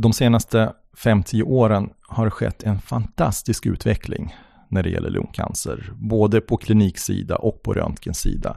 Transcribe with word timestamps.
de 0.00 0.12
senaste 0.12 0.72
5-10 0.96 1.42
åren 1.42 1.90
har 2.08 2.24
det 2.24 2.30
skett 2.30 2.62
en 2.62 2.78
fantastisk 2.78 3.66
utveckling 3.66 4.34
när 4.68 4.82
det 4.82 4.90
gäller 4.90 5.10
lungcancer, 5.10 5.92
både 5.96 6.40
på 6.40 6.56
kliniksida 6.56 7.36
och 7.36 7.62
på 7.62 7.72
röntgensida. 7.72 8.56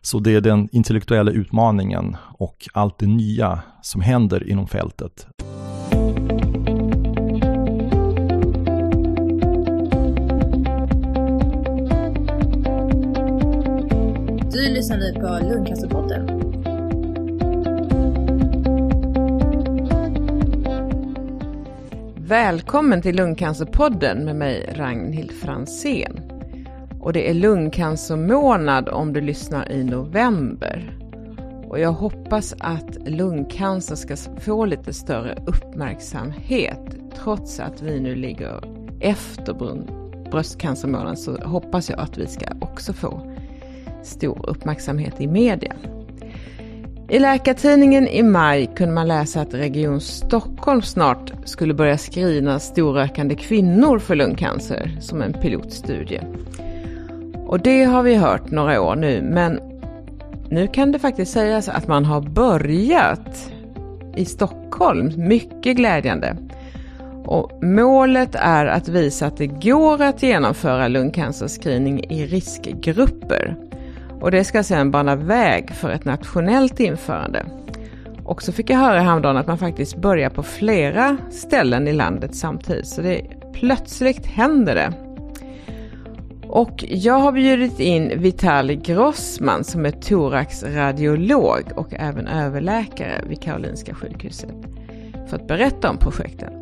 Så 0.00 0.18
det 0.18 0.34
är 0.34 0.40
den 0.40 0.68
intellektuella 0.72 1.30
utmaningen 1.30 2.16
och 2.38 2.68
allt 2.72 2.98
det 2.98 3.06
nya 3.06 3.62
som 3.82 4.00
händer 4.00 4.48
inom 4.50 4.66
fältet. 4.66 5.26
Du 14.52 14.68
lyssnar 14.68 14.96
nu 14.96 15.12
på 15.14 15.54
Lungcancerpodden. 15.54 16.51
Välkommen 22.32 23.02
till 23.02 23.16
Lungcancerpodden 23.16 24.24
med 24.24 24.36
mig 24.36 24.74
Ragnhild 24.76 25.32
Fransén. 25.32 26.20
Och 27.00 27.12
det 27.12 27.30
är 27.30 27.34
lungcancermånad 27.34 28.88
om 28.88 29.12
du 29.12 29.20
lyssnar 29.20 29.72
i 29.72 29.84
november. 29.84 30.98
Och 31.68 31.80
jag 31.80 31.92
hoppas 31.92 32.54
att 32.58 33.08
lungcancer 33.08 33.96
ska 33.96 34.16
få 34.40 34.64
lite 34.64 34.92
större 34.92 35.38
uppmärksamhet. 35.46 36.96
Trots 37.22 37.60
att 37.60 37.82
vi 37.82 38.00
nu 38.00 38.14
ligger 38.14 38.64
efter 39.00 39.54
bröstcancermånaden 40.30 41.16
så 41.16 41.36
hoppas 41.36 41.90
jag 41.90 42.00
att 42.00 42.18
vi 42.18 42.26
ska 42.26 42.46
också 42.60 42.92
få 42.92 43.36
stor 44.02 44.48
uppmärksamhet 44.48 45.20
i 45.20 45.26
media. 45.26 45.74
I 47.12 47.18
Läkartidningen 47.18 48.08
i 48.08 48.22
maj 48.22 48.70
kunde 48.76 48.94
man 48.94 49.08
läsa 49.08 49.40
att 49.40 49.54
Region 49.54 50.00
Stockholm 50.00 50.82
snart 50.82 51.32
skulle 51.44 51.74
börja 51.74 51.98
screena 51.98 52.58
storrökande 52.58 53.34
kvinnor 53.34 53.98
för 53.98 54.14
lungcancer 54.14 54.96
som 55.00 55.22
en 55.22 55.32
pilotstudie. 55.32 56.22
Och 57.46 57.60
det 57.60 57.84
har 57.84 58.02
vi 58.02 58.14
hört 58.14 58.50
några 58.50 58.82
år 58.82 58.96
nu, 58.96 59.22
men 59.22 59.60
nu 60.48 60.66
kan 60.66 60.92
det 60.92 60.98
faktiskt 60.98 61.32
sägas 61.32 61.68
att 61.68 61.88
man 61.88 62.04
har 62.04 62.20
börjat 62.20 63.52
i 64.16 64.24
Stockholm. 64.24 65.12
Mycket 65.16 65.76
glädjande. 65.76 66.36
Och 67.24 67.64
målet 67.64 68.34
är 68.34 68.66
att 68.66 68.88
visa 68.88 69.26
att 69.26 69.36
det 69.36 69.46
går 69.46 70.02
att 70.02 70.22
genomföra 70.22 70.88
lungcancerscreening 70.88 72.04
i 72.04 72.26
riskgrupper. 72.26 73.56
Och 74.22 74.30
det 74.30 74.44
ska 74.44 74.62
sedan 74.62 74.90
bana 74.90 75.16
väg 75.16 75.70
för 75.70 75.90
ett 75.90 76.04
nationellt 76.04 76.80
införande. 76.80 77.46
Och 78.24 78.42
så 78.42 78.52
fick 78.52 78.70
jag 78.70 78.78
höra 78.78 79.00
häromdagen 79.00 79.36
att 79.36 79.46
man 79.46 79.58
faktiskt 79.58 79.96
börjar 79.96 80.30
på 80.30 80.42
flera 80.42 81.16
ställen 81.30 81.88
i 81.88 81.92
landet 81.92 82.34
samtidigt. 82.34 82.88
Så 82.88 83.02
det 83.02 83.22
plötsligt 83.52 84.26
händer 84.26 84.74
det. 84.74 84.92
Och 86.48 86.84
jag 86.88 87.18
har 87.18 87.32
bjudit 87.32 87.80
in 87.80 88.12
Vitali 88.16 88.76
Grossman 88.76 89.64
som 89.64 89.86
är 89.86 89.90
thoraxradiolog 89.90 91.62
och 91.74 91.88
även 91.92 92.26
överläkare 92.26 93.24
vid 93.28 93.42
Karolinska 93.42 93.94
sjukhuset 93.94 94.54
för 95.28 95.36
att 95.36 95.46
berätta 95.46 95.90
om 95.90 95.98
projekten. 95.98 96.52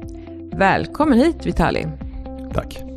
Välkommen 0.53 1.19
hit 1.19 1.47
Vitali! 1.47 1.86
Tack! 2.55 2.89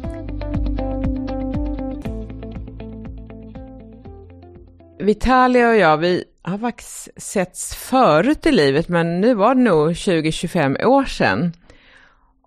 Vitalia 5.03 5.69
och 5.69 5.75
jag, 5.75 5.97
vi 5.97 6.23
har 6.41 6.57
faktiskt 6.57 7.09
setts 7.17 7.75
förut 7.75 8.45
i 8.45 8.51
livet, 8.51 8.89
men 8.89 9.21
nu 9.21 9.33
var 9.33 9.55
det 9.55 9.61
nog 9.61 9.89
20-25 9.89 10.85
år 10.85 11.05
sedan. 11.05 11.53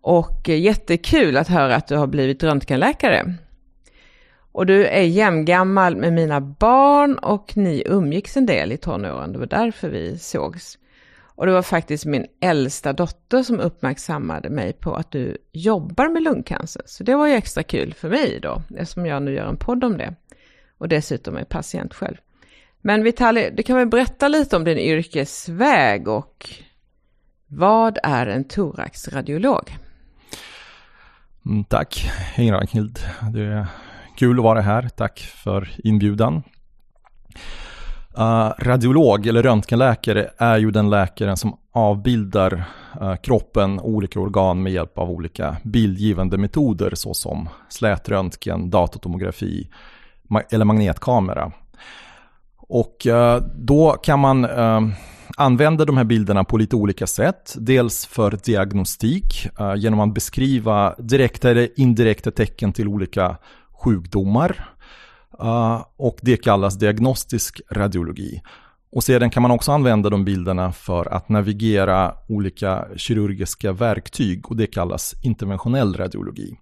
Och 0.00 0.48
jättekul 0.48 1.36
att 1.36 1.48
höra 1.48 1.76
att 1.76 1.86
du 1.86 1.96
har 1.96 2.06
blivit 2.06 2.42
röntgenläkare. 2.42 3.34
Och 4.52 4.66
du 4.66 4.86
är 4.86 5.02
jämngammal 5.02 5.96
med 5.96 6.12
mina 6.12 6.40
barn 6.40 7.18
och 7.18 7.56
ni 7.56 7.82
umgicks 7.86 8.36
en 8.36 8.46
del 8.46 8.72
i 8.72 8.76
tonåren. 8.76 9.32
Det 9.32 9.38
var 9.38 9.46
därför 9.46 9.88
vi 9.88 10.18
sågs. 10.18 10.78
Och 11.18 11.46
det 11.46 11.52
var 11.52 11.62
faktiskt 11.62 12.04
min 12.04 12.26
äldsta 12.40 12.92
dotter 12.92 13.42
som 13.42 13.60
uppmärksammade 13.60 14.50
mig 14.50 14.72
på 14.72 14.94
att 14.94 15.10
du 15.10 15.36
jobbar 15.52 16.08
med 16.08 16.22
lungcancer. 16.22 16.82
Så 16.86 17.04
det 17.04 17.16
var 17.16 17.26
ju 17.26 17.32
extra 17.32 17.62
kul 17.62 17.94
för 17.94 18.08
mig 18.08 18.38
då, 18.42 18.62
eftersom 18.76 19.06
jag 19.06 19.22
nu 19.22 19.34
gör 19.34 19.48
en 19.48 19.56
podd 19.56 19.84
om 19.84 19.98
det. 19.98 20.14
Och 20.78 20.88
dessutom 20.88 21.36
är 21.36 21.44
patient 21.44 21.94
själv. 21.94 22.16
Men 22.86 23.02
Vitali, 23.02 23.50
du 23.50 23.62
kan 23.62 23.76
väl 23.76 23.88
berätta 23.88 24.28
lite 24.28 24.56
om 24.56 24.64
din 24.64 24.78
yrkesväg 24.78 26.08
och 26.08 26.50
vad 27.46 27.98
är 28.02 28.26
en 28.26 28.44
thoraxradiolog? 28.44 29.76
Mm, 31.46 31.64
tack, 31.64 32.10
hej 32.34 32.50
Ragnhild. 32.50 32.98
Det 33.32 33.42
är 33.42 33.66
kul 34.16 34.38
att 34.38 34.44
vara 34.44 34.60
här. 34.60 34.88
Tack 34.88 35.18
för 35.20 35.68
inbjudan. 35.84 36.42
Uh, 38.18 38.52
radiolog 38.58 39.26
eller 39.26 39.42
röntgenläkare 39.42 40.30
är 40.38 40.58
ju 40.58 40.70
den 40.70 40.90
läkaren 40.90 41.36
som 41.36 41.58
avbildar 41.72 42.64
uh, 43.00 43.16
kroppen 43.16 43.78
och 43.78 43.88
olika 43.90 44.20
organ 44.20 44.62
med 44.62 44.72
hjälp 44.72 44.98
av 44.98 45.10
olika 45.10 45.56
bildgivande 45.64 46.38
metoder 46.38 46.90
såsom 46.94 47.48
slätröntgen, 47.68 48.70
datortomografi 48.70 49.68
ma 50.28 50.40
eller 50.40 50.64
magnetkamera. 50.64 51.52
Och 52.68 53.06
eh, 53.06 53.42
då 53.54 53.92
kan 53.92 54.20
man 54.20 54.44
eh, 54.44 54.80
använda 55.36 55.84
de 55.84 55.96
här 55.96 56.04
bilderna 56.04 56.44
på 56.44 56.56
lite 56.56 56.76
olika 56.76 57.06
sätt. 57.06 57.54
Dels 57.58 58.06
för 58.06 58.38
diagnostik 58.44 59.48
eh, 59.60 59.74
genom 59.76 60.00
att 60.00 60.14
beskriva 60.14 60.94
direkta 60.98 61.50
eller 61.50 61.68
indirekta 61.80 62.30
tecken 62.30 62.72
till 62.72 62.88
olika 62.88 63.36
sjukdomar 63.82 64.68
och 65.96 66.18
det 66.22 66.36
kallas 66.36 66.78
diagnostisk 66.78 67.60
radiologi. 67.70 68.42
Och 68.92 69.04
sedan 69.04 69.30
kan 69.30 69.42
man 69.42 69.50
också 69.50 69.72
använda 69.72 70.10
de 70.10 70.24
bilderna 70.24 70.72
för 70.72 71.14
att 71.14 71.28
navigera 71.28 72.14
olika 72.28 72.86
kirurgiska 72.96 73.72
verktyg 73.72 74.50
och 74.50 74.56
det 74.56 74.66
kallas 74.66 75.14
interventionell 75.22 75.94
radiologi. 75.94 76.56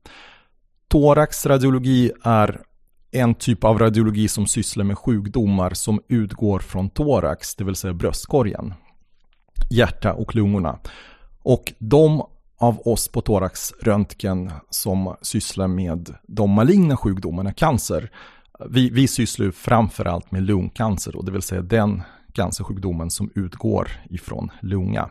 Thoraxradiologi 0.89 2.13
är 2.23 2.61
en 3.15 3.35
typ 3.35 3.65
av 3.65 3.79
radiologi 3.79 4.29
som 4.29 4.47
sysslar 4.47 4.85
med 4.85 4.99
sjukdomar 4.99 5.71
som 5.71 6.01
utgår 6.09 6.59
från 6.59 6.91
thorax, 6.91 7.55
det 7.55 7.65
vill 7.65 7.75
säga 7.75 7.95
bröstkorgen, 7.95 8.75
hjärta 9.71 10.13
och 10.13 10.35
lungorna. 10.35 10.79
Och 11.43 11.73
de 11.79 12.23
av 12.59 12.89
oss 12.89 13.09
på 13.09 13.21
thoraxröntgen 13.21 14.51
som 14.71 15.17
sysslar 15.23 15.69
med 15.69 16.15
de 16.27 16.51
maligna 16.51 16.97
sjukdomarna, 16.97 17.53
cancer, 17.53 18.11
vi, 18.69 18.91
vi 18.91 19.09
sysslar 19.09 19.51
framförallt 19.51 20.31
med 20.31 20.43
lungcancer, 20.43 21.17
och 21.17 21.25
det 21.25 21.33
vill 21.33 21.43
säga 21.43 21.63
den 21.63 22.03
cancersjukdomen 22.33 23.11
som 23.11 23.31
utgår 23.35 23.91
ifrån 24.11 24.51
lunga. 24.61 25.09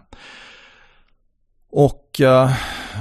Och 1.72 2.22
uh, 2.22 2.52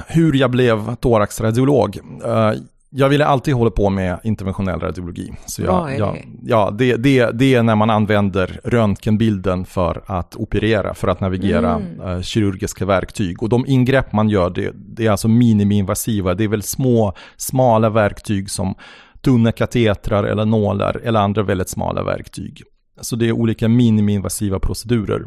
hur 0.07 0.33
jag 0.35 0.51
blev 0.51 0.95
thoraxradiolog. 0.95 1.99
Uh, 2.25 2.53
jag 2.95 3.09
ville 3.09 3.27
alltid 3.27 3.55
hålla 3.55 3.71
på 3.71 3.91
med 3.91 4.21
interventionell 4.25 4.81
radiologi. 4.81 5.33
Så 5.47 5.63
jag, 5.63 5.73
Vad 5.73 5.93
är 5.93 5.99
det? 5.99 6.23
ja, 6.43 6.71
det, 6.79 6.97
det, 6.97 7.31
det 7.31 7.55
är 7.55 7.63
när 7.63 7.77
man 7.77 7.91
använder 7.91 8.61
röntgenbilden 8.65 9.65
för 9.65 10.03
att 10.07 10.37
operera, 10.37 10.95
för 10.95 11.09
att 11.09 11.21
navigera 11.21 11.75
mm. 11.75 12.01
uh, 12.01 12.23
kirurgiska 12.23 12.87
verktyg. 12.87 13.43
Och 13.43 13.49
de 13.49 13.67
ingrepp 13.67 14.13
man 14.13 14.29
gör, 14.29 14.51
det, 14.51 14.73
det 14.75 15.07
är 15.07 15.11
alltså 15.11 15.29
minimiinvasiva. 15.29 16.35
Det 16.35 16.45
är 16.45 16.49
väl 16.49 16.63
små, 16.63 17.15
smala 17.37 17.91
verktyg 17.91 18.51
som 18.51 18.75
tunna 19.21 19.53
katetrar 19.53 20.25
eller 20.25 20.45
nålar 20.45 21.01
eller 21.05 21.21
andra 21.21 21.43
väldigt 21.43 21.69
smala 21.69 22.03
verktyg. 22.03 22.63
Så 23.01 23.17
det 23.17 23.29
är 23.29 23.33
olika 23.33 23.69
minimiinvasiva 23.69 24.59
procedurer. 24.59 25.23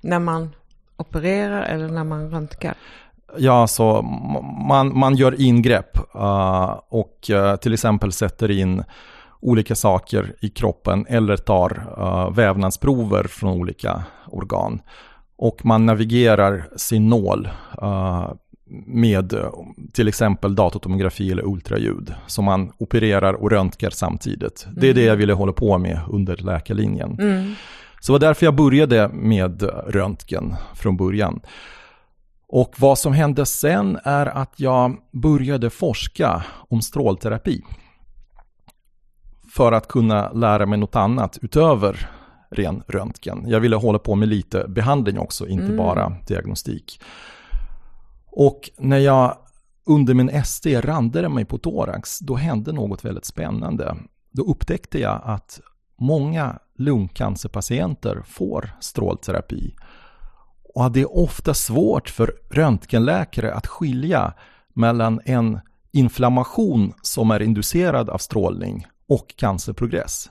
När 0.00 0.18
man 0.18 0.50
opererar 0.96 1.62
eller 1.62 1.88
när 1.88 2.04
man 2.04 2.30
röntgar? 2.30 2.74
Ja, 3.38 3.66
så 3.66 4.02
man, 4.68 4.98
man 4.98 5.16
gör 5.16 5.40
ingrepp 5.40 5.98
uh, 6.16 6.80
och 6.88 7.30
uh, 7.30 7.56
till 7.56 7.72
exempel 7.72 8.12
sätter 8.12 8.50
in 8.50 8.84
olika 9.40 9.74
saker 9.74 10.34
i 10.40 10.48
kroppen 10.48 11.06
eller 11.08 11.36
tar 11.36 11.86
uh, 11.98 12.36
vävnadsprover 12.36 13.24
från 13.24 13.52
olika 13.52 14.02
organ. 14.26 14.80
Och 15.36 15.64
man 15.64 15.86
navigerar 15.86 16.68
sin 16.76 17.08
nål 17.08 17.48
uh, 17.82 18.32
med 18.86 19.34
till 19.92 20.08
exempel 20.08 20.54
datortomografi 20.54 21.32
eller 21.32 21.46
ultraljud 21.46 22.14
som 22.26 22.44
man 22.44 22.72
opererar 22.78 23.32
och 23.32 23.50
röntgar 23.50 23.90
samtidigt. 23.90 24.66
Det 24.76 24.88
är 24.88 24.94
det 24.94 25.00
jag 25.00 25.08
mm. 25.08 25.18
ville 25.18 25.32
hålla 25.32 25.52
på 25.52 25.78
med 25.78 26.00
under 26.08 26.36
läkarlinjen. 26.36 27.18
Mm. 27.20 27.54
Så 28.00 28.12
det 28.12 28.18
var 28.18 28.28
därför 28.28 28.46
jag 28.46 28.54
började 28.54 29.08
med 29.08 29.62
röntgen 29.86 30.54
från 30.74 30.96
början. 30.96 31.40
Och 32.52 32.74
vad 32.78 32.98
som 32.98 33.12
hände 33.12 33.46
sen 33.46 33.98
är 34.04 34.26
att 34.26 34.60
jag 34.60 34.96
började 35.12 35.70
forska 35.70 36.44
om 36.68 36.82
strålterapi. 36.82 37.62
För 39.52 39.72
att 39.72 39.88
kunna 39.88 40.32
lära 40.32 40.66
mig 40.66 40.78
något 40.78 40.96
annat 40.96 41.38
utöver 41.42 42.10
ren 42.50 42.82
röntgen. 42.88 43.44
Jag 43.46 43.60
ville 43.60 43.76
hålla 43.76 43.98
på 43.98 44.14
med 44.14 44.28
lite 44.28 44.68
behandling 44.68 45.18
också, 45.18 45.48
inte 45.48 45.64
mm. 45.64 45.76
bara 45.76 46.16
diagnostik. 46.26 47.00
Och 48.26 48.70
när 48.78 48.98
jag 48.98 49.36
under 49.86 50.14
min 50.14 50.44
SD 50.44 50.66
randade 50.66 51.28
mig 51.28 51.44
på 51.44 51.58
thorax, 51.58 52.18
då 52.18 52.34
hände 52.34 52.72
något 52.72 53.04
väldigt 53.04 53.24
spännande. 53.24 53.96
Då 54.30 54.42
upptäckte 54.42 54.98
jag 54.98 55.20
att 55.24 55.60
många 55.98 56.58
lungcancerpatienter 56.78 58.22
får 58.26 58.70
strålterapi. 58.80 59.74
Och 60.74 60.92
det 60.92 61.00
är 61.00 61.16
ofta 61.16 61.54
svårt 61.54 62.08
för 62.08 62.32
röntgenläkare 62.50 63.54
att 63.54 63.66
skilja 63.66 64.32
mellan 64.74 65.20
en 65.24 65.60
inflammation 65.92 66.92
som 67.02 67.30
är 67.30 67.42
inducerad 67.42 68.10
av 68.10 68.18
strålning 68.18 68.86
och 69.08 69.34
cancerprogress. 69.36 70.30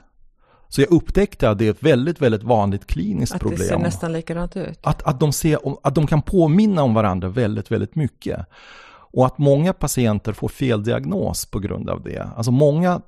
Så 0.69 0.81
jag 0.81 0.91
upptäckte 0.91 1.49
att 1.49 1.57
det 1.57 1.67
är 1.67 1.71
ett 1.71 1.83
väldigt, 1.83 2.21
väldigt 2.21 2.43
vanligt 2.43 2.87
kliniskt 2.87 3.35
att 3.35 3.41
problem. 3.41 3.61
Att 3.61 3.67
det 3.67 3.67
ser 3.67 3.79
nästan 3.79 4.13
likadant 4.13 4.57
ut. 4.57 4.79
Att, 4.83 5.03
att, 5.03 5.19
de 5.19 5.33
ser, 5.33 5.59
att 5.83 5.95
de 5.95 6.07
kan 6.07 6.21
påminna 6.21 6.83
om 6.83 6.93
varandra 6.93 7.29
väldigt, 7.29 7.71
väldigt 7.71 7.95
mycket. 7.95 8.45
Och 9.11 9.25
att 9.25 9.37
många 9.37 9.73
patienter 9.73 10.33
får 10.33 10.47
fel 10.47 10.83
diagnos 10.83 11.45
på 11.45 11.59
grund 11.59 11.89
av 11.89 12.03
det. 12.03 12.29
Alltså 12.35 12.51
många 12.51 13.01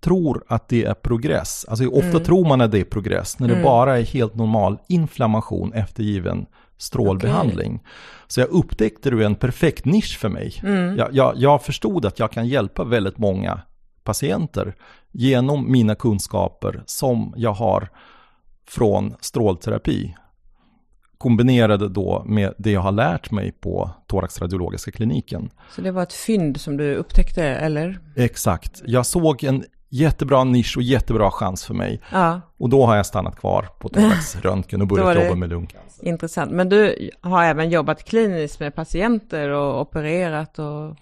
tror 0.00 0.44
att 0.48 0.68
det 0.68 0.84
är 0.84 0.94
progress. 0.94 1.64
Alltså 1.68 1.86
ofta 1.86 2.08
mm. 2.08 2.24
tror 2.24 2.48
man 2.48 2.60
att 2.60 2.72
det 2.72 2.80
är 2.80 2.84
progress 2.84 3.38
när 3.38 3.48
det 3.48 3.54
mm. 3.54 3.64
bara 3.64 3.98
är 3.98 4.02
helt 4.02 4.34
normal 4.34 4.78
inflammation 4.88 5.72
efter 5.72 6.02
given 6.02 6.46
strålbehandling. 6.78 7.74
Okay. 7.74 7.86
Så 8.26 8.40
jag 8.40 8.48
upptäckte 8.48 9.10
det 9.10 9.24
en 9.24 9.34
perfekt 9.34 9.84
nisch 9.84 10.18
för 10.18 10.28
mig. 10.28 10.60
Mm. 10.62 10.96
Jag, 10.96 11.08
jag, 11.14 11.34
jag 11.36 11.62
förstod 11.62 12.06
att 12.06 12.18
jag 12.18 12.32
kan 12.32 12.48
hjälpa 12.48 12.84
väldigt 12.84 13.18
många 13.18 13.60
patienter 14.02 14.74
genom 15.12 15.72
mina 15.72 15.94
kunskaper 15.94 16.82
som 16.86 17.34
jag 17.36 17.52
har 17.52 17.88
från 18.68 19.14
strålterapi 19.20 20.14
kombinerade 21.18 21.88
då 21.88 22.24
med 22.26 22.54
det 22.58 22.70
jag 22.70 22.80
har 22.80 22.92
lärt 22.92 23.30
mig 23.30 23.52
på 23.52 23.90
thoraxradiologiska 24.06 24.90
kliniken. 24.90 25.50
Så 25.70 25.80
det 25.80 25.90
var 25.90 26.02
ett 26.02 26.12
fynd 26.12 26.60
som 26.60 26.76
du 26.76 26.94
upptäckte, 26.94 27.44
eller? 27.44 28.00
Exakt. 28.16 28.82
Jag 28.86 29.06
såg 29.06 29.44
en 29.44 29.64
jättebra 29.94 30.44
nisch 30.44 30.76
och 30.76 30.82
jättebra 30.82 31.30
chans 31.30 31.64
för 31.64 31.74
mig. 31.74 32.00
Ja. 32.12 32.40
Och 32.58 32.68
då 32.68 32.86
har 32.86 32.96
jag 32.96 33.06
stannat 33.06 33.36
kvar 33.36 33.68
på 33.78 33.88
thoraxröntgen 33.92 34.80
och 34.80 34.88
börjat 34.88 35.24
jobba 35.24 35.34
med 35.34 35.48
lungcancer. 35.48 36.08
Intressant. 36.08 36.52
Men 36.52 36.68
du 36.68 37.10
har 37.20 37.44
även 37.44 37.70
jobbat 37.70 38.04
kliniskt 38.04 38.60
med 38.60 38.74
patienter 38.74 39.48
och 39.48 39.80
opererat 39.80 40.58
och... 40.58 40.96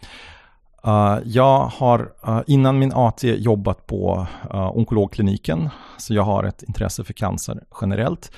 Uh, 0.87 1.19
jag 1.25 1.59
har 1.59 2.13
uh, 2.29 2.41
innan 2.47 2.79
min 2.79 2.93
AT 2.93 3.23
jobbat 3.23 3.87
på 3.87 4.27
uh, 4.55 4.77
onkologkliniken, 4.77 5.71
så 5.99 6.15
jag 6.15 6.23
har 6.23 6.45
ett 6.45 6.63
intresse 6.63 7.05
för 7.05 7.13
cancer 7.13 7.63
generellt. 7.81 8.33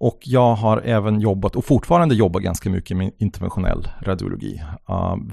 Och 0.00 0.18
jag 0.22 0.54
har 0.54 0.82
även 0.84 1.20
jobbat 1.20 1.56
och 1.56 1.64
fortfarande 1.64 2.14
jobbar 2.14 2.40
ganska 2.40 2.70
mycket 2.70 2.96
med 2.96 3.12
interventionell 3.18 3.88
radiologi. 4.00 4.62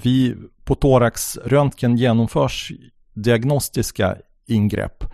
vi 0.02 0.34
på 0.64 0.74
thoraxröntgen 0.74 1.96
genomförs 1.96 2.72
diagnostiska 3.14 4.16
ingrepp, 4.50 5.04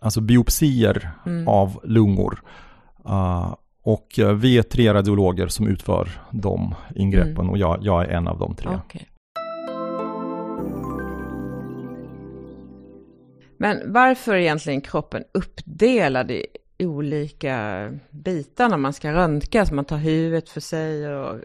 alltså 0.00 0.20
biopsier 0.20 1.10
mm. 1.26 1.48
av 1.48 1.80
lungor. 1.84 2.42
och 3.82 4.20
vi 4.34 4.58
är 4.58 4.62
tre 4.62 4.94
radiologer 4.94 5.48
som 5.48 5.68
utför 5.68 6.08
de 6.30 6.74
ingreppen 6.94 7.36
mm. 7.36 7.50
och 7.50 7.58
jag, 7.58 7.78
jag, 7.82 8.04
är 8.04 8.08
en 8.08 8.28
av 8.28 8.38
de 8.38 8.56
tre. 8.56 8.70
Okay. 8.86 9.02
Men 13.56 13.92
varför 13.92 14.34
är 14.34 14.38
egentligen 14.38 14.80
kroppen 14.80 15.24
uppdelad 15.32 16.30
i 16.30 16.46
olika 16.78 17.90
bitar 18.10 18.68
när 18.68 18.76
man 18.76 18.92
ska 18.92 19.12
röntga? 19.12 19.66
Så 19.66 19.74
man 19.74 19.84
tar 19.84 19.96
huvudet 19.96 20.48
för 20.48 20.60
sig 20.60 21.14
och 21.14 21.40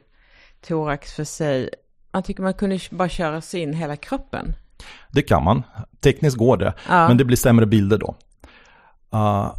thorax 0.62 1.14
för 1.14 1.24
sig. 1.24 1.70
Man 2.12 2.24
tycker 2.24 2.44
man 2.44 2.54
kunde 2.54 2.80
bara 2.92 3.10
köra 3.10 3.42
sig 3.42 3.62
in 3.62 3.74
hela 3.74 3.96
kroppen. 3.96 4.54
Det 5.12 5.22
kan 5.22 5.44
man. 5.44 5.64
Tekniskt 6.02 6.38
går 6.38 6.58
det, 6.58 6.74
ja. 6.90 7.08
men 7.08 7.18
det 7.18 7.26
blir 7.26 7.38
sämre 7.38 7.66
bilder 7.66 7.98
då. 7.98 8.16
Uh, 9.14 9.54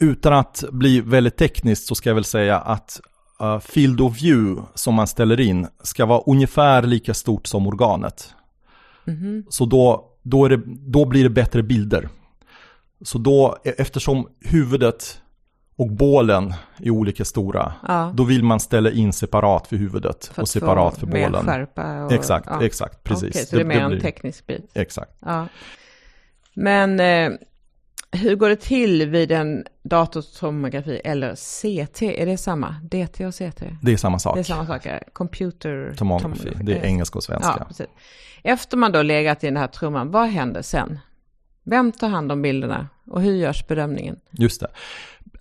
utan 0.00 0.32
att 0.32 0.64
bli 0.72 1.00
väldigt 1.00 1.36
tekniskt 1.36 1.86
så 1.86 1.94
ska 1.94 2.10
jag 2.10 2.14
väl 2.14 2.24
säga 2.24 2.58
att 2.58 3.00
uh, 3.42 3.58
field 3.58 4.00
of 4.00 4.22
view 4.22 4.62
som 4.74 4.94
man 4.94 5.06
ställer 5.06 5.40
in 5.40 5.66
ska 5.82 6.06
vara 6.06 6.22
ungefär 6.26 6.82
lika 6.82 7.14
stort 7.14 7.46
som 7.46 7.66
organet. 7.66 8.34
Mm 9.06 9.20
-hmm. 9.20 9.44
Så 9.48 9.64
då 9.66 10.10
då, 10.22 10.48
det, 10.48 10.60
då 10.66 11.04
blir 11.04 11.22
det 11.22 11.30
bättre 11.30 11.62
bilder. 11.62 12.08
Så 13.02 13.18
då, 13.18 13.58
e- 13.64 13.74
eftersom 13.78 14.28
huvudet 14.40 15.20
och 15.80 15.90
bålen 15.90 16.54
är 16.78 16.90
olika 16.90 17.24
stora, 17.24 17.72
ja. 17.88 18.12
då 18.14 18.24
vill 18.24 18.44
man 18.44 18.60
ställa 18.60 18.90
in 18.90 19.12
separat 19.12 19.66
för 19.66 19.76
huvudet 19.76 20.30
för 20.34 20.42
och 20.42 20.48
separat 20.48 20.98
för 20.98 21.06
bålen. 21.06 21.44
Skärpa 21.44 22.04
och, 22.04 22.12
exakt, 22.12 22.46
ja. 22.50 22.64
exakt, 22.64 23.04
precis. 23.04 23.30
Okay, 23.30 23.44
så 23.44 23.56
det, 23.56 23.64
det 23.64 23.74
är 23.74 23.88
mer 23.88 23.94
en 23.94 24.00
teknisk 24.00 24.46
bit. 24.46 24.70
Exakt. 24.74 25.12
Ja. 25.20 25.46
Men 26.54 27.00
eh, 27.00 27.30
hur 28.12 28.36
går 28.36 28.48
det 28.48 28.56
till 28.56 29.08
vid 29.08 29.32
en 29.32 29.64
datortomografi 29.82 31.00
eller 31.04 31.34
CT? 31.34 32.02
Är 32.02 32.26
det 32.26 32.36
samma? 32.36 32.76
DT 32.82 33.26
och 33.26 33.34
CT? 33.34 33.62
Det 33.82 33.92
är 33.92 33.96
samma 33.96 34.18
sak. 34.18 34.34
Det 34.34 34.40
är 34.40 34.44
samma 34.44 34.66
sak, 34.66 34.86
computer 35.12 35.94
tomografi. 35.96 36.50
Det 36.62 36.78
är 36.78 36.84
engelska 36.84 37.18
och 37.18 37.24
svenska. 37.24 37.66
Ja. 37.78 37.84
Efter 38.42 38.76
man 38.76 38.92
då 38.92 39.02
legat 39.02 39.44
i 39.44 39.46
den 39.46 39.56
här 39.56 39.66
trumman, 39.66 40.10
vad 40.10 40.28
händer 40.28 40.62
sen? 40.62 40.98
Vem 41.64 41.92
tar 41.92 42.08
hand 42.08 42.32
om 42.32 42.42
bilderna 42.42 42.88
och 43.06 43.22
hur 43.22 43.34
görs 43.34 43.66
bedömningen? 43.66 44.16
Just 44.30 44.60
det. 44.60 44.68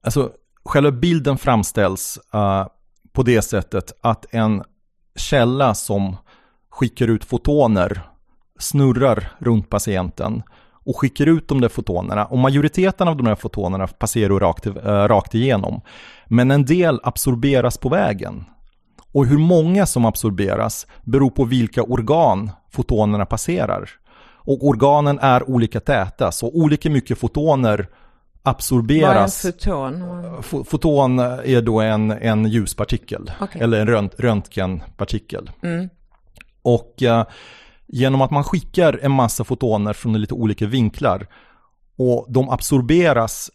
Alltså, 0.02 0.32
själva 0.66 0.92
bilden 0.92 1.38
framställs 1.38 2.20
uh, 2.36 2.68
på 3.14 3.24
det 3.24 3.42
sättet 3.42 3.92
att 4.02 4.34
en 4.34 4.64
källa 5.16 5.76
som 5.76 6.16
skickar 6.70 7.08
ut 7.08 7.26
fotoner 7.26 8.02
snurrar 8.60 9.32
runt 9.40 9.70
patienten 9.70 10.44
och 10.86 10.98
skickar 10.98 11.26
ut 11.26 11.48
de 11.48 11.62
där 11.62 11.70
fotonerna. 11.70 12.26
Och 12.26 12.38
majoriteten 12.38 13.08
av 13.08 13.18
de 13.18 13.26
där 13.26 13.36
fotonerna 13.36 13.88
passerar 13.88 14.40
rakt, 14.40 14.68
uh, 14.68 14.74
rakt 14.86 15.36
igenom. 15.36 15.82
Men 16.28 16.52
en 16.52 16.66
del 16.66 17.00
absorberas 17.04 17.78
på 17.78 17.90
vägen. 17.90 18.46
Och 19.12 19.26
hur 19.26 19.38
många 19.38 19.86
som 19.86 20.06
absorberas 20.06 20.88
beror 21.04 21.30
på 21.30 21.46
vilka 21.46 21.84
organ 21.84 22.52
fotonerna 22.72 23.26
passerar. 23.26 23.90
Och 24.50 24.68
organen 24.68 25.20
är 25.20 25.50
olika 25.50 25.80
täta, 25.80 26.32
så 26.32 26.48
olika 26.48 26.90
mycket 26.90 27.20
fotoner 27.20 27.88
absorberas. 28.44 29.46
Vad 29.46 29.74
är 29.74 29.98
en 29.98 30.44
foton? 30.44 30.64
Foton 30.64 31.20
är 31.20 31.62
då 31.62 31.82
en, 31.82 32.12
en 32.12 32.46
ljuspartikel, 32.46 33.32
okay. 33.42 33.62
eller 33.62 33.96
en 33.96 34.10
röntgenpartikel. 34.18 35.52
Mm. 35.64 35.90
Och 36.62 37.02
uh, 37.02 37.24
genom 37.88 38.22
att 38.22 38.32
man 38.32 38.44
skickar 38.44 39.00
en 39.02 39.12
massa 39.12 39.44
fotoner 39.44 39.94
från 39.94 40.22
lite 40.22 40.34
olika 40.34 40.68
vinklar 40.68 41.28
och 41.98 42.26
de 42.30 42.50
absorberas 42.50 43.52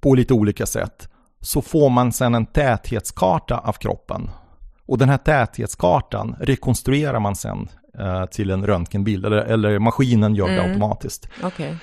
på 0.00 0.14
lite 0.14 0.34
olika 0.34 0.66
sätt 0.66 1.08
så 1.40 1.62
får 1.62 1.90
man 1.90 2.12
sen 2.12 2.34
en 2.34 2.46
täthetskarta 2.46 3.58
av 3.58 3.72
kroppen. 3.72 4.30
Och 4.86 4.98
den 4.98 5.08
här 5.08 5.18
täthetskartan 5.18 6.36
rekonstruerar 6.40 7.20
man 7.20 7.36
sen 7.36 7.68
eh, 7.98 8.24
till 8.24 8.50
en 8.50 8.66
röntgenbild, 8.66 9.26
eller, 9.26 9.36
eller 9.36 9.78
maskinen 9.78 10.34
gör 10.34 10.48
det 10.48 10.58
mm. 10.58 10.70
automatiskt. 10.70 11.28
Okay. 11.44 11.74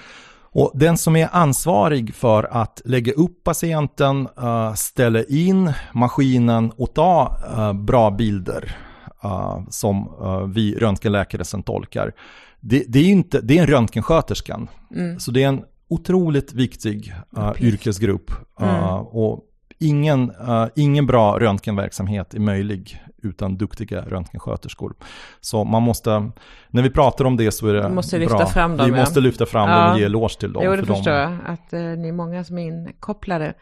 Och 0.55 0.71
den 0.74 0.97
som 0.97 1.15
är 1.15 1.29
ansvarig 1.31 2.15
för 2.15 2.43
att 2.43 2.81
lägga 2.85 3.13
upp 3.13 3.43
patienten, 3.43 4.27
uh, 4.43 4.74
ställa 4.74 5.24
in 5.24 5.74
maskinen 5.93 6.71
och 6.71 6.93
ta 6.93 7.38
uh, 7.57 7.74
bra 7.74 8.12
bilder 8.12 8.77
uh, 9.25 9.59
som 9.69 10.12
vi 10.53 10.75
röntgenläkare 10.75 11.45
sen 11.45 11.63
tolkar. 11.63 12.12
Det, 12.59 12.83
det, 12.88 13.00
är 13.00 13.05
inte, 13.05 13.41
det 13.41 13.57
är 13.57 13.62
en 13.62 13.67
röntgensköterskan. 13.67 14.67
Mm. 14.95 15.19
Så 15.19 15.31
det 15.31 15.43
är 15.43 15.47
en 15.47 15.63
otroligt 15.89 16.53
viktig 16.53 17.13
yrkesgrupp. 17.59 18.31
Mm. 18.59 18.83
Och 19.00 19.43
ingen, 19.79 20.32
uh, 20.32 20.67
ingen 20.75 21.05
bra 21.05 21.39
röntgenverksamhet 21.39 22.34
är 22.34 22.39
möjlig 22.39 23.01
utan 23.24 23.58
duktiga 23.58 24.01
röntgensköterskor. 24.01 24.94
Så 25.41 25.63
man 25.63 25.84
måste, 25.84 26.32
när 26.70 26.82
vi 26.82 26.89
pratar 26.89 27.25
om 27.25 27.38
det 27.38 27.51
så 27.51 27.67
är 27.67 27.74
det 27.74 27.89
måste 27.89 28.20
bra. 28.20 28.25
Lyfta 28.25 28.46
fram 28.46 28.77
dem, 28.77 28.86
vi 28.86 29.00
måste 29.00 29.20
lyfta 29.20 29.46
fram 29.46 29.70
ja. 29.70 29.84
dem 29.84 29.94
och 29.94 30.00
ge 30.00 30.05
eloge 30.05 30.39
till 30.39 30.53
dem. 30.53 30.63
Jo, 30.65 30.75
det 30.75 30.86
förstår 30.86 31.13
jag, 31.13 31.38
att 31.46 31.74
uh, 31.74 31.79
ni 31.79 32.08
är 32.08 32.12
många 32.12 32.44
som 32.44 32.58
är 32.58 32.67
inkopplade. 32.67 33.53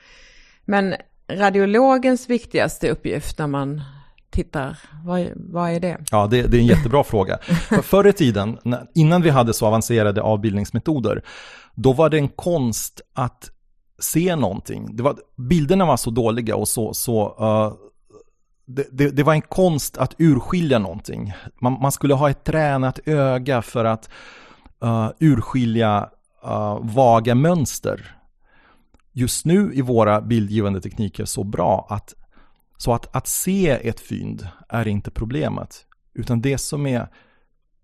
Men 0.66 0.96
radiologens 1.32 2.30
viktigaste 2.30 2.90
uppgift 2.90 3.40
när 3.40 3.48
man 3.48 3.82
tittar, 4.30 4.78
vad, 5.04 5.28
vad 5.36 5.72
är 5.72 5.80
det? 5.80 5.98
Ja, 6.12 6.28
det, 6.28 6.42
det 6.42 6.58
är 6.58 6.62
en 6.62 6.68
jättebra 6.68 7.04
fråga. 7.14 7.38
För 7.70 7.82
förr 7.82 8.08
i 8.08 8.14
tiden, 8.14 8.58
innan 8.96 9.22
vi 9.22 9.30
hade 9.30 9.54
så 9.54 9.66
avancerade 9.66 10.22
avbildningsmetoder, 10.22 11.24
då 11.76 11.94
var 11.94 12.10
det 12.10 12.18
en 12.18 12.30
konst 12.30 13.02
att 13.14 13.50
se 14.00 14.36
någonting. 14.36 14.96
Det 14.96 15.04
var, 15.04 15.18
bilderna 15.36 15.86
var 15.86 15.98
så 15.98 16.10
dåliga 16.10 16.56
och 16.56 16.68
så, 16.68 16.94
så 16.94 17.28
uh, 17.28 17.74
det, 18.66 18.88
det, 18.92 19.10
det, 19.10 19.24
var 19.24 19.34
en 19.34 19.42
konst 19.42 19.98
att 19.98 20.16
urskilja 20.18 20.80
någonting. 20.80 21.34
Man, 21.62 21.74
man 21.82 21.92
skulle 21.92 22.14
ha 22.14 22.30
ett 22.30 22.44
tränat 22.44 23.00
öga 23.06 23.62
för 23.62 23.86
att 23.86 24.10
uh, 24.84 25.10
urskilja 25.20 26.10
uh, 26.46 26.80
vaga 26.82 27.36
mönster. 27.36 28.18
Just 29.12 29.46
nu 29.46 29.72
är 29.76 29.82
våra 29.82 30.22
bildgivande 30.22 30.82
tekniker 30.82 31.26
så 31.26 31.44
bra 31.44 31.88
att 31.90 32.14
Så 32.78 32.94
att, 32.94 33.16
att 33.16 33.28
se 33.28 33.70
ett 33.70 34.00
fynd 34.00 34.48
är 34.70 34.88
inte 34.88 35.12
problemet, 35.12 35.86
utan 36.14 36.42
det 36.42 36.58
som 36.58 36.86
är 36.86 37.08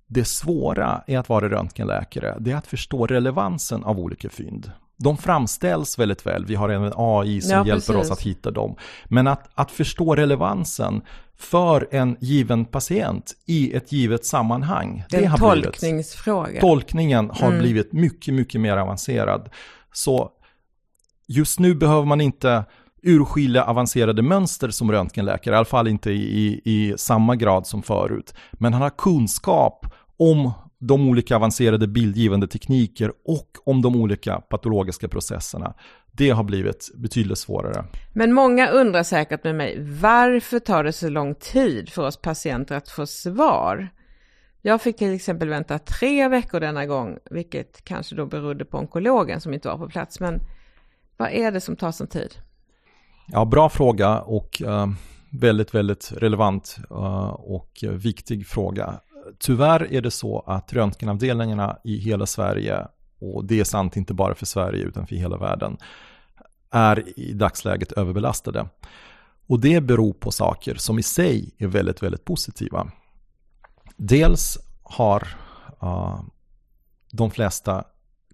det 0.08 0.26
svåra 0.26 1.04
är 1.08 1.18
att 1.18 1.30
vara 1.30 1.50
röntgenläkare, 1.50 2.38
det 2.40 2.52
är 2.52 2.56
att 2.56 2.68
förstå 2.68 3.08
relevansen 3.08 3.84
av 3.84 4.00
olika 4.00 4.30
fynd. 4.30 4.72
De 5.04 5.18
framställs 5.18 6.00
väldigt 6.00 6.26
väl, 6.26 6.46
vi 6.46 6.56
har 6.56 6.70
även 6.70 6.94
AI 6.96 7.42
som 7.42 7.52
ja, 7.52 7.68
hjälper 7.68 7.96
oss 7.96 8.12
att 8.12 8.22
hitta 8.22 8.52
dem. 8.52 8.76
Men 9.06 9.28
att, 9.28 9.50
att 9.56 9.72
förstå 9.72 10.16
relevansen 10.16 11.02
för 11.38 11.88
en 11.92 12.18
given 12.20 12.66
patient 12.66 13.34
i 13.46 13.76
ett 13.76 13.92
givet 13.92 14.26
sammanhang. 14.26 15.04
Det, 15.10 15.18
det 15.18 15.26
en 15.26 15.38
tolkningsfråga. 15.38 16.44
Blivit, 16.44 16.62
tolkningen 16.62 17.30
har 17.30 17.48
mm. 17.48 17.60
blivit 17.60 17.94
mycket, 17.94 18.34
mycket 18.34 18.62
mer 18.62 18.78
avancerad. 18.78 19.50
Så 19.94 20.30
just 21.28 21.60
nu 21.60 21.76
behöver 21.76 22.06
man 22.06 22.22
inte 22.22 22.64
urskilja 23.04 23.64
avancerade 23.64 24.22
mönster 24.22 24.70
som 24.70 24.92
röntgenläkare, 24.92 25.56
i 25.56 25.58
alla 25.58 25.66
fall 25.66 25.88
inte 25.88 26.12
i, 26.12 26.48
i, 26.48 26.62
i 26.64 26.94
samma 26.98 27.36
grad 27.36 27.68
som 27.68 27.84
förut. 27.84 28.34
Men 28.52 28.74
han 28.74 28.82
har 28.82 28.90
kunskap 28.90 29.86
om 30.18 30.52
de 30.80 31.10
olika 31.10 31.36
avancerade 31.36 31.88
bildgivande 31.88 32.48
tekniker 32.48 33.12
och 33.26 33.58
om 33.66 33.82
de 33.82 33.96
olika 33.96 34.42
patologiska 34.42 35.08
processerna. 35.08 35.74
Det 36.12 36.30
har 36.30 36.44
blivit 36.44 36.90
betydligt 36.96 37.38
svårare. 37.38 37.86
Men 38.14 38.34
många 38.34 38.70
undrar 38.70 39.04
säkert 39.04 39.44
med 39.44 39.56
mig, 39.56 39.78
varför 40.02 40.60
tar 40.60 40.84
det 40.84 40.94
så 40.94 41.10
lång 41.10 41.36
tid 41.36 41.90
för 41.90 42.08
oss 42.08 42.18
patienter 42.18 42.76
att 42.76 42.90
få 42.90 43.06
svar? 43.06 43.90
Jag 44.62 44.82
fick 44.82 44.98
till 44.98 45.16
exempel 45.16 45.50
vänta 45.50 45.80
tre 45.80 46.28
veckor 46.28 46.60
denna 46.60 46.86
gång, 46.86 47.18
vilket 47.32 47.84
kanske 47.84 48.16
då 48.16 48.26
berodde 48.26 48.66
på 48.66 48.78
onkologen 48.78 49.42
som 49.42 49.54
inte 49.54 49.68
var 49.68 49.78
på 49.78 49.90
plats. 49.90 50.20
Men 50.20 50.40
vad 51.18 51.32
är 51.32 51.52
det 51.52 51.62
som 51.62 51.76
tar 51.76 51.92
sån 51.92 52.08
tid? 52.08 52.36
Ja, 53.28 53.46
bra 53.46 53.70
fråga 53.70 54.22
och 54.22 54.62
uh, 54.66 54.88
väldigt, 55.32 55.76
väldigt 55.76 56.12
relevant 56.12 56.78
uh, 56.92 57.30
och 57.30 57.84
viktig 57.92 58.48
fråga 58.48 59.00
tyvärr 59.40 59.94
är 59.94 60.02
det 60.02 60.12
så 60.12 60.40
att 60.40 60.74
röntgenavdelningarna 60.74 61.78
i 61.84 61.98
hela 61.98 62.26
Sverige, 62.26 62.88
och 63.20 63.46
det 63.46 63.60
är 63.60 63.64
sant 63.64 63.98
inte 63.98 64.14
bara 64.14 64.36
för 64.36 64.46
Sverige 64.46 64.84
utan 64.84 65.08
för 65.08 65.16
hela 65.16 65.38
världen, 65.38 65.78
är 66.72 67.20
i 67.20 67.34
dagsläget 67.34 67.92
överbelastade. 67.92 68.68
Och 69.48 69.60
det 69.60 69.82
beror 69.82 70.14
på 70.14 70.32
saker 70.32 70.76
som 70.76 71.00
i 71.00 71.04
sig 71.04 71.52
är 71.58 71.68
väldigt, 71.68 72.04
väldigt 72.04 72.26
positiva. 72.26 72.92
Dels 73.98 74.58
har 74.84 75.28
uh, 75.84 76.22
de 77.12 77.32
flesta 77.32 77.84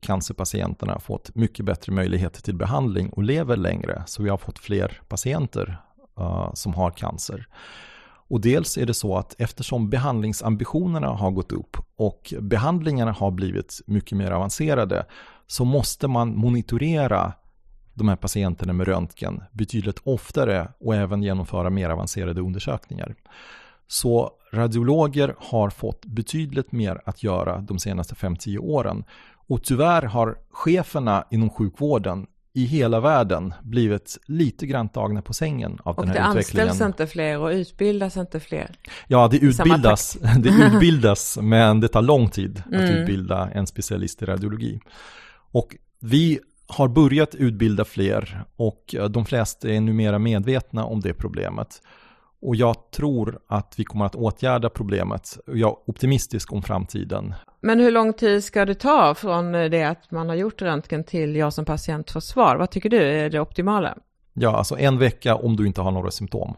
cancerpatienterna 0.01 0.99
fått 0.99 1.35
mycket 1.35 1.65
bättre 1.65 1.91
möjligheter 1.91 2.41
till 2.41 2.55
behandling 2.55 3.09
och 3.09 3.23
lever 3.23 3.57
längre. 3.57 4.03
Så 4.05 4.23
vi 4.23 4.29
har 4.29 4.37
fått 4.37 4.59
fler 4.59 5.01
patienter 5.07 5.81
uh, 6.19 6.53
som 6.53 6.73
har 6.73 6.91
cancer. 6.91 7.47
Och 8.29 8.41
dels 8.41 8.77
är 8.77 8.85
det 8.85 8.93
så 8.93 9.17
att 9.17 9.35
eftersom 9.37 9.89
behandlingsambitionerna 9.89 11.07
har 11.07 11.31
gått 11.31 11.51
upp 11.51 11.77
och 11.95 12.33
behandlingarna 12.41 13.11
har 13.11 13.31
blivit 13.31 13.81
mycket 13.87 14.17
mer 14.17 14.31
avancerade 14.31 15.05
så 15.47 15.65
måste 15.65 16.07
man 16.07 16.35
monitorera 16.35 17.33
de 17.93 18.09
här 18.09 18.15
patienterna 18.15 18.73
med 18.73 18.87
röntgen 18.87 19.43
betydligt 19.51 19.99
oftare 20.03 20.71
och 20.79 20.95
även 20.95 21.23
genomföra 21.23 21.69
mer 21.69 21.89
avancerade 21.89 22.41
undersökningar. 22.41 23.15
Så 23.87 24.31
radiologer 24.53 25.35
har 25.39 25.69
fått 25.69 26.05
betydligt 26.05 26.71
mer 26.71 27.01
att 27.05 27.23
göra 27.23 27.57
de 27.57 27.79
senaste 27.79 28.15
5-10 28.15 28.57
åren. 28.57 29.03
Och 29.47 29.63
tyvärr 29.63 30.01
har 30.01 30.37
cheferna 30.51 31.25
inom 31.31 31.49
sjukvården 31.49 32.27
i 32.55 32.65
hela 32.65 32.99
världen 32.99 33.53
blivit 33.61 34.17
lite 34.25 34.65
grann 34.65 34.89
tagna 34.89 35.21
på 35.21 35.33
sängen 35.33 35.79
av 35.83 35.95
och 35.97 36.05
den 36.05 36.15
här 36.15 36.31
utvecklingen. 36.31 36.69
Och 36.69 36.77
det 36.77 36.83
anställs 36.83 36.87
inte 36.87 37.07
fler 37.07 37.39
och 37.39 37.49
utbildas 37.49 38.17
inte 38.17 38.39
fler. 38.39 38.71
Ja, 39.07 39.27
det 39.31 39.37
utbildas, 39.37 40.17
det 40.39 40.49
utbildas 40.73 41.37
men 41.41 41.79
det 41.79 41.87
tar 41.87 42.01
lång 42.01 42.29
tid 42.29 42.63
att 42.65 42.73
mm. 42.73 42.85
utbilda 42.85 43.49
en 43.53 43.67
specialist 43.67 44.21
i 44.21 44.25
radiologi. 44.25 44.79
Och 45.51 45.75
vi 45.99 46.39
har 46.67 46.87
börjat 46.87 47.35
utbilda 47.35 47.85
fler 47.85 48.43
och 48.55 48.95
de 49.09 49.25
flesta 49.25 49.69
är 49.69 49.81
numera 49.81 50.19
medvetna 50.19 50.85
om 50.85 51.01
det 51.01 51.13
problemet. 51.13 51.81
Och 52.45 52.55
jag 52.55 52.91
tror 52.91 53.39
att 53.47 53.73
vi 53.77 53.83
kommer 53.83 54.05
att 54.05 54.15
åtgärda 54.15 54.69
problemet. 54.69 55.37
Jag 55.45 55.69
är 55.69 55.89
optimistisk 55.89 56.53
om 56.53 56.63
framtiden. 56.63 57.33
Men 57.61 57.79
hur 57.79 57.91
lång 57.91 58.13
tid 58.13 58.43
ska 58.43 58.65
det 58.65 58.75
ta 58.75 59.15
från 59.15 59.51
det 59.51 59.83
att 59.83 60.11
man 60.11 60.29
har 60.29 60.35
gjort 60.35 60.61
röntgen 60.61 61.03
till 61.03 61.35
jag 61.35 61.53
som 61.53 61.65
patient 61.65 62.11
får 62.11 62.19
svar? 62.19 62.55
Vad 62.55 62.69
tycker 62.71 62.89
du 62.89 62.97
är 62.97 63.29
det 63.29 63.39
optimala? 63.39 63.97
Ja, 64.33 64.57
alltså 64.57 64.77
en 64.77 64.97
vecka 64.97 65.35
om 65.35 65.55
du 65.55 65.67
inte 65.67 65.81
har 65.81 65.91
några 65.91 66.11
symptom. 66.11 66.53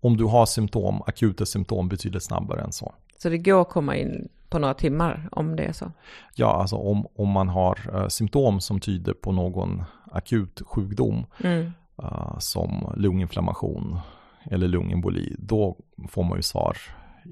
Om 0.00 0.16
du 0.16 0.24
har 0.24 0.46
symptom, 0.46 1.02
akuta 1.06 1.46
symptom 1.46 1.88
betydligt 1.88 2.24
snabbare 2.24 2.60
än 2.60 2.72
så. 2.72 2.94
Så 3.18 3.28
det 3.28 3.38
går 3.38 3.62
att 3.62 3.68
komma 3.68 3.96
in 3.96 4.28
på 4.48 4.58
några 4.58 4.74
timmar 4.74 5.28
om 5.32 5.56
det 5.56 5.62
är 5.62 5.72
så? 5.72 5.92
Ja, 6.34 6.60
alltså 6.60 6.76
om, 6.76 7.06
om 7.14 7.28
man 7.28 7.48
har 7.48 7.90
uh, 7.94 8.08
symptom 8.08 8.60
som 8.60 8.80
tyder 8.80 9.12
på 9.12 9.32
någon 9.32 9.82
akut 10.12 10.62
sjukdom 10.66 11.26
mm. 11.44 11.72
uh, 12.02 12.38
som 12.38 12.92
lunginflammation 12.96 14.00
eller 14.44 14.68
lungemboli, 14.68 15.36
då 15.38 15.76
får 16.08 16.24
man 16.24 16.38
ju 16.38 16.42
svar 16.42 16.76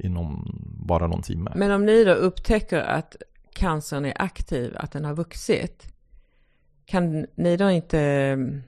inom 0.02 0.58
bara 0.86 1.06
någon 1.06 1.22
timme. 1.22 1.52
Men 1.56 1.70
om 1.70 1.86
ni 1.86 2.04
då 2.04 2.12
upptäcker 2.12 2.78
att 2.78 3.16
cancern 3.52 4.04
är 4.04 4.22
aktiv, 4.22 4.76
att 4.76 4.92
den 4.92 5.04
har 5.04 5.14
vuxit, 5.14 5.92
kan 6.84 7.26
ni 7.34 7.56
då 7.56 7.70
inte 7.70 8.00
mm, 8.00 8.62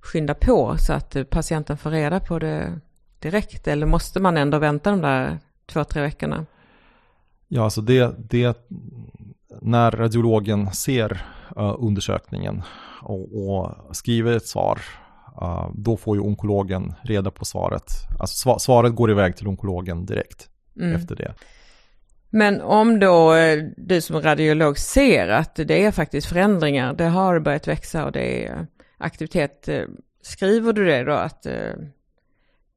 skynda 0.00 0.34
på 0.34 0.76
så 0.78 0.92
att 0.92 1.16
patienten 1.30 1.76
får 1.76 1.90
reda 1.90 2.20
på 2.20 2.38
det 2.38 2.80
direkt? 3.18 3.68
Eller 3.68 3.86
måste 3.86 4.20
man 4.20 4.36
ändå 4.36 4.58
vänta 4.58 4.90
de 4.90 5.00
där 5.00 5.38
två, 5.66 5.84
tre 5.84 6.02
veckorna? 6.02 6.46
Ja, 7.48 7.64
alltså 7.64 7.80
det, 7.80 8.14
det 8.18 8.68
när 9.62 9.90
radiologen 9.90 10.70
ser 10.70 11.12
uh, 11.56 11.76
undersökningen 11.78 12.62
och, 13.02 13.48
och, 13.48 13.96
skriver 13.96 14.36
ett 14.36 14.46
svar 14.46 14.78
då 15.74 15.96
får 15.96 16.16
ju 16.16 16.22
onkologen 16.22 16.94
reda 17.02 17.30
på 17.30 17.44
svaret. 17.44 17.92
Alltså 18.18 18.58
svaret 18.58 18.94
går 18.94 19.10
iväg 19.10 19.36
till 19.36 19.48
onkologen 19.48 20.06
direkt 20.06 20.48
mm. 20.76 20.94
efter 20.94 21.16
det. 21.16 21.34
Men 22.30 22.60
om 22.60 23.00
då 23.00 23.34
eh, 23.34 23.64
du 23.76 24.00
som 24.00 24.22
radiolog 24.22 24.78
ser 24.78 25.28
att 25.28 25.56
det 25.56 25.84
är 25.84 25.90
faktiskt 25.90 26.26
förändringar, 26.26 26.94
det 26.94 27.04
har 27.04 27.38
börjat 27.38 27.68
växa 27.68 28.04
och 28.04 28.12
det 28.12 28.46
är 28.46 28.66
aktivitet, 28.98 29.68
eh, 29.68 29.82
skriver 30.22 30.72
du 30.72 30.84
det 30.84 31.04
då 31.04 31.12
att 31.12 31.46
eh, 31.46 31.72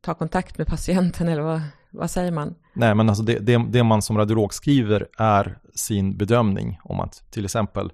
ta 0.02 0.14
kontakt 0.14 0.58
med 0.58 0.68
patienten 0.68 1.28
eller 1.28 1.42
vad, 1.42 1.62
vad 1.92 2.12
säger 2.12 2.32
man? 2.32 2.56
Nej, 2.74 2.96
men 2.96 3.10
alltså 3.10 3.24
det, 3.24 3.40
det, 3.40 3.66
det 3.70 3.84
man 3.84 4.02
som 4.02 4.18
radiolog 4.18 4.54
skriver 4.54 5.08
är 5.18 5.58
sin 5.76 6.18
bedömning 6.18 6.80
om 6.84 7.00
att 7.00 7.32
till 7.32 7.46
exempel 7.46 7.92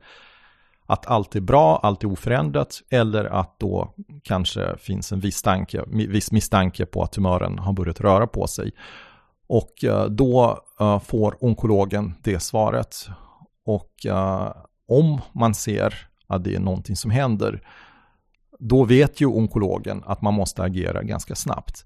att 0.86 1.08
allt 1.08 1.36
är 1.36 1.42
bra, 1.42 1.80
allt 1.84 2.04
är 2.04 2.12
oförändrat 2.12 2.82
eller 2.89 3.25
att 3.25 3.60
då 3.60 3.94
kanske 4.24 4.77
finns 4.77 5.12
en 5.12 5.20
viss, 5.20 5.42
tanke, 5.42 5.84
viss 5.88 6.32
misstanke 6.32 6.86
på 6.86 7.04
att 7.04 7.12
tumören 7.12 7.60
har 7.60 7.74
börjat 7.74 8.01
röra 8.01 8.27
på 8.27 8.48
sig. 8.48 8.72
Och 9.48 9.84
eh, 9.84 10.06
då 10.06 10.60
eh, 10.80 11.00
får 11.00 11.38
onkologen 11.39 12.13
det 12.24 12.39
svaret. 12.39 13.10
Och 13.65 14.06
eh, 14.06 14.54
om 14.88 15.22
man 15.32 15.54
ser 15.54 16.08
att 16.27 16.44
det 16.44 16.56
är 16.56 16.60
någonting 16.60 16.96
som 16.96 17.12
händer, 17.12 17.62
då 18.60 18.84
vet 18.84 19.22
ju 19.22 19.25
onkologen 19.25 20.04
att 20.06 20.22
man 20.22 20.34
måste 20.34 20.63
agera 20.63 21.04
ganska 21.04 21.36
snabbt. 21.36 21.86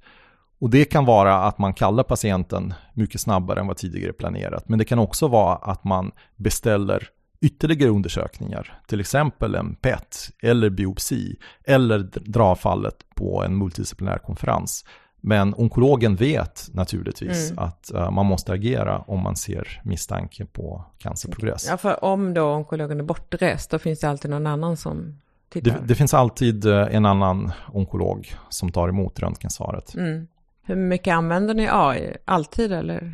Och 0.61 0.69
det 0.69 0.85
kan 0.85 1.05
vara 1.05 1.35
att 1.35 1.57
man 1.57 1.73
kallar 1.73 2.03
patienten 2.03 2.73
mycket 2.93 3.21
snabbare 3.21 3.59
än 3.59 3.67
vad 3.67 3.77
tidigare 3.77 4.13
planerat. 4.13 4.69
Men 4.69 4.79
det 4.79 4.85
kan 4.85 4.99
också 4.99 5.27
vara 5.27 5.55
att 5.55 5.83
man 5.83 6.11
beställer 6.35 7.09
ytterligare 7.41 7.91
undersökningar, 7.91 8.79
till 8.87 8.99
exempel 8.99 9.55
en 9.55 9.75
PET 9.75 10.31
eller 10.41 10.69
biopsi 10.69 11.35
eller 11.63 11.99
dra 12.13 12.55
fallet 12.55 12.95
på 13.15 13.43
en 13.43 13.57
multidisciplinär 13.57 14.17
konferens. 14.17 14.85
Men 15.21 15.53
onkologen 15.57 16.15
vet 16.15 16.69
naturligtvis 16.73 17.51
mm. 17.51 17.63
att 17.63 17.91
uh, 17.95 18.11
man 18.11 18.25
måste 18.25 18.51
agera 18.51 18.97
om 18.97 19.23
man 19.23 19.35
ser 19.35 19.81
misstanke 19.83 20.45
på 20.45 20.85
cancerprogress. 20.97 21.67
Ja, 21.69 21.77
för 21.77 22.03
om 22.03 22.33
då 22.33 22.45
onkologen 22.45 22.99
är 22.99 23.03
bortrest, 23.03 23.71
då 23.71 23.79
finns 23.79 23.99
det 23.99 24.09
alltid 24.09 24.31
någon 24.31 24.47
annan 24.47 24.77
som 24.77 25.17
tittar? 25.49 25.71
Det, 25.71 25.87
det 25.87 25.95
finns 25.95 26.13
alltid 26.13 26.65
uh, 26.65 26.95
en 26.95 27.05
annan 27.05 27.51
onkolog 27.73 28.33
som 28.49 28.71
tar 28.71 28.89
emot 28.89 29.19
röntgensvaret. 29.19 29.95
Mm. 29.95 30.27
Hur 30.63 30.75
mycket 30.75 31.13
använder 31.13 31.53
ni 31.53 31.67
AI? 31.71 32.15
Alltid 32.25 32.71
eller? 32.71 33.13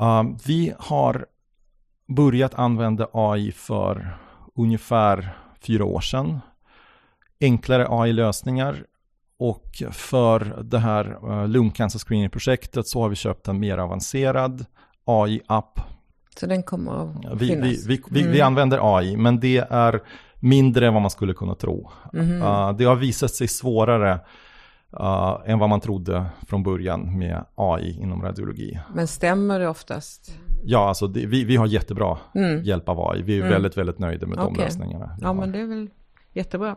Uh, 0.00 0.22
vi 0.46 0.72
har 0.78 1.26
börjat 2.08 2.54
använda 2.54 3.08
AI 3.12 3.52
för 3.52 4.16
ungefär 4.54 5.38
fyra 5.60 5.84
år 5.84 6.00
sedan. 6.00 6.40
Enklare 7.40 7.86
AI-lösningar 7.90 8.84
och 9.38 9.82
för 9.92 10.62
det 10.64 10.78
här 10.78 11.30
uh, 11.30 11.48
lungcancer 11.48 11.98
screening-projektet 11.98 12.88
så 12.88 13.02
har 13.02 13.08
vi 13.08 13.16
köpt 13.16 13.48
en 13.48 13.60
mer 13.60 13.78
avancerad 13.78 14.66
AI-app. 15.04 15.80
Så 16.40 16.46
den 16.46 16.62
kommer 16.62 16.92
att 16.92 17.38
finnas? 17.38 17.66
Vi, 17.66 17.86
vi, 17.86 18.02
vi, 18.10 18.20
mm. 18.20 18.32
vi, 18.32 18.40
använder 18.40 18.96
AI, 18.96 19.16
men 19.16 19.40
det 19.40 19.66
är 19.70 20.00
mindre 20.40 20.86
än 20.86 20.92
vad 20.92 21.02
man 21.02 21.10
skulle 21.10 21.34
kunna 21.34 21.54
tro. 21.54 21.90
Mm. 22.12 22.42
Uh, 22.42 22.72
det 22.72 22.84
har 22.84 22.96
visat 22.96 23.30
sig 23.30 23.48
svårare 23.48 24.20
uh, 25.00 25.40
än 25.46 25.58
vad 25.58 25.68
man 25.68 25.80
trodde 25.80 26.26
från 26.46 26.62
början 26.62 27.18
med 27.18 27.44
AI 27.54 27.98
inom 28.02 28.22
radiologi. 28.22 28.80
Men 28.94 29.06
stämmer 29.06 29.60
det 29.60 29.68
oftast? 29.68 30.38
Ja, 30.64 30.88
alltså 30.88 31.06
det, 31.06 31.26
vi, 31.26 31.44
vi 31.44 31.56
har 31.56 31.66
jättebra 31.66 32.18
mm. 32.34 32.62
hjälp 32.62 32.88
av 32.88 33.10
AI. 33.10 33.22
Vi 33.22 33.34
är 33.34 33.38
mm. 33.38 33.52
väldigt, 33.52 33.76
väldigt 33.76 33.98
nöjda 33.98 34.26
med 34.26 34.38
okay. 34.38 34.54
de 34.54 34.62
lösningarna. 34.62 35.16
Ja, 35.20 35.32
men 35.32 35.52
det 35.52 35.60
är 35.60 35.66
väl 35.66 35.90
jättebra. 36.32 36.76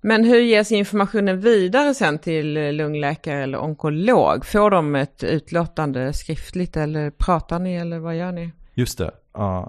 Men 0.00 0.24
hur 0.24 0.40
ges 0.40 0.72
informationen 0.72 1.40
vidare 1.40 1.94
sen 1.94 2.18
till 2.18 2.76
lungläkare 2.76 3.42
eller 3.42 3.62
onkolog? 3.62 4.46
Får 4.46 4.70
de 4.70 4.94
ett 4.94 5.24
utlåtande 5.24 6.12
skriftligt 6.12 6.76
eller 6.76 7.10
pratar 7.10 7.58
ni 7.58 7.74
eller 7.74 7.98
vad 7.98 8.16
gör 8.16 8.32
ni? 8.32 8.52
Just 8.74 8.98
det. 8.98 9.10
Uh, 9.38 9.68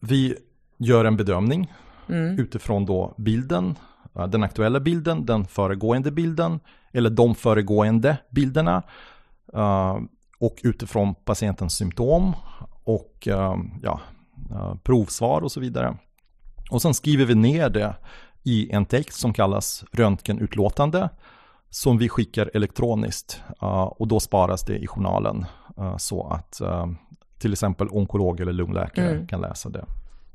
vi 0.00 0.36
gör 0.78 1.04
en 1.04 1.16
bedömning 1.16 1.72
mm. 2.08 2.38
utifrån 2.38 2.86
då 2.86 3.14
bilden, 3.18 3.74
den 4.12 4.42
aktuella 4.42 4.80
bilden, 4.80 5.26
den 5.26 5.44
föregående 5.44 6.10
bilden 6.10 6.60
eller 6.92 7.10
de 7.10 7.34
föregående 7.34 8.16
bilderna 8.30 8.82
uh, 9.56 9.98
och 10.38 10.56
utifrån 10.62 11.14
patientens 11.14 11.74
symptom 11.74 12.32
och 12.84 13.28
ja, 13.82 14.00
provsvar 14.82 15.40
och 15.40 15.52
så 15.52 15.60
vidare. 15.60 15.96
Och 16.70 16.82
sen 16.82 16.94
skriver 16.94 17.24
vi 17.24 17.34
ner 17.34 17.70
det 17.70 17.96
i 18.42 18.70
en 18.70 18.86
text 18.86 19.20
som 19.20 19.32
kallas 19.32 19.84
röntgenutlåtande 19.92 21.10
som 21.70 21.98
vi 21.98 22.08
skickar 22.08 22.50
elektroniskt 22.54 23.42
och 23.90 24.08
då 24.08 24.20
sparas 24.20 24.64
det 24.64 24.78
i 24.78 24.86
journalen 24.86 25.44
så 25.98 26.26
att 26.26 26.60
till 27.38 27.52
exempel 27.52 27.88
onkolog 27.90 28.40
eller 28.40 28.52
lungläkare 28.52 29.10
mm. 29.10 29.26
kan 29.26 29.40
läsa 29.40 29.68
det. 29.68 29.84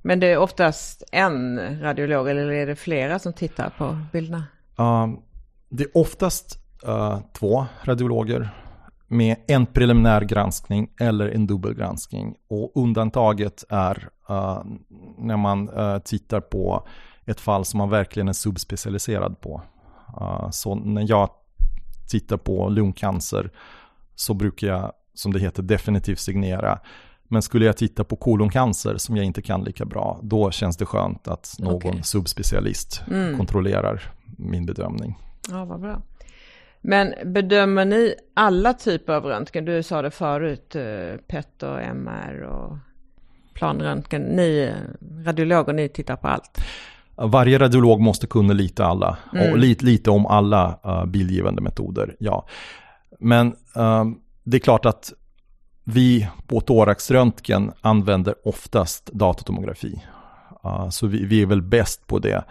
Men 0.07 0.19
det 0.19 0.27
är 0.27 0.37
oftast 0.37 1.03
en 1.11 1.59
radiolog 1.81 2.29
eller 2.29 2.51
är 2.51 2.67
det 2.67 2.75
flera 2.75 3.19
som 3.19 3.33
tittar 3.33 3.69
på 3.77 3.97
bilderna? 4.11 4.43
det 5.69 5.83
är 5.83 5.97
oftast 5.97 6.59
eh, 6.87 7.19
två 7.33 7.65
radiologer 7.83 8.49
med 9.07 9.35
en 9.47 9.65
preliminär 9.65 10.21
granskning 10.21 10.89
eller 10.99 11.29
en 11.29 11.47
dubbelgranskning. 11.47 12.35
Och 12.49 12.71
undantaget 12.75 13.63
är 13.69 14.09
eh, 14.29 14.63
när 15.17 15.37
man 15.37 15.69
eh, 15.69 15.99
tittar 15.99 16.39
på 16.39 16.87
ett 17.25 17.39
fall 17.39 17.65
som 17.65 17.77
man 17.77 17.89
verkligen 17.89 18.27
är 18.27 18.33
subspecialiserad 18.33 19.41
på. 19.41 19.61
Uh, 20.21 20.49
så 20.49 20.75
när 20.75 21.09
jag 21.09 21.29
tittar 22.09 22.37
på 22.37 22.69
lungcancer 22.69 23.51
så 24.15 24.33
brukar 24.33 24.67
jag, 24.67 24.91
som 25.13 25.33
det 25.33 25.39
heter, 25.39 25.63
definitivt 25.63 26.19
signera. 26.19 26.79
Men 27.27 27.41
skulle 27.41 27.65
jag 27.65 27.77
titta 27.77 28.03
på 28.03 28.15
koloncancer 28.15 28.97
som 28.97 29.17
jag 29.17 29.25
inte 29.25 29.41
kan 29.41 29.63
lika 29.63 29.85
bra, 29.85 30.19
då 30.23 30.51
känns 30.51 30.77
det 30.77 30.85
skönt 30.85 31.27
att 31.27 31.55
någon 31.59 31.75
okay. 31.75 32.01
subspecialist 32.03 33.01
mm. 33.11 33.37
kontrollerar 33.37 34.01
min 34.37 34.65
bedömning. 34.65 35.17
Ja, 35.49 35.65
vad 35.65 35.79
bra. 35.79 36.01
Men 36.81 37.13
bedömer 37.25 37.85
ni 37.85 38.15
alla 38.33 38.73
typer 38.73 39.13
av 39.13 39.25
röntgen? 39.25 39.65
Du 39.65 39.83
sa 39.83 40.01
det 40.01 40.11
förut, 40.11 40.75
eh, 40.75 41.17
PET 41.27 41.63
och 41.63 41.81
MR 41.81 42.41
och 42.41 42.77
planröntgen. 43.53 44.21
Ni 44.21 44.73
radiologer, 45.25 45.73
ni 45.73 45.89
tittar 45.89 46.15
på 46.15 46.27
allt? 46.27 46.59
Varje 47.15 47.59
radiolog 47.59 48.01
måste 48.01 48.27
kunna 48.27 48.53
lite 48.53 48.85
alla 48.85 49.17
mm. 49.33 49.51
och 49.51 49.57
lite, 49.57 49.85
lite 49.85 50.09
om 50.09 50.25
alla 50.25 50.79
uh, 50.85 51.05
bildgivande 51.05 51.61
metoder, 51.61 52.15
ja. 52.19 52.47
Men 53.19 53.47
uh, 53.77 54.05
det 54.43 54.57
är 54.57 54.61
klart 54.61 54.85
att 54.85 55.13
vi 55.89 56.27
på 56.47 56.61
thoraxröntgen 56.61 57.71
använder 57.81 58.35
oftast 58.47 59.05
datatomografi. 59.05 60.03
Ah, 60.61 60.91
så 60.91 61.07
vi, 61.07 61.25
vi, 61.25 61.41
är 61.41 61.45
väl 61.45 61.61
bäst 61.61 62.07
på 62.07 62.19
det. 62.19 62.43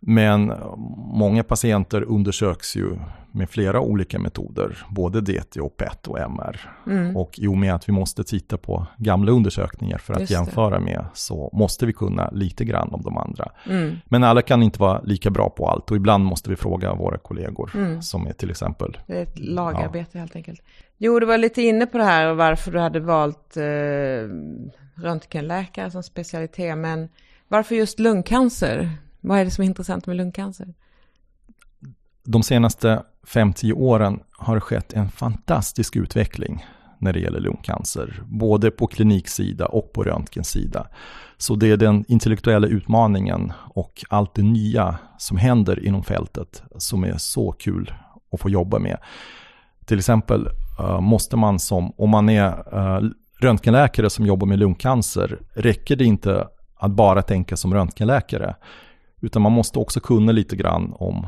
Men 0.00 0.52
många 0.96 1.44
patienter 1.44 2.02
undersöks 2.02 2.76
ju 2.76 2.96
med 3.32 3.50
flera 3.50 3.80
olika 3.80 4.18
metoder, 4.18 4.78
både 4.88 5.20
DT 5.20 5.60
och 5.60 5.76
PET 5.76 6.06
och 6.06 6.18
MR. 6.18 6.60
Mm. 6.86 7.16
Och 7.16 7.38
i 7.38 7.46
och 7.46 7.56
med 7.56 7.74
att 7.74 7.88
vi 7.88 7.92
måste 7.92 8.24
titta 8.24 8.56
på 8.56 8.86
gamla 8.96 9.32
undersökningar 9.32 9.98
för 9.98 10.14
att 10.14 10.20
Just 10.20 10.32
jämföra 10.32 10.78
det. 10.78 10.84
med 10.84 11.04
så 11.14 11.50
måste 11.52 11.86
vi 11.86 11.92
kunna 11.92 12.30
lite 12.30 12.64
grann 12.64 12.88
om 12.92 13.02
de 13.02 13.16
andra. 13.16 13.52
Mm. 13.66 13.96
Men 14.04 14.24
alla 14.24 14.42
kan 14.42 14.62
inte 14.62 14.80
vara 14.80 15.00
lika 15.00 15.30
bra 15.30 15.50
på 15.50 15.68
allt 15.68 15.90
och 15.90 15.96
ibland 15.96 16.24
måste 16.24 16.50
vi 16.50 16.56
fråga 16.56 16.94
våra 16.94 17.18
kollegor 17.18 17.70
mm. 17.74 18.02
som 18.02 18.26
är 18.26 18.32
till 18.32 18.50
exempel... 18.50 18.98
Det 19.06 19.18
är 19.18 19.22
ett 19.22 19.38
lagarbete 19.38 20.10
ja. 20.12 20.18
helt 20.18 20.36
enkelt. 20.36 20.62
Jo, 20.98 21.20
du 21.20 21.26
var 21.26 21.38
lite 21.38 21.62
inne 21.62 21.86
på 21.86 21.98
det 21.98 22.04
här 22.04 22.34
varför 22.34 22.72
du 22.72 22.78
hade 22.78 23.00
valt 23.00 23.56
eh, 23.56 23.62
röntgenläkare 25.02 25.90
som 25.90 26.02
specialitet, 26.02 26.78
men 26.78 27.08
varför 27.48 27.74
just 27.74 27.98
lungcancer? 27.98 28.90
Vad 29.20 29.38
är 29.38 29.44
det 29.44 29.50
som 29.50 29.62
är 29.62 29.66
intressant 29.66 30.06
med 30.06 30.16
lungcancer? 30.16 30.74
De 32.24 32.42
senaste 32.42 33.02
5-10 33.26 33.72
åren 33.72 34.20
har 34.30 34.54
det 34.54 34.60
skett 34.60 34.92
en 34.92 35.08
fantastisk 35.10 35.96
utveckling 35.96 36.64
när 36.98 37.12
det 37.12 37.20
gäller 37.20 37.40
lungcancer, 37.40 38.22
både 38.26 38.70
på 38.70 38.86
kliniksida 38.86 39.66
och 39.66 39.92
på 39.92 40.02
röntgensida. 40.02 40.86
Så 41.36 41.54
det 41.54 41.70
är 41.70 41.76
den 41.76 42.04
intellektuella 42.08 42.66
utmaningen 42.66 43.52
och 43.58 44.04
allt 44.08 44.34
det 44.34 44.42
nya 44.42 44.98
som 45.18 45.36
händer 45.36 45.86
inom 45.86 46.04
fältet 46.04 46.62
som 46.76 47.04
är 47.04 47.16
så 47.16 47.52
kul 47.52 47.92
att 48.32 48.40
få 48.40 48.50
jobba 48.50 48.78
med. 48.78 48.98
Till 49.84 49.98
exempel 49.98 50.48
eh, 50.78 51.00
måste 51.00 51.36
man 51.36 51.58
som, 51.58 51.92
om 51.96 52.10
man 52.10 52.28
är 52.28 52.46
eh, 52.46 53.10
röntgenläkare 53.40 54.10
som 54.10 54.26
jobbar 54.26 54.46
med 54.46 54.58
lungcancer, 54.58 55.38
räcker 55.54 55.96
det 55.96 56.04
inte 56.04 56.48
att 56.76 56.90
bara 56.90 57.22
tänka 57.22 57.56
som 57.56 57.74
röntgenläkare, 57.74 58.54
utan 59.20 59.42
man 59.42 59.52
måste 59.52 59.78
också 59.78 60.00
kunna 60.00 60.32
lite 60.32 60.56
grann 60.56 60.94
om 60.98 61.26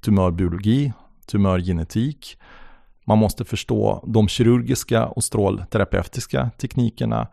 tumörbiologi, 0.00 0.92
tumörgenetik. 1.26 2.38
Man 3.06 3.18
måste 3.18 3.44
förstå 3.44 4.04
de 4.06 4.28
kirurgiska 4.28 5.06
och 5.06 5.24
strålterapeutiska 5.24 6.50
teknikerna. 6.60 7.28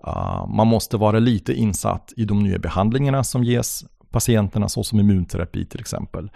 Ah, 0.00 0.46
man 0.46 0.66
måste 0.66 0.96
vara 0.96 1.18
lite 1.18 1.54
insatt 1.54 2.12
i 2.16 2.24
de 2.24 2.42
nya 2.42 2.58
behandlingarna 2.58 3.24
som 3.24 3.44
ges 3.44 3.84
patienterna, 4.10 4.68
såsom 4.68 5.00
immunterapi 5.00 5.66
till 5.66 5.80
exempel. 5.80 6.30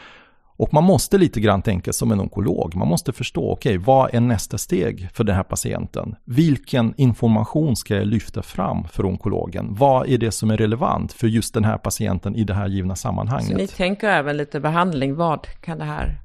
Och 0.57 0.75
man 0.75 0.85
måste 0.85 1.19
lite 1.19 1.41
grann 1.41 1.63
tänka 1.63 1.93
som 1.93 2.13
en 2.13 2.21
onkolog. 2.21 2.75
Man 2.75 2.89
måste 2.89 3.13
förstå, 3.13 3.51
okej, 3.51 3.79
okay, 3.79 3.87
vad 3.87 4.15
är 4.15 4.21
nästa 4.21 4.59
steg 4.59 5.09
för 5.15 5.25
den 5.25 5.37
här 5.37 5.43
patienten? 5.43 6.17
Vilken 6.25 6.95
information 6.97 7.77
ska 7.77 7.97
jag 7.97 8.07
lyfta 8.07 8.43
fram 8.43 8.85
för 8.89 9.07
onkologen? 9.07 9.75
Vad 9.75 10.09
är 10.09 10.19
det 10.19 10.31
som 10.31 10.51
är 10.51 10.57
relevant 10.57 11.13
för 11.13 11.27
just 11.27 11.55
den 11.55 11.65
här 11.65 11.79
patienten 11.79 12.37
i 12.37 12.45
det 12.45 12.55
här 12.55 12.69
givna 12.69 12.97
sammanhanget? 12.97 13.51
Så 13.51 13.57
ni 13.57 13.67
tänker 13.67 14.09
även 14.09 14.37
lite 14.37 14.61
behandling, 14.61 15.15
vad 15.15 15.47
kan 15.61 15.79
det 15.79 15.85
här 15.85 16.19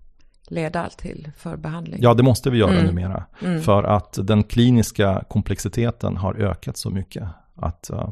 leda 0.47 0.89
till 0.89 1.31
för 1.37 1.57
behandling? 1.57 1.99
Ja, 2.01 2.13
det 2.13 2.23
måste 2.23 2.49
vi 2.49 2.57
göra 2.57 2.71
mm. 2.71 2.85
numera. 2.85 3.23
Mm. 3.41 3.61
För 3.61 3.83
att 3.83 4.19
den 4.21 4.43
kliniska 4.43 5.23
komplexiteten 5.29 6.17
har 6.17 6.35
ökat 6.35 6.77
så 6.77 6.89
mycket. 6.89 7.23
Att, 7.55 7.89
uh, 7.93 8.09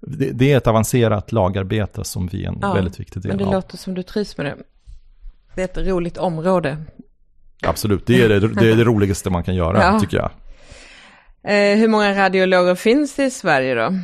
det, 0.00 0.30
det, 0.30 0.52
är 0.52 0.56
ett 0.56 0.66
avancerat 0.66 1.32
lagarbete 1.32 2.04
som 2.04 2.26
vi 2.26 2.44
är 2.44 2.48
en 2.48 2.58
ja, 2.62 2.72
väldigt 2.72 3.00
viktig 3.00 3.22
del 3.22 3.32
av. 3.32 3.36
Men 3.36 3.46
det 3.46 3.52
låter 3.52 3.76
som 3.76 3.94
du 3.94 4.02
trivs 4.02 4.36
med 4.36 4.46
det. 4.46 4.56
Det 5.54 5.60
är 5.60 5.64
ett 5.64 5.88
roligt 5.88 6.18
område. 6.18 6.76
Absolut, 7.62 8.06
det 8.06 8.22
är 8.22 8.28
det, 8.28 8.40
det, 8.40 8.70
är 8.70 8.76
det 8.76 8.84
roligaste 8.84 9.30
man 9.30 9.42
kan 9.42 9.54
göra 9.54 9.82
ja. 9.82 10.00
tycker 10.00 10.16
jag. 10.16 10.30
Eh, 11.42 11.78
hur 11.78 11.88
många 11.88 12.14
radiologer 12.14 12.74
finns 12.74 13.14
det 13.14 13.24
i 13.24 13.30
Sverige 13.30 13.74
då? 13.74 13.94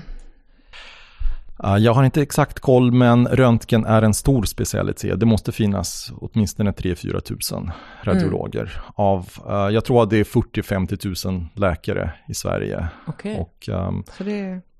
Jag 1.79 1.95
har 1.95 2.05
inte 2.05 2.23
exakt 2.23 2.61
koll, 2.61 2.93
men 2.93 3.29
röntgen 3.29 3.85
är 3.85 4.03
en 4.03 4.15
stor 4.15 4.45
specialitet. 4.45 5.21
Det 5.21 5.27
måste 5.27 5.53
finnas 5.53 6.13
åtminstone 6.21 6.71
3-4 6.71 7.21
tusen 7.21 7.71
radiologer. 8.03 8.61
Mm. 8.61 8.93
Av, 8.95 9.29
uh, 9.49 9.75
jag 9.75 9.85
tror 9.85 10.03
att 10.03 10.11
det 10.11 10.17
är 10.17 10.25
40-50 10.25 11.29
000 11.29 11.47
läkare 11.55 12.11
i 12.29 12.35
Sverige. 12.35 12.89
Okay. 13.07 13.37
Och, 13.37 13.69
um, 13.69 14.05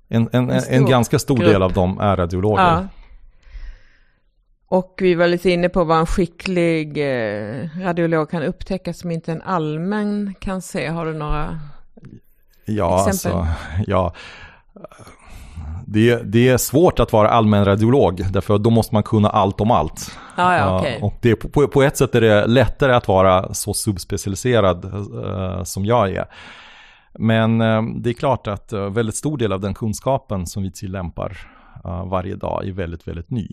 en, 0.07 0.29
en, 0.31 0.49
en, 0.49 0.63
en 0.69 0.85
ganska 0.85 1.19
stor 1.19 1.37
grupp. 1.37 1.51
del 1.51 1.63
av 1.63 1.73
dem 1.73 1.99
är 1.99 2.15
radiologer. 2.15 2.63
Ja. 2.63 2.87
Och 4.69 4.99
vi 5.01 5.15
var 5.15 5.27
lite 5.27 5.49
inne 5.49 5.69
på 5.69 5.83
vad 5.83 5.99
en 5.99 6.05
skicklig 6.05 6.97
eh, 6.97 7.69
radiolog 7.79 8.29
kan 8.29 8.43
upptäcka 8.43 8.93
som 8.93 9.11
inte 9.11 9.31
en 9.31 9.41
allmän 9.41 10.33
kan 10.39 10.61
se. 10.61 10.87
Har 10.87 11.05
du 11.05 11.13
några 11.13 11.59
ja, 12.65 13.09
exempel? 13.09 13.39
Alltså, 13.39 13.55
ja, 13.87 14.13
det, 15.85 16.21
det 16.23 16.49
är 16.49 16.57
svårt 16.57 16.99
att 16.99 17.13
vara 17.13 17.29
allmän 17.29 17.65
radiolog, 17.65 18.25
därför 18.31 18.57
då 18.57 18.69
måste 18.69 18.95
man 18.95 19.03
kunna 19.03 19.29
allt 19.29 19.61
om 19.61 19.71
allt. 19.71 20.11
Ah, 20.35 20.57
ja, 20.57 20.79
okay. 20.79 21.01
Och 21.01 21.13
det, 21.21 21.35
på, 21.35 21.67
på 21.67 21.83
ett 21.83 21.97
sätt 21.97 22.15
är 22.15 22.21
det 22.21 22.47
lättare 22.47 22.93
att 22.93 23.07
vara 23.07 23.53
så 23.53 23.73
subspecialiserad 23.73 24.85
uh, 24.85 25.63
som 25.63 25.85
jag 25.85 26.11
är. 26.11 26.25
Men 27.13 27.61
uh, 27.61 27.83
det 27.95 28.09
är 28.09 28.13
klart 28.13 28.47
att 28.47 28.73
uh, 28.73 28.89
väldigt 28.89 29.15
stor 29.15 29.37
del 29.37 29.53
av 29.53 29.59
den 29.59 29.73
kunskapen 29.73 30.47
som 30.47 30.63
vi 30.63 30.71
tillämpar 30.71 31.37
varje 32.05 32.35
dag 32.35 32.67
är 32.67 32.71
väldigt, 32.71 33.07
väldigt 33.07 33.29
ny. 33.29 33.47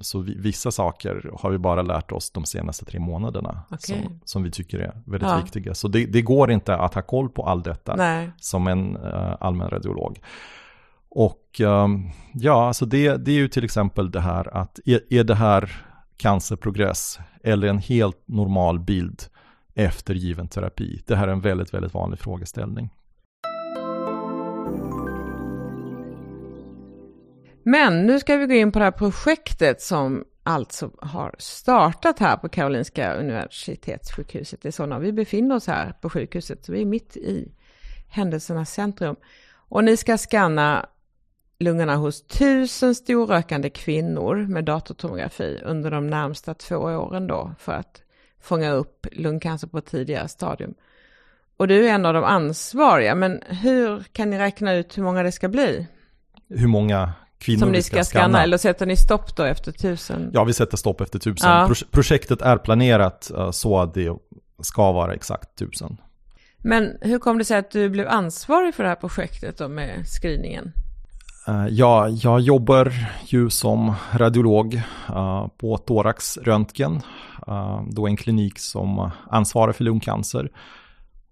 Så 0.00 0.20
vi, 0.20 0.34
vissa 0.34 0.70
saker 0.70 1.30
har 1.38 1.50
vi 1.50 1.58
bara 1.58 1.82
lärt 1.82 2.12
oss 2.12 2.30
de 2.30 2.44
senaste 2.44 2.84
tre 2.84 3.00
månaderna 3.00 3.62
okay. 3.70 3.78
som, 4.02 4.20
som, 4.24 4.42
vi 4.42 4.50
tycker 4.50 4.78
är 4.78 5.02
väldigt 5.04 5.30
ja. 5.30 5.40
viktiga. 5.42 5.74
Så 5.74 5.88
det, 5.88 6.06
det, 6.06 6.22
går 6.22 6.50
inte 6.50 6.76
att 6.76 6.94
ha 6.94 7.02
koll 7.02 7.28
på 7.28 7.46
allt 7.46 7.64
detta 7.64 7.96
Nej. 7.96 8.30
som 8.36 8.66
en 8.66 8.96
uh, 8.96 9.36
allmän 9.40 9.70
radiolog. 9.70 10.20
Och 11.10 11.60
um, 11.60 12.10
ja, 12.34 12.66
alltså 12.66 12.86
det, 12.86 13.16
det 13.16 13.30
är 13.30 13.36
ju 13.36 13.48
till 13.48 13.64
exempel 13.64 14.10
det 14.10 14.20
här 14.20 14.56
att 14.56 14.80
är, 14.84 15.00
är 15.10 15.24
det 15.24 15.34
här 15.34 15.86
cancerprogress 16.16 17.18
eller 17.42 17.68
en 17.68 17.78
helt 17.78 18.28
normal 18.28 18.80
bild 18.80 19.22
efter 19.74 20.14
given 20.14 20.48
terapi? 20.48 21.02
Det 21.06 21.16
här 21.16 21.28
är 21.28 21.32
en 21.32 21.40
väldigt, 21.40 21.74
väldigt 21.74 21.94
vanlig 21.94 22.18
frågeställning. 22.18 22.90
Men 27.70 28.06
nu 28.06 28.20
ska 28.20 28.36
vi 28.36 28.46
gå 28.46 28.54
in 28.54 28.72
på 28.72 28.78
det 28.78 28.84
här 28.84 28.92
projektet 28.92 29.82
som 29.82 30.24
alltså 30.42 30.90
har 30.98 31.34
startat 31.38 32.18
här 32.18 32.36
på 32.36 32.48
Karolinska 32.48 33.14
Universitetssjukhuset. 33.14 34.62
Det 34.62 34.78
är 34.78 34.98
vi 34.98 35.12
befinner 35.12 35.54
oss 35.54 35.66
här 35.66 35.92
på 36.00 36.10
sjukhuset, 36.10 36.64
så 36.64 36.72
vi 36.72 36.80
är 36.80 36.86
mitt 36.86 37.16
i 37.16 37.52
händelsernas 38.08 38.72
centrum. 38.72 39.16
Och 39.52 39.84
ni 39.84 39.96
ska 39.96 40.18
skanna 40.18 40.86
lungorna 41.58 41.96
hos 41.96 42.26
tusen 42.26 42.94
storrökande 42.94 43.70
kvinnor 43.70 44.36
med 44.36 44.64
datortomografi 44.64 45.60
under 45.64 45.90
de 45.90 46.06
närmsta 46.06 46.54
två 46.54 46.76
åren 46.76 47.26
då 47.26 47.54
för 47.58 47.72
att 47.72 48.02
fånga 48.40 48.70
upp 48.72 49.06
lungcancer 49.12 49.68
på 49.68 49.78
ett 49.78 49.86
tidigare 49.86 50.28
stadium. 50.28 50.74
Och 51.56 51.68
du 51.68 51.88
är 51.88 51.92
en 51.92 52.06
av 52.06 52.14
de 52.14 52.24
ansvariga, 52.24 53.14
men 53.14 53.42
hur 53.46 54.02
kan 54.12 54.30
ni 54.30 54.38
räkna 54.38 54.74
ut 54.74 54.98
hur 54.98 55.02
många 55.02 55.22
det 55.22 55.32
ska 55.32 55.48
bli? 55.48 55.86
Hur 56.48 56.68
många 56.68 57.12
kvinnor 57.40 57.58
Som 57.58 57.72
ni 57.72 57.82
ska, 57.82 57.96
ska 57.96 58.04
scanna. 58.04 58.24
scanna. 58.24 58.42
Eller 58.42 58.58
sätter 58.58 58.86
ni 58.86 58.96
stopp 58.96 59.36
då 59.36 59.42
efter 59.42 59.72
tusen? 59.72 60.30
Ja, 60.32 60.44
vi 60.44 60.52
sätter 60.52 60.76
stopp 60.76 61.00
efter 61.00 61.18
tusen. 61.18 61.50
Ja. 61.50 61.70
projektet 61.90 62.42
är 62.42 62.56
planerat 62.56 63.30
uh, 63.38 63.50
så 63.50 63.78
att 63.78 63.94
det 63.94 64.16
ska 64.62 64.92
vara 64.92 65.14
exakt 65.14 65.58
tusen. 65.58 65.96
Men 66.58 66.98
hur 67.00 67.18
kom 67.18 67.38
det 67.38 67.44
sig 67.44 67.58
att 67.58 67.70
du 67.70 67.88
blev 67.88 68.08
ansvarig 68.08 68.74
för 68.74 68.82
det 68.82 68.88
här 68.88 68.96
projektet 68.96 69.58
då 69.58 69.68
med 69.68 70.06
screeningen? 70.06 70.72
Uh, 71.48 71.68
ja, 71.68 72.08
jag 72.08 72.40
jobbar 72.40 72.92
ju 73.26 73.50
som 73.50 73.94
radiolog 74.12 74.74
uh, 75.10 75.48
på 75.58 75.78
thoraxröntgen, 75.78 77.00
då 77.90 78.06
en 78.06 78.16
klinik 78.16 78.58
som 78.58 79.10
ansvarar 79.30 79.72
för 79.72 79.84
lungcancer. 79.84 80.50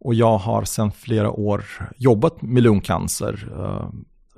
Och 0.00 0.14
jag 0.14 0.38
har 0.38 0.64
sedan 0.64 0.92
flera 0.92 1.30
år 1.30 1.64
jobbat 1.96 2.42
med 2.42 2.62
lungcancer 2.62 3.48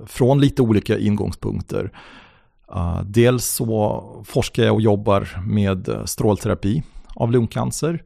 från 0.05 0.39
lite 0.39 0.61
olika 0.61 0.97
ingångspunkter. 0.97 1.91
Uh, 2.75 3.01
dels 3.05 3.45
så 3.45 4.23
forskar 4.25 4.63
jag 4.63 4.75
och 4.75 4.81
jobbar 4.81 5.41
med 5.45 5.89
strålterapi 6.05 6.83
av 7.15 7.31
lungcancer. 7.31 8.03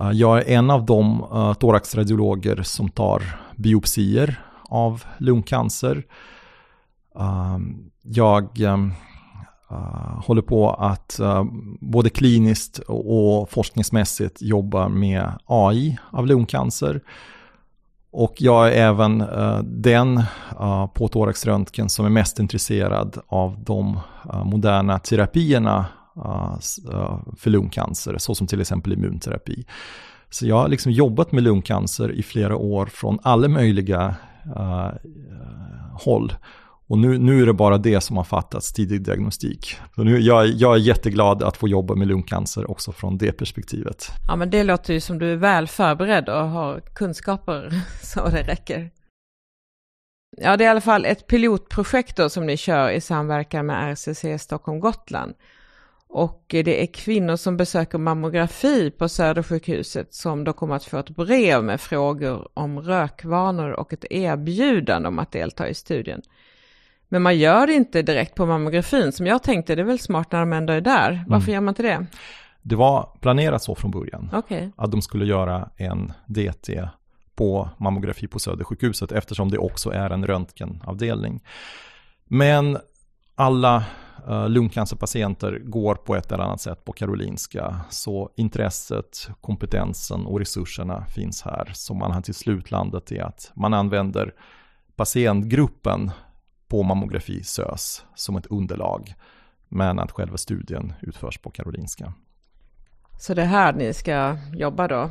Uh, 0.00 0.12
jag 0.12 0.38
är 0.38 0.56
en 0.56 0.70
av 0.70 0.86
de 0.86 1.22
uh, 1.22 1.54
thoraxradiologer 1.54 2.62
som 2.62 2.88
tar 2.88 3.22
biopsier 3.56 4.40
av 4.68 5.04
lungcancer. 5.18 6.02
jag 8.02 8.60
ehm, 8.60 8.92
håller 10.24 10.42
på 10.42 10.70
att 10.70 11.20
både 11.80 12.10
kliniskt 12.10 12.78
och 12.78 13.50
forskningsmässigt 13.50 14.42
jobba 14.42 14.88
med 14.88 15.32
AI 15.46 15.98
av 16.10 16.26
lungcancer. 16.26 17.00
Och 18.12 18.34
jag 18.38 18.68
är 18.68 18.72
även 18.72 19.20
uh, 19.20 19.58
den 19.62 20.18
uh, 20.60 20.86
på 20.86 21.08
thoraxröntgen 21.08 21.88
som 21.88 22.06
är 22.06 22.10
mest 22.10 22.38
intresserad 22.38 23.18
av 23.26 23.64
de 23.64 24.00
uh, 24.34 24.44
moderna 24.44 24.98
terapierna 24.98 25.86
för 27.36 27.50
lungcancer, 27.50 28.18
såsom 28.18 28.46
till 28.46 28.60
exempel 28.60 28.92
immunterapi. 28.92 29.64
Så 30.30 30.46
jag 30.46 30.56
har 30.56 30.68
liksom 30.68 30.92
jobbat 30.92 31.32
med 31.32 31.42
lungcancer 31.42 32.12
i 32.12 32.22
flera 32.22 32.56
år 32.56 32.86
från 32.86 33.18
alla 33.22 33.48
möjliga 33.48 34.14
håll. 35.92 36.32
Och 36.92 36.98
nu, 36.98 37.18
nu 37.18 37.42
är 37.42 37.46
det 37.46 37.52
bara 37.52 37.78
det 37.78 38.00
som 38.00 38.16
har 38.16 38.24
fattats, 38.24 38.72
tidig 38.72 39.02
diagnostik. 39.02 39.76
Så 39.94 40.04
nu, 40.04 40.18
jag, 40.18 40.46
jag 40.46 40.74
är 40.74 40.78
jätteglad 40.78 41.42
att 41.42 41.56
få 41.56 41.68
jobba 41.68 41.94
med 41.94 42.08
lungcancer 42.08 42.70
också 42.70 42.92
från 42.92 43.18
det 43.18 43.32
perspektivet. 43.32 44.06
Ja, 44.28 44.36
men 44.36 44.50
det 44.50 44.64
låter 44.64 44.94
ju 44.94 45.00
som 45.00 45.18
du 45.18 45.32
är 45.32 45.36
väl 45.36 45.68
förberedd 45.68 46.28
och 46.28 46.48
har 46.48 46.80
kunskaper 46.80 47.80
så 48.02 48.28
det 48.28 48.42
räcker. 48.42 48.90
Ja, 50.36 50.56
det 50.56 50.64
är 50.64 50.66
i 50.66 50.70
alla 50.70 50.80
fall 50.80 51.04
ett 51.04 51.26
pilotprojekt 51.26 52.16
då 52.16 52.28
som 52.28 52.46
ni 52.46 52.56
kör 52.56 52.90
i 52.90 53.00
samverkan 53.00 53.66
med 53.66 53.92
RCC 53.92 54.42
Stockholm 54.42 54.80
Gotland. 54.80 55.34
Och 56.08 56.44
det 56.48 56.82
är 56.82 56.86
kvinnor 56.86 57.36
som 57.36 57.56
besöker 57.56 57.98
mammografi 57.98 58.90
på 58.90 59.08
Södersjukhuset 59.08 60.14
som 60.14 60.44
då 60.44 60.52
kommer 60.52 60.76
att 60.76 60.84
få 60.84 60.98
ett 60.98 61.10
brev 61.10 61.64
med 61.64 61.80
frågor 61.80 62.48
om 62.54 62.80
rökvanor 62.80 63.70
och 63.70 63.92
ett 63.92 64.04
erbjudande 64.10 65.08
om 65.08 65.18
att 65.18 65.32
delta 65.32 65.68
i 65.68 65.74
studien. 65.74 66.22
Men 67.12 67.22
man 67.22 67.38
gör 67.38 67.66
det 67.66 67.72
inte 67.72 68.02
direkt 68.02 68.34
på 68.34 68.46
mammografin 68.46 69.12
som 69.12 69.26
jag 69.26 69.42
tänkte, 69.42 69.74
det 69.74 69.82
är 69.82 69.86
väl 69.86 69.98
smart 69.98 70.32
när 70.32 70.40
de 70.40 70.52
ändå 70.52 70.72
är 70.72 70.80
där. 70.80 71.24
Varför 71.28 71.48
mm. 71.48 71.54
gör 71.54 71.60
man 71.60 71.72
inte 71.72 71.82
det? 71.82 72.06
Det 72.62 72.76
var 72.76 73.08
planerat 73.20 73.62
så 73.62 73.74
från 73.74 73.90
början. 73.90 74.30
Okay. 74.32 74.70
Att 74.76 74.90
de 74.90 75.02
skulle 75.02 75.24
göra 75.24 75.70
en 75.76 76.12
DT 76.26 76.88
på 77.34 77.70
mammografi 77.78 78.26
på 78.26 78.38
Södersjukhuset 78.38 79.12
eftersom 79.12 79.50
det 79.50 79.58
också 79.58 79.90
är 79.90 80.10
en 80.10 80.26
röntgenavdelning. 80.26 81.40
Men 82.24 82.78
alla 83.34 83.84
uh, 84.28 84.48
lungcancerpatienter 84.48 85.58
går 85.64 85.94
på 85.94 86.16
ett 86.16 86.32
eller 86.32 86.44
annat 86.44 86.60
sätt 86.60 86.84
på 86.84 86.92
Karolinska. 86.92 87.80
Så 87.90 88.30
intresset, 88.36 89.28
kompetensen 89.40 90.26
och 90.26 90.38
resurserna 90.38 91.04
finns 91.06 91.42
här. 91.42 91.70
Så 91.74 91.94
man 91.94 92.10
har 92.10 92.20
till 92.20 92.34
slut 92.34 92.70
landat 92.70 93.12
i 93.12 93.20
att 93.20 93.50
man 93.54 93.74
använder 93.74 94.34
patientgruppen 94.96 96.10
på 96.72 96.82
mammografi 96.82 97.42
SÖS 97.44 98.04
som 98.14 98.36
ett 98.36 98.46
underlag. 98.46 99.14
Men 99.68 99.98
att 99.98 100.12
själva 100.12 100.36
studien 100.36 100.92
utförs 101.00 101.38
på 101.38 101.50
Karolinska. 101.50 102.12
Så 103.18 103.34
det 103.34 103.42
är 103.42 103.46
här 103.46 103.72
ni 103.72 103.94
ska 103.94 104.36
jobba 104.54 104.88
då? 104.88 105.10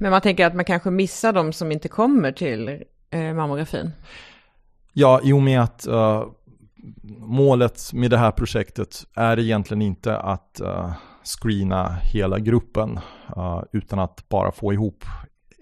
Men 0.00 0.10
man 0.10 0.20
tänker 0.20 0.46
att 0.46 0.54
man 0.54 0.64
kanske 0.64 0.90
missar 0.90 1.32
de 1.32 1.52
som 1.52 1.72
inte 1.72 1.88
kommer 1.88 2.32
till 2.32 2.82
eh, 3.10 3.34
mammografin? 3.34 3.92
Ja, 4.92 5.20
i 5.24 5.32
och 5.32 5.42
med 5.42 5.60
att 5.60 5.86
uh, 5.88 6.24
målet 7.18 7.92
med 7.92 8.10
det 8.10 8.18
här 8.18 8.30
projektet 8.30 9.04
är 9.14 9.38
egentligen 9.38 9.82
inte 9.82 10.18
att 10.18 10.60
uh, 10.64 10.92
screena 11.24 11.96
hela 12.02 12.38
gruppen, 12.38 13.00
uh, 13.36 13.62
utan 13.72 13.98
att 13.98 14.28
bara 14.28 14.52
få 14.52 14.72
ihop 14.72 15.04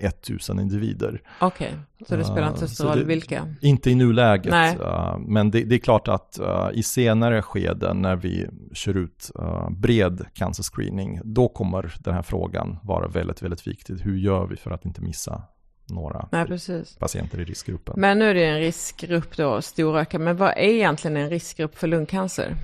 1000 0.00 0.60
individer. 0.60 1.22
Okej, 1.40 1.68
okay. 1.68 2.06
så 2.08 2.16
det 2.16 2.24
spelar 2.24 2.48
inte 2.48 2.60
så 2.60 2.68
stor 2.68 2.84
roll 2.84 3.04
vilka? 3.04 3.54
Inte 3.60 3.90
i 3.90 3.94
nuläget, 3.94 4.50
Nej. 4.50 4.76
men 5.18 5.50
det, 5.50 5.64
det, 5.64 5.74
är 5.74 5.78
klart 5.78 6.08
att 6.08 6.40
i 6.72 6.82
senare 6.82 7.42
skeden 7.42 8.02
när 8.02 8.16
vi 8.16 8.46
kör 8.72 8.96
ut 8.96 9.30
bred 9.70 10.26
cancerscreening, 10.34 11.20
då 11.24 11.48
kommer 11.48 11.94
den 11.98 12.14
här 12.14 12.22
frågan 12.22 12.78
vara 12.82 13.08
väldigt, 13.08 13.42
väldigt 13.42 13.66
viktig. 13.66 13.94
Hur 14.00 14.16
gör 14.16 14.46
vi 14.46 14.56
för 14.56 14.70
att 14.70 14.84
inte 14.84 15.00
missa 15.00 15.42
några 15.86 16.28
Nej, 16.32 16.58
patienter 16.98 17.40
i 17.40 17.44
riskgruppen? 17.44 17.94
Men 17.96 18.18
nu 18.18 18.30
är 18.30 18.34
det 18.34 18.44
en 18.44 18.60
riskgrupp 18.60 19.36
då, 19.36 19.62
storrökare, 19.62 20.22
men 20.22 20.36
vad 20.36 20.50
är 20.50 20.56
egentligen 20.56 21.16
en 21.16 21.30
riskgrupp 21.30 21.78
för 21.78 21.86
lungcancer? 21.86 22.56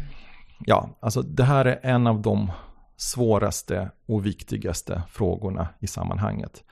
Ja, 0.66 0.98
alltså 1.00 1.22
det 1.22 1.44
här 1.44 1.64
är 1.64 1.80
en 1.82 2.06
av 2.06 2.22
de 2.22 2.52
svåraste 2.96 3.90
och 4.06 4.26
viktigaste 4.26 5.02
frågorna 5.10 5.68
i 5.80 5.86
sammanhanget. 5.86 6.64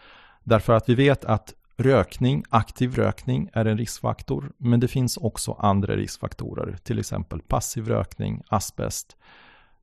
Därför 0.48 0.72
att 0.72 0.88
vi 0.88 0.94
vet 0.94 1.24
att 1.24 1.54
rökning, 1.76 2.44
aktiv 2.48 2.94
rökning 2.94 3.50
är 3.52 3.64
en 3.64 3.78
riskfaktor, 3.78 4.52
men 4.58 4.80
det 4.80 4.88
finns 4.88 5.16
också 5.16 5.52
andra 5.52 5.96
riskfaktorer, 5.96 6.76
till 6.82 6.98
exempel 6.98 7.40
passiv 7.42 7.88
rökning, 7.88 8.42
asbest, 8.48 9.16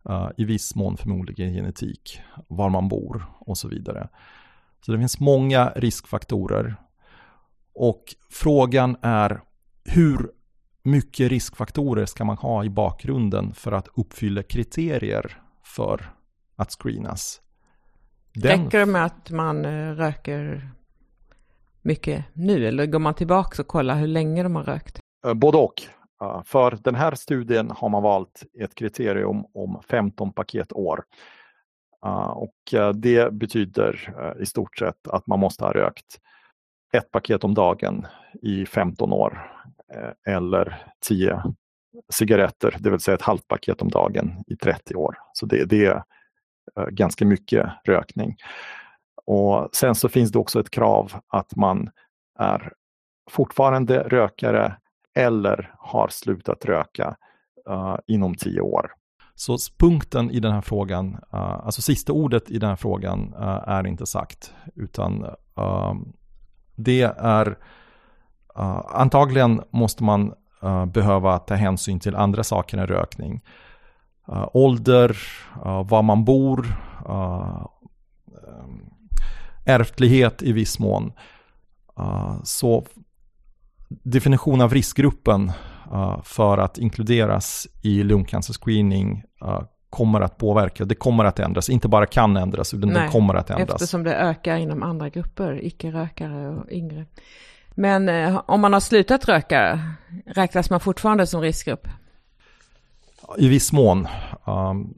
eh, 0.10 0.30
i 0.38 0.46
viss 0.46 0.76
mån 0.76 0.98
förmodligen 0.98 1.54
genetik, 1.54 2.22
var 2.48 2.70
man 2.70 2.88
bor 2.88 3.26
och 3.40 3.58
så 3.58 3.68
vidare. 3.68 4.10
Så 4.82 4.92
det 4.92 4.98
finns 4.98 5.20
många 5.20 5.70
riskfaktorer. 5.76 6.76
Och 7.74 8.04
frågan 8.30 8.98
är 9.02 9.42
hur 9.84 10.32
mycket 10.84 11.30
riskfaktorer 11.30 12.06
ska 12.06 12.26
man 12.26 12.38
ha 12.38 12.64
i 12.64 12.70
bakgrunden 12.70 13.54
för 13.54 13.72
att 13.72 13.88
uppfylla 13.96 14.44
kriterier 14.44 15.42
för 15.64 16.14
att 16.56 16.72
screenas? 16.72 17.42
Den... 18.36 18.64
Räcker 18.66 18.80
det 18.80 18.86
med 18.86 19.06
att 19.06 19.30
man 19.30 19.66
eh, 19.66 19.96
röker 19.96 20.70
mycket 21.82 22.26
nu 22.34 22.68
eller 22.68 22.86
går 22.86 23.00
man 23.00 23.14
tillbaka 23.14 23.62
och 23.62 23.68
kollar 23.68 23.96
hur 23.96 24.08
länge 24.08 24.44
de 24.44 24.56
har 24.56 24.64
rökt? 24.64 25.00
Eh, 25.28 25.34
både 25.34 25.58
och. 25.58 25.82
För 26.46 26.78
den 26.82 26.96
här 26.96 27.16
studien 27.16 27.72
har 27.72 27.90
man 27.90 28.04
valt 28.04 28.44
ett 28.60 28.76
kriterium 28.76 29.46
om 29.54 29.82
15 29.90 30.34
paketår. 30.34 31.04
Och 32.36 32.74
eh, 32.74 32.90
det 32.90 33.34
betyder 33.34 34.16
i 34.40 34.46
stort 34.46 34.78
sett 34.78 35.08
att 35.08 35.28
man 35.28 35.40
måste 35.40 35.64
ha 35.64 35.72
rökt 35.72 36.20
ett 36.94 37.12
paket 37.12 37.44
om 37.44 37.54
dagen 37.54 38.08
i 38.42 38.66
15 38.66 39.14
år 39.14 39.52
eller 40.28 40.84
10 41.08 41.42
cigaretter, 42.14 42.76
det 42.80 42.90
vill 42.90 43.00
säga 43.00 43.16
ett 43.16 43.22
halvt 43.22 43.48
paket 43.48 43.82
om 43.82 43.90
dagen 43.90 44.44
i 44.48 44.56
30 44.56 44.96
år. 44.96 45.18
Så 45.34 45.46
det, 45.46 45.66
det 45.66 46.04
Eh, 46.78 46.86
ganska 46.86 47.26
mycket 47.26 47.70
rökning. 47.84 48.36
Och 49.26 49.70
sen 49.74 49.96
så 49.96 50.10
finns 50.10 50.32
det 50.32 50.40
också 50.40 50.60
ett 50.60 50.70
krav 50.70 51.14
att 51.28 51.56
man 51.56 51.90
är 52.40 52.74
fortfarande 53.32 54.00
rökare 54.00 54.76
eller 55.16 55.74
har 55.80 56.08
slutat 56.08 56.66
röka 56.66 57.16
uh, 57.70 57.98
inom 58.08 58.36
tio 58.36 58.62
år. 58.62 58.92
Så 59.36 59.58
punkten 59.78 60.32
i 60.32 60.40
den 60.40 60.52
här 60.52 60.62
frågan, 60.62 61.14
uh, 61.34 61.40
alltså 61.40 61.82
sista 61.82 62.14
ordet 62.14 62.50
i 62.50 62.58
den 62.58 62.70
här 62.70 62.76
frågan 62.76 63.34
uh, 63.34 63.70
är 63.70 63.88
inte 63.88 64.06
sagt, 64.06 64.54
utan 64.76 65.26
uh, 65.60 65.94
det 66.76 67.02
är 67.18 67.58
antagligen 68.88 69.62
måste 69.70 70.04
man 70.04 70.34
behöva 70.88 71.40
ta 71.40 71.56
hänsyn 71.56 72.00
till 72.00 72.16
andra 72.16 72.44
saker 72.44 72.78
än 72.78 72.88
rökning 72.88 73.42
ålder, 74.54 75.18
var 75.86 76.02
man 76.02 76.26
bor, 76.26 76.68
ärftlighet 79.66 80.44
i 80.44 80.52
viss 80.52 80.80
mån. 80.80 81.12
så 82.44 82.86
definition 83.88 84.62
av 84.62 84.74
riskgruppen 84.74 85.52
uh, 85.92 86.22
för 86.24 86.58
att 86.58 86.78
inkluderas 86.78 87.68
i 87.82 88.04
lungcancerscreening 88.04 89.24
uh, 89.44 89.62
kommer 89.90 90.22
att 90.22 90.38
påverka. 90.38 90.86
Det 90.86 90.96
kommer 90.96 91.26
att 91.26 91.40
ändras, 91.40 91.70
inte 91.70 91.88
bara 91.88 92.06
kan 92.06 92.38
ändras, 92.38 92.74
utan 92.74 92.90
Nej, 92.90 93.06
det 93.06 93.12
kommer 93.12 93.34
att 93.34 93.50
ändras. 93.50 93.76
Eftersom 93.76 94.04
det 94.04 94.16
ökar 94.16 94.58
inom 94.58 94.84
andra 94.84 95.10
grupper, 95.10 95.66
icke-rökare 95.66 96.50
och 96.50 96.72
yngre. 96.72 97.06
Men 97.76 98.10
om 98.46 98.62
man 98.62 98.74
har 98.74 98.80
slutat 98.80 99.28
röka, 99.28 99.80
räknas 100.26 100.70
man 100.70 100.80
fortfarande 100.80 101.28
som 101.28 101.42
riskgrupp? 101.42 101.88
I 103.38 103.48
viss 103.48 103.74
mån. 103.74 104.08
Um, 104.46 104.94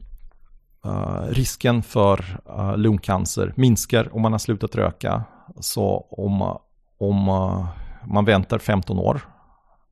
uh, 0.86 1.22
risken 1.28 1.82
för 1.82 2.40
uh, 2.58 2.76
lungcancer 2.76 3.52
minskar 3.56 4.16
om 4.16 4.22
man 4.22 4.32
har 4.32 4.38
slutat 4.38 4.76
röka. 4.76 5.24
Så 5.60 6.06
om, 6.10 6.58
om 6.98 7.28
uh, 7.28 7.68
man 8.06 8.24
väntar 8.24 8.58
15 8.58 8.98
år 8.98 9.20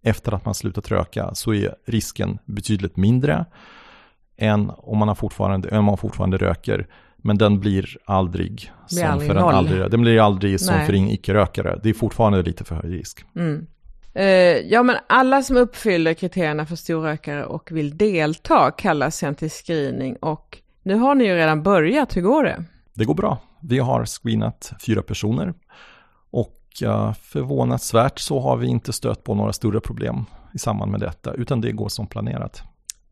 efter 0.02 0.32
att 0.32 0.44
man 0.44 0.54
slutat 0.54 0.90
röka 0.90 1.34
så 1.34 1.54
är 1.54 1.74
risken 1.86 2.38
betydligt 2.44 2.96
mindre 2.96 3.44
än 4.36 4.70
om 4.76 4.98
man, 4.98 5.08
har 5.08 5.14
fortfarande, 5.14 5.78
om 5.78 5.84
man 5.84 5.98
fortfarande 5.98 6.36
röker. 6.36 6.86
Men 7.16 7.38
den 7.38 7.60
blir 7.60 7.98
aldrig 8.04 8.72
blir 8.88 8.98
som 9.02 9.10
aldrig 9.10 9.30
för 9.30 9.36
en 9.36 9.44
aldrig, 9.44 9.90
den 9.90 10.00
blir 10.00 10.20
aldrig 10.20 10.60
som 10.60 10.86
för 10.86 10.92
en 10.92 11.08
icke-rökare. 11.08 11.80
Det 11.82 11.88
är 11.88 11.94
fortfarande 11.94 12.42
lite 12.42 12.64
för 12.64 12.74
hög 12.74 12.92
risk. 12.92 13.24
Mm. 13.36 13.66
Uh, 14.18 14.24
ja, 14.72 14.82
men 14.82 14.96
alla 15.06 15.42
som 15.42 15.56
uppfyller 15.56 16.14
kriterierna 16.14 16.66
för 16.66 16.76
storrökare 16.76 17.44
och 17.44 17.72
vill 17.72 17.96
delta 17.96 18.70
kallas 18.70 19.16
sen 19.16 19.34
till 19.34 19.50
screening 19.50 20.16
och 20.16 20.58
nu 20.82 20.94
har 20.94 21.14
ni 21.14 21.24
ju 21.24 21.34
redan 21.34 21.62
börjat. 21.62 22.16
Hur 22.16 22.22
går 22.22 22.44
det? 22.44 22.64
Det 22.94 23.04
går 23.04 23.14
bra. 23.14 23.38
Vi 23.60 23.78
har 23.78 24.04
screenat 24.04 24.72
fyra 24.86 25.02
personer 25.02 25.54
och 26.30 26.62
förvånansvärt 27.22 28.18
så 28.18 28.40
har 28.40 28.56
vi 28.56 28.66
inte 28.66 28.92
stött 28.92 29.24
på 29.24 29.34
några 29.34 29.52
större 29.52 29.80
problem 29.80 30.24
i 30.54 30.58
samband 30.58 30.90
med 30.90 31.00
detta, 31.00 31.34
utan 31.34 31.60
det 31.60 31.72
går 31.72 31.88
som 31.88 32.06
planerat. 32.06 32.62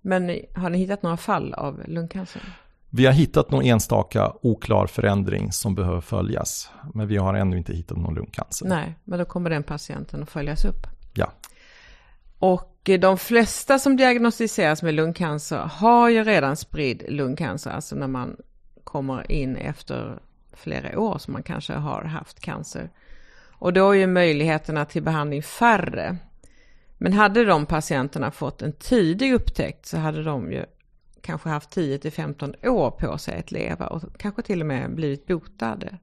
Men 0.01 0.41
har 0.55 0.71
ni 0.71 0.79
hittat 0.79 1.03
några 1.03 1.17
fall 1.17 1.55
av 1.55 1.83
lungcancer? 1.87 2.43
Vi 2.91 3.07
har 3.07 3.13
hittat 3.13 3.51
någon 3.51 3.65
enstaka 3.65 4.33
oklar 4.43 4.87
förändring 4.87 5.53
som 5.53 5.75
behöver 5.75 6.01
följas, 6.01 6.71
men 6.95 7.09
vi 7.09 7.17
har 7.17 7.35
ännu 7.35 7.59
inte 7.59 7.73
hittat 7.73 7.99
någon 7.99 8.15
lungcancer. 8.15 8.67
Nej, 8.67 8.95
men 9.05 9.19
då 9.19 9.25
kommer 9.25 9.51
den 9.51 9.63
patienten 9.63 10.23
att 10.23 10.31
följas 10.31 10.65
upp. 10.65 10.87
Ja. 11.15 11.33
Och 12.39 12.91
de 13.01 13.19
flesta 13.19 13.79
som 13.79 13.97
diagnostiseras 13.97 14.83
med 14.83 14.95
lungcancer 14.95 15.59
har 15.59 16.09
ju 16.09 16.25
redan 16.25 16.57
spridd 16.57 17.03
lungcancer, 17.09 17.71
alltså 17.71 17.97
när 17.97 18.07
man 18.07 18.37
kommer 18.85 19.33
in 19.33 19.57
efter 19.57 20.19
flera 20.53 21.01
år 21.01 21.19
som 21.19 21.33
man 21.33 21.43
kanske 21.43 21.73
har 21.73 22.03
haft 22.05 22.41
cancer. 22.41 22.91
Och 23.49 23.73
då 23.73 23.91
är 23.91 23.95
ju 23.95 24.07
möjligheterna 24.07 24.85
till 24.85 25.03
behandling 25.03 25.43
färre. 25.43 26.17
Men 26.99 27.13
hade 27.13 27.45
de 27.45 27.67
patienterna 27.67 28.31
fått 28.31 28.63
en 28.63 28.73
tidig 28.73 29.33
upptäckt 29.33 29.87
så 29.87 29.99
hade 29.99 30.23
de 30.23 30.53
ju 30.53 30.65
kanske 31.21 31.49
haft 31.49 31.71
10 31.71 31.99
till 31.99 32.13
15 32.13 32.55
år 32.63 32.91
på 32.91 33.19
sig 33.19 33.39
att 33.39 33.53
leva 33.53 33.87
och 33.87 34.03
kanske 34.19 34.43
till 34.43 34.61
och 34.61 34.67
med 34.67 34.95
blivit 34.95 35.27
botade. 35.27 35.99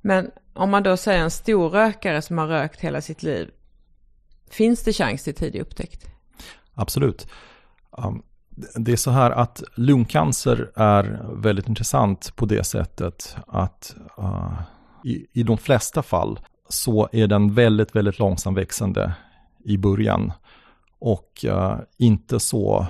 Men 0.00 0.30
om 0.54 0.70
man 0.70 0.82
då 0.82 0.96
säger 0.96 1.22
en 1.22 1.30
storrökare 1.30 2.22
som 2.22 2.38
har 2.38 2.46
rökt 2.46 2.80
hela 2.80 3.00
sitt 3.00 3.22
liv, 3.22 3.50
finns 4.54 4.82
det 4.82 4.92
chans 4.92 5.24
till 5.24 5.34
tidig 5.34 5.60
upptäckt? 5.60 6.06
Absolut. 6.74 7.28
Um, 7.90 8.22
det 8.74 8.92
är 8.92 8.96
så 8.96 9.10
här 9.10 9.30
att 9.30 9.62
lungcancer 9.74 10.70
är 10.74 11.20
väldigt 11.34 11.68
intressant 11.68 12.36
på 12.36 12.46
det 12.46 12.64
sättet 12.64 13.36
att 13.46 13.96
uh, 14.18 14.60
i, 15.04 15.26
i 15.32 15.42
de 15.42 15.58
flesta 15.58 16.02
fall 16.02 16.40
så 16.68 17.08
är 17.12 17.26
den 17.26 17.54
väldigt, 17.54 17.96
väldigt 17.96 18.18
långsamväxande 18.18 19.14
i 19.64 19.76
början 19.76 20.32
och 20.98 21.44
uh, 21.44 21.76
inte, 21.96 22.40
så, 22.40 22.86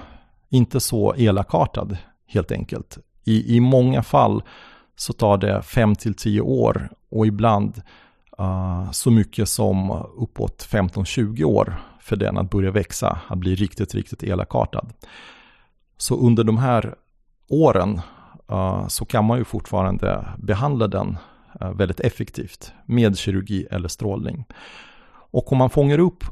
inte 0.49 0.81
så 0.81 1.15
elakartad 1.15 1.97
helt 2.27 2.53
enkelt. 2.53 2.99
I, 3.25 3.57
I 3.57 3.61
många 3.61 4.03
fall 4.03 4.43
så 4.97 5.13
tar 5.13 5.39
det 5.39 5.63
5 5.63 5.95
till 5.95 6.15
10 6.15 6.41
år 6.41 6.91
och 7.11 7.27
ibland 7.27 7.83
uh, 8.41 8.91
så 8.91 9.11
mycket 9.11 9.49
som 9.49 9.91
uppåt 10.17 10.69
15-20 10.71 11.45
år 11.45 11.77
för 12.01 12.17
den 12.17 12.39
att 12.39 12.51
börja 12.51 12.71
växa, 12.71 13.21
att 13.29 13.39
bli 13.39 13.55
riktigt, 13.55 13.95
riktigt 13.95 14.23
elakartad. 14.23 14.93
Så 15.97 16.17
under 16.17 16.45
de 16.45 16.59
här 16.59 16.95
åren 17.49 18.01
uh, 18.53 18.89
så 18.89 19.05
kan 19.05 19.25
man 19.25 19.39
ju 19.39 19.45
fortfarande 19.45 20.29
behandla 20.39 20.89
den 20.89 21.19
uh, 21.63 21.71
väldigt 21.71 22.01
effektivt 22.01 22.73
med 22.87 23.19
kirurgi 23.19 23.67
eller 23.71 23.89
strålning. 23.89 24.45
Och 25.31 25.53
om 25.53 25.59
man 25.59 25.71
fångar 25.71 25.99
upp 25.99 26.25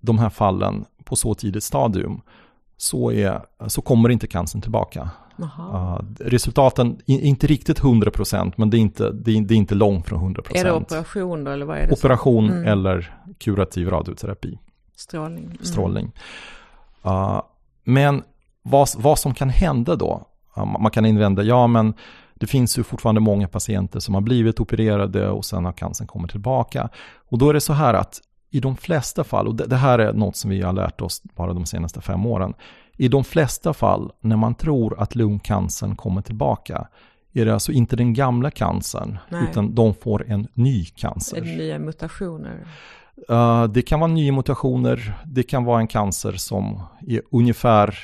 de 0.00 0.18
här 0.18 0.30
fallen 0.30 0.84
på 1.04 1.16
så 1.16 1.34
tidigt 1.34 1.64
stadium 1.64 2.20
så, 2.78 3.12
är, 3.12 3.42
så 3.66 3.82
kommer 3.82 4.08
inte 4.08 4.26
cancern 4.26 4.62
tillbaka. 4.62 5.10
Uh, 5.40 6.00
resultaten 6.18 7.00
är 7.06 7.20
inte 7.20 7.46
riktigt 7.46 7.80
100% 7.80 8.52
men 8.56 8.70
det 8.70 8.76
är 8.76 8.80
inte, 8.80 9.12
det 9.12 9.30
är, 9.30 9.42
det 9.42 9.54
är 9.54 9.56
inte 9.56 9.74
långt 9.74 10.06
från 10.06 10.36
100%. 10.36 10.56
Är 10.56 10.64
det 10.64 10.72
operation 10.72 11.44
då 11.44 11.50
eller 11.50 11.66
vad 11.66 11.78
är 11.78 11.86
det? 11.86 11.92
Operation 11.92 12.50
mm. 12.50 12.66
eller 12.66 13.14
kurativ 13.38 13.88
radioterapi. 13.88 14.58
Strålning. 14.96 15.44
Mm. 15.44 15.58
Strålning. 15.62 16.12
Uh, 17.06 17.42
men 17.84 18.22
vad, 18.62 18.88
vad 18.96 19.18
som 19.18 19.34
kan 19.34 19.48
hända 19.48 19.96
då? 19.96 20.24
Man 20.56 20.90
kan 20.90 21.06
invända, 21.06 21.42
ja 21.42 21.66
men 21.66 21.94
det 22.34 22.46
finns 22.46 22.78
ju 22.78 22.82
fortfarande 22.82 23.20
många 23.20 23.48
patienter 23.48 24.00
som 24.00 24.14
har 24.14 24.20
blivit 24.20 24.60
opererade 24.60 25.28
och 25.28 25.44
sen 25.44 25.64
har 25.64 25.72
cancern 25.72 26.06
kommit 26.06 26.30
tillbaka. 26.30 26.88
Och 27.30 27.38
då 27.38 27.48
är 27.48 27.54
det 27.54 27.60
så 27.60 27.72
här 27.72 27.94
att 27.94 28.20
i 28.50 28.60
de 28.60 28.76
flesta 28.76 29.24
fall, 29.24 29.48
och 29.48 29.54
det, 29.54 29.66
det 29.66 29.76
här 29.76 29.98
är 29.98 30.12
något 30.12 30.36
som 30.36 30.50
vi 30.50 30.62
har 30.62 30.72
lärt 30.72 31.00
oss 31.00 31.22
bara 31.22 31.52
de 31.52 31.66
senaste 31.66 32.00
fem 32.00 32.26
åren, 32.26 32.54
i 32.96 33.08
de 33.08 33.24
flesta 33.24 33.72
fall 33.72 34.12
när 34.20 34.36
man 34.36 34.54
tror 34.54 35.00
att 35.00 35.14
lungcancern 35.14 35.96
kommer 35.96 36.22
tillbaka 36.22 36.88
är 37.32 37.44
det 37.44 37.54
alltså 37.54 37.72
inte 37.72 37.96
den 37.96 38.14
gamla 38.14 38.50
cancern, 38.50 39.18
Nej. 39.28 39.46
utan 39.50 39.74
de 39.74 39.94
får 39.94 40.26
en 40.26 40.48
ny 40.54 40.84
cancer. 40.84 41.40
Nya 41.40 41.78
mutationer? 41.78 42.66
Uh, 43.30 43.64
det 43.64 43.82
kan 43.82 44.00
vara 44.00 44.10
nya 44.10 44.32
mutationer, 44.32 45.14
det 45.26 45.42
kan 45.42 45.64
vara 45.64 45.80
en 45.80 45.86
cancer 45.86 46.32
som 46.32 46.82
är 47.06 47.22
ungefär 47.30 47.98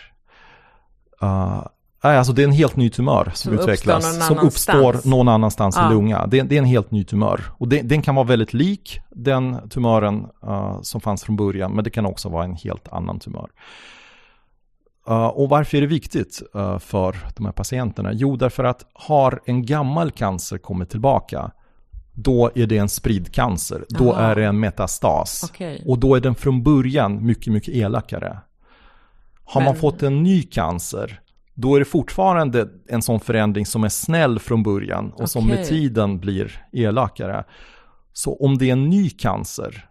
Uh, 1.22 1.66
nej, 2.04 2.18
alltså 2.18 2.32
det 2.32 2.42
är 2.42 2.46
en 2.46 2.52
helt 2.52 2.76
ny 2.76 2.90
tumör 2.90 3.24
som, 3.24 3.34
som 3.34 3.52
utvecklas. 3.52 4.06
Uppstår 4.06 4.34
som 4.34 4.46
uppstår 4.46 5.08
någon 5.08 5.28
annanstans 5.28 5.76
ja. 5.76 5.90
i 5.90 5.94
lunga. 5.94 6.26
Det, 6.26 6.42
det, 6.42 6.54
är 6.54 6.58
en 6.58 6.64
helt 6.64 6.90
ny 6.90 7.04
tumör. 7.04 7.40
Och 7.58 7.68
det, 7.68 7.82
den 7.82 8.02
kan 8.02 8.14
vara 8.14 8.26
väldigt 8.26 8.52
lik 8.52 9.00
den 9.10 9.68
tumören 9.68 10.26
uh, 10.46 10.82
som 10.82 11.00
fanns 11.00 11.24
från 11.24 11.36
början. 11.36 11.72
Men 11.72 11.84
det 11.84 11.90
kan 11.90 12.06
också 12.06 12.28
vara 12.28 12.44
en 12.44 12.54
helt 12.54 12.88
annan 12.88 13.18
tumör. 13.18 13.50
Uh, 15.10 15.26
och 15.26 15.48
varför 15.48 15.76
är 15.76 15.80
det 15.80 15.86
viktigt 15.86 16.42
uh, 16.56 16.78
för 16.78 17.16
de 17.36 17.46
här 17.46 17.52
patienterna? 17.52 18.12
Jo, 18.12 18.36
därför 18.36 18.64
att 18.64 18.86
har 18.92 19.40
en 19.44 19.66
gammal 19.66 20.10
cancer 20.10 20.58
kommit 20.58 20.90
tillbaka, 20.90 21.50
då 22.12 22.50
är 22.54 22.66
det 22.66 22.78
en 22.78 22.88
spridd 22.88 23.34
cancer. 23.34 23.84
Då 23.88 24.12
Aha. 24.12 24.22
är 24.22 24.34
det 24.34 24.44
en 24.44 24.60
metastas. 24.60 25.44
Okay. 25.44 25.82
Och 25.86 25.98
då 25.98 26.14
är 26.14 26.20
den 26.20 26.34
från 26.34 26.62
början 26.62 27.26
mycket, 27.26 27.52
mycket 27.52 27.74
elakare. 27.74 28.38
Har 29.44 29.60
Men... 29.60 29.64
man 29.64 29.76
fått 29.76 30.02
en 30.02 30.22
ny 30.22 30.42
cancer, 30.42 31.20
då 31.54 31.74
är 31.74 31.78
det 31.78 31.84
fortfarande 31.84 32.68
en 32.88 33.02
sån 33.02 33.20
förändring 33.20 33.66
som 33.66 33.84
är 33.84 33.88
snäll 33.88 34.38
från 34.38 34.62
början 34.62 35.08
och 35.08 35.14
okay. 35.14 35.26
som 35.26 35.46
med 35.46 35.66
tiden 35.66 36.20
blir 36.20 36.66
elakare. 36.72 37.44
Så 38.12 38.36
om 38.36 38.58
det 38.58 38.68
är 38.68 38.72
en 38.72 38.90
ny 38.90 39.10
cancer, 39.10 39.88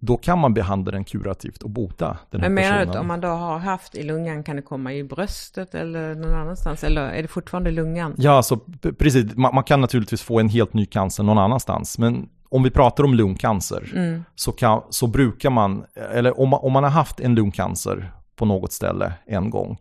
då 0.00 0.16
kan 0.16 0.38
man 0.38 0.54
behandla 0.54 0.92
den 0.92 1.04
kurativt 1.04 1.62
och 1.62 1.70
bota 1.70 2.18
den 2.30 2.40
här 2.40 2.48
Men 2.48 2.54
menar 2.54 2.84
du 2.84 2.90
att 2.90 2.96
om 2.96 3.06
man 3.06 3.20
då 3.20 3.28
har 3.28 3.58
haft 3.58 3.94
i 3.94 4.02
lungan, 4.02 4.42
kan 4.42 4.56
det 4.56 4.62
komma 4.62 4.94
i 4.94 5.04
bröstet 5.04 5.74
eller 5.74 6.14
någon 6.14 6.34
annanstans? 6.34 6.84
Eller 6.84 7.02
är 7.02 7.22
det 7.22 7.28
fortfarande 7.28 7.70
lungan? 7.70 8.14
Ja, 8.18 8.30
alltså, 8.30 8.56
precis. 8.98 9.36
Man, 9.36 9.54
man, 9.54 9.64
kan 9.64 9.80
naturligtvis 9.80 10.22
få 10.22 10.40
en 10.40 10.48
helt 10.48 10.74
ny 10.74 10.86
cancer 10.86 11.22
någon 11.22 11.38
annanstans. 11.38 11.98
Men 11.98 12.28
om 12.48 12.62
vi 12.62 12.70
pratar 12.70 13.04
om 13.04 13.14
lungcancer 13.14 13.92
mm. 13.94 14.24
så, 14.34 14.52
kan, 14.52 14.82
så 14.90 15.06
brukar 15.06 15.50
man, 15.50 15.84
eller 16.12 16.40
om 16.40 16.48
man, 16.48 16.60
om 16.62 16.72
man 16.72 16.84
har 16.84 16.90
haft 16.90 17.20
en 17.20 17.34
lungcancer 17.34 18.12
på 18.36 18.44
något 18.44 18.72
ställe 18.72 19.12
en 19.26 19.50
gång 19.50 19.78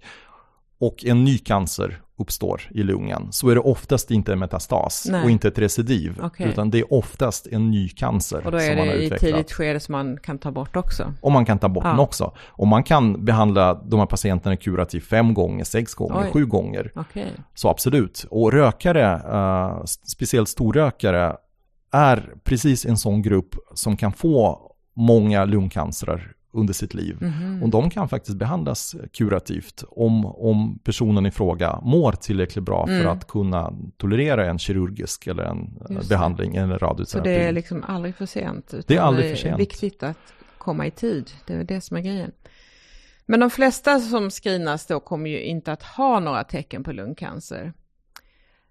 och 0.79 1.05
en 1.05 1.23
ny 1.23 1.37
cancer 1.37 2.01
uppstår 2.17 2.61
i 2.71 2.83
lungan 2.83 3.27
så 3.31 3.49
är 3.49 3.55
det 3.55 3.61
oftast 3.61 4.11
inte 4.11 4.33
en 4.33 4.39
metastas 4.39 5.07
Nej. 5.11 5.23
och 5.23 5.29
inte 5.29 5.47
ett 5.47 5.59
recidiv. 5.59 6.19
Okej. 6.23 6.47
Utan 6.49 6.69
det 6.71 6.79
är 6.79 6.93
oftast 6.93 7.47
en 7.47 7.71
ny 7.71 7.89
cancer 7.89 8.45
Och 8.45 8.51
då 8.51 8.59
som 8.59 8.67
är 8.69 8.75
man 8.75 8.87
har 8.87 8.93
det 8.95 9.01
i 9.01 9.05
utvecklat. 9.05 9.31
tidigt 9.31 9.51
skede 9.51 9.79
som 9.79 9.91
man 9.91 10.17
kan 10.17 10.37
ta 10.37 10.51
bort 10.51 10.75
också. 10.75 11.13
Och 11.21 11.31
man 11.31 11.45
kan 11.45 11.59
ta 11.59 11.69
bort 11.69 11.83
Ja. 11.83 11.89
den 11.89 11.99
också. 11.99 12.33
Och 12.47 12.67
man 12.67 12.83
kan 12.83 13.25
behandla 13.25 13.73
de 13.73 13.99
här 13.99 14.07
patienterna 14.07 14.57
kurativt 14.57 15.03
fem 15.05 15.33
gånger, 15.33 15.63
sex 15.63 15.93
gånger, 15.93 16.21
Oj. 16.25 16.31
sju 16.31 16.45
gånger. 16.45 16.91
Okej. 16.95 17.31
Så 17.53 17.69
absolut. 17.69 18.25
Och 18.29 18.51
rökare, 18.51 19.13
eh, 19.13 19.83
speciellt 19.85 20.49
storrökare, 20.49 21.35
är 21.91 22.33
precis 22.43 22.85
en 22.85 22.97
sån 22.97 23.21
grupp 23.21 23.55
som 23.73 23.97
kan 23.97 24.11
få 24.11 24.59
många 24.95 25.45
lungcancerer 25.45 26.31
under 26.55 26.73
sitt 26.73 26.93
liv. 26.93 27.17
Mhm. 27.21 27.63
Och 27.63 27.69
de 27.69 27.89
kan 27.89 28.09
faktiskt 28.09 28.37
behandlas 28.37 28.95
kurativt 29.13 29.83
om, 29.89 30.25
om 30.25 30.79
personen 30.83 31.25
i 31.25 31.31
fråga 31.31 31.79
mår 31.83 32.11
tillräckligt 32.11 32.65
bra 32.65 32.85
för 32.87 32.93
Mm. 32.93 33.07
att 33.07 33.27
kunna 33.27 33.73
tolerera 33.97 34.49
en 34.49 34.59
kirurgisk 34.59 35.27
eller 35.27 35.43
en 35.43 35.57
eh, 35.57 35.95
Just 35.95 36.09
det. 36.09 36.15
behandling 36.15 36.55
eller 36.55 36.77
Så 36.79 36.85
radioterapi. 36.85 37.29
det 37.29 37.35
är 37.43 37.51
liksom 37.51 37.83
aldrig 37.83 38.15
för 38.15 38.25
sent. 38.25 38.73
Det 38.87 38.95
är 38.95 39.01
aldrig 39.01 39.29
för 39.29 39.35
sent. 39.37 39.59
viktigt 39.59 40.03
att 40.03 40.17
komma 40.57 40.85
i 40.87 40.91
tid. 40.91 41.31
Det 41.47 41.53
är 41.53 41.63
det 41.63 41.81
som 41.81 41.97
är 41.97 42.01
grejen. 42.01 42.31
Men 43.25 43.39
de 43.39 43.49
flesta 43.49 43.99
som 43.99 44.29
screenas 44.29 44.85
då 44.85 44.99
kommer 44.99 45.29
ju 45.29 45.41
inte 45.43 45.71
att 45.71 45.83
ha 45.83 46.19
några 46.19 46.43
tecken 46.43 46.83
på 46.83 46.91
lungcancer. 46.91 47.73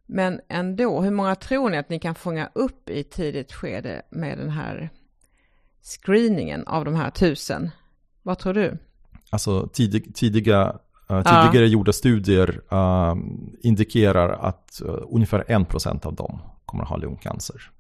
Men 0.07 0.41
ändå, 0.49 1.01
hur 1.03 1.11
många 1.11 1.35
tror 1.35 1.71
ni 1.71 1.77
att 1.79 1.89
ni 1.89 1.99
kan 1.99 2.15
fånga 2.15 2.51
upp 2.55 2.91
i 2.91 3.05
tidigt 3.05 3.53
skede 3.53 4.03
med 4.11 4.39
den 4.39 4.51
här 4.51 4.91
screeningen 5.85 6.67
av 6.67 6.85
de 6.85 6.95
här 6.95 7.11
tusen? 7.11 7.71
Vad 8.23 8.39
tror 8.39 8.55
du? 8.55 8.79
Alltså 9.31 9.69
tidig, 9.73 10.15
tidiga, 10.15 10.77
eh, 11.11 11.23
tidigare 11.23 11.69
gjorda 11.69 11.93
studier 11.93 12.61
eh, 12.71 13.15
indikerar 13.63 14.29
att 14.29 14.81
uh, 14.85 14.97
ungefär 15.11 15.45
1% 15.49 16.07
av 16.07 16.15
dem 16.15 16.39
kommer 16.67 16.83
att 16.83 16.89
ha 16.91 16.97
lungcancer. 16.97 17.71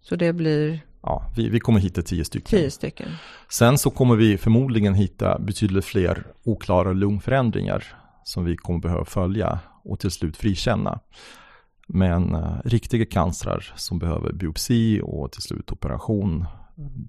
Så 0.00 0.16
det 0.16 0.32
blir 0.32 0.80
Ja, 1.02 1.30
vi, 1.36 1.48
vi 1.48 1.60
kommer 1.60 1.80
hitta 1.80 2.02
10 2.02 2.24
stycken. 2.24 2.50
tio 2.58 2.70
stycken. 2.70 3.08
Sen 3.48 3.78
så 3.78 3.90
kommer 3.90 4.16
vi 4.16 4.38
förmodligen 4.38 4.94
hitta 4.94 5.38
betydligt 5.38 5.84
fler 5.84 6.26
oklara 6.44 6.92
lungförändringar 6.92 7.84
som 8.24 8.44
vi 8.44 8.56
kommer 8.56 8.80
behöva 8.80 9.04
följa 9.04 9.58
och 9.84 10.00
till 10.00 10.10
slut 10.10 10.36
frikänna. 10.36 11.00
Men 11.88 12.34
eh, 12.34 12.56
riktiga 12.64 13.06
cancrar 13.06 13.72
som 13.76 13.98
behöver 13.98 14.32
biopsi 14.32 15.00
och 15.04 15.32
till 15.32 15.42
slut 15.42 15.72
operation, 15.72 16.46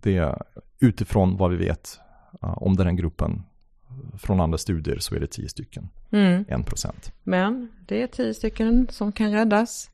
det 0.02 0.36
utifrån 0.80 1.38
vad 1.38 1.52
vi 1.52 1.58
vet 1.58 2.00
eh, 2.42 2.58
om 2.64 2.76
den 2.76 2.88
här 2.88 2.94
gruppen 2.94 3.44
från 4.18 4.40
andra 4.40 4.58
studier 4.58 5.00
så 5.00 5.16
är 5.16 5.20
det 5.20 5.28
10 5.28 5.50
stycken, 5.50 5.90
Mm. 6.12 6.44
1%. 6.46 7.12
Men 7.24 7.72
det 7.86 8.02
är 8.02 8.08
tio 8.08 8.34
stycken 8.34 8.88
som 8.92 9.12
kan 9.12 9.32
räddas. 9.32 9.90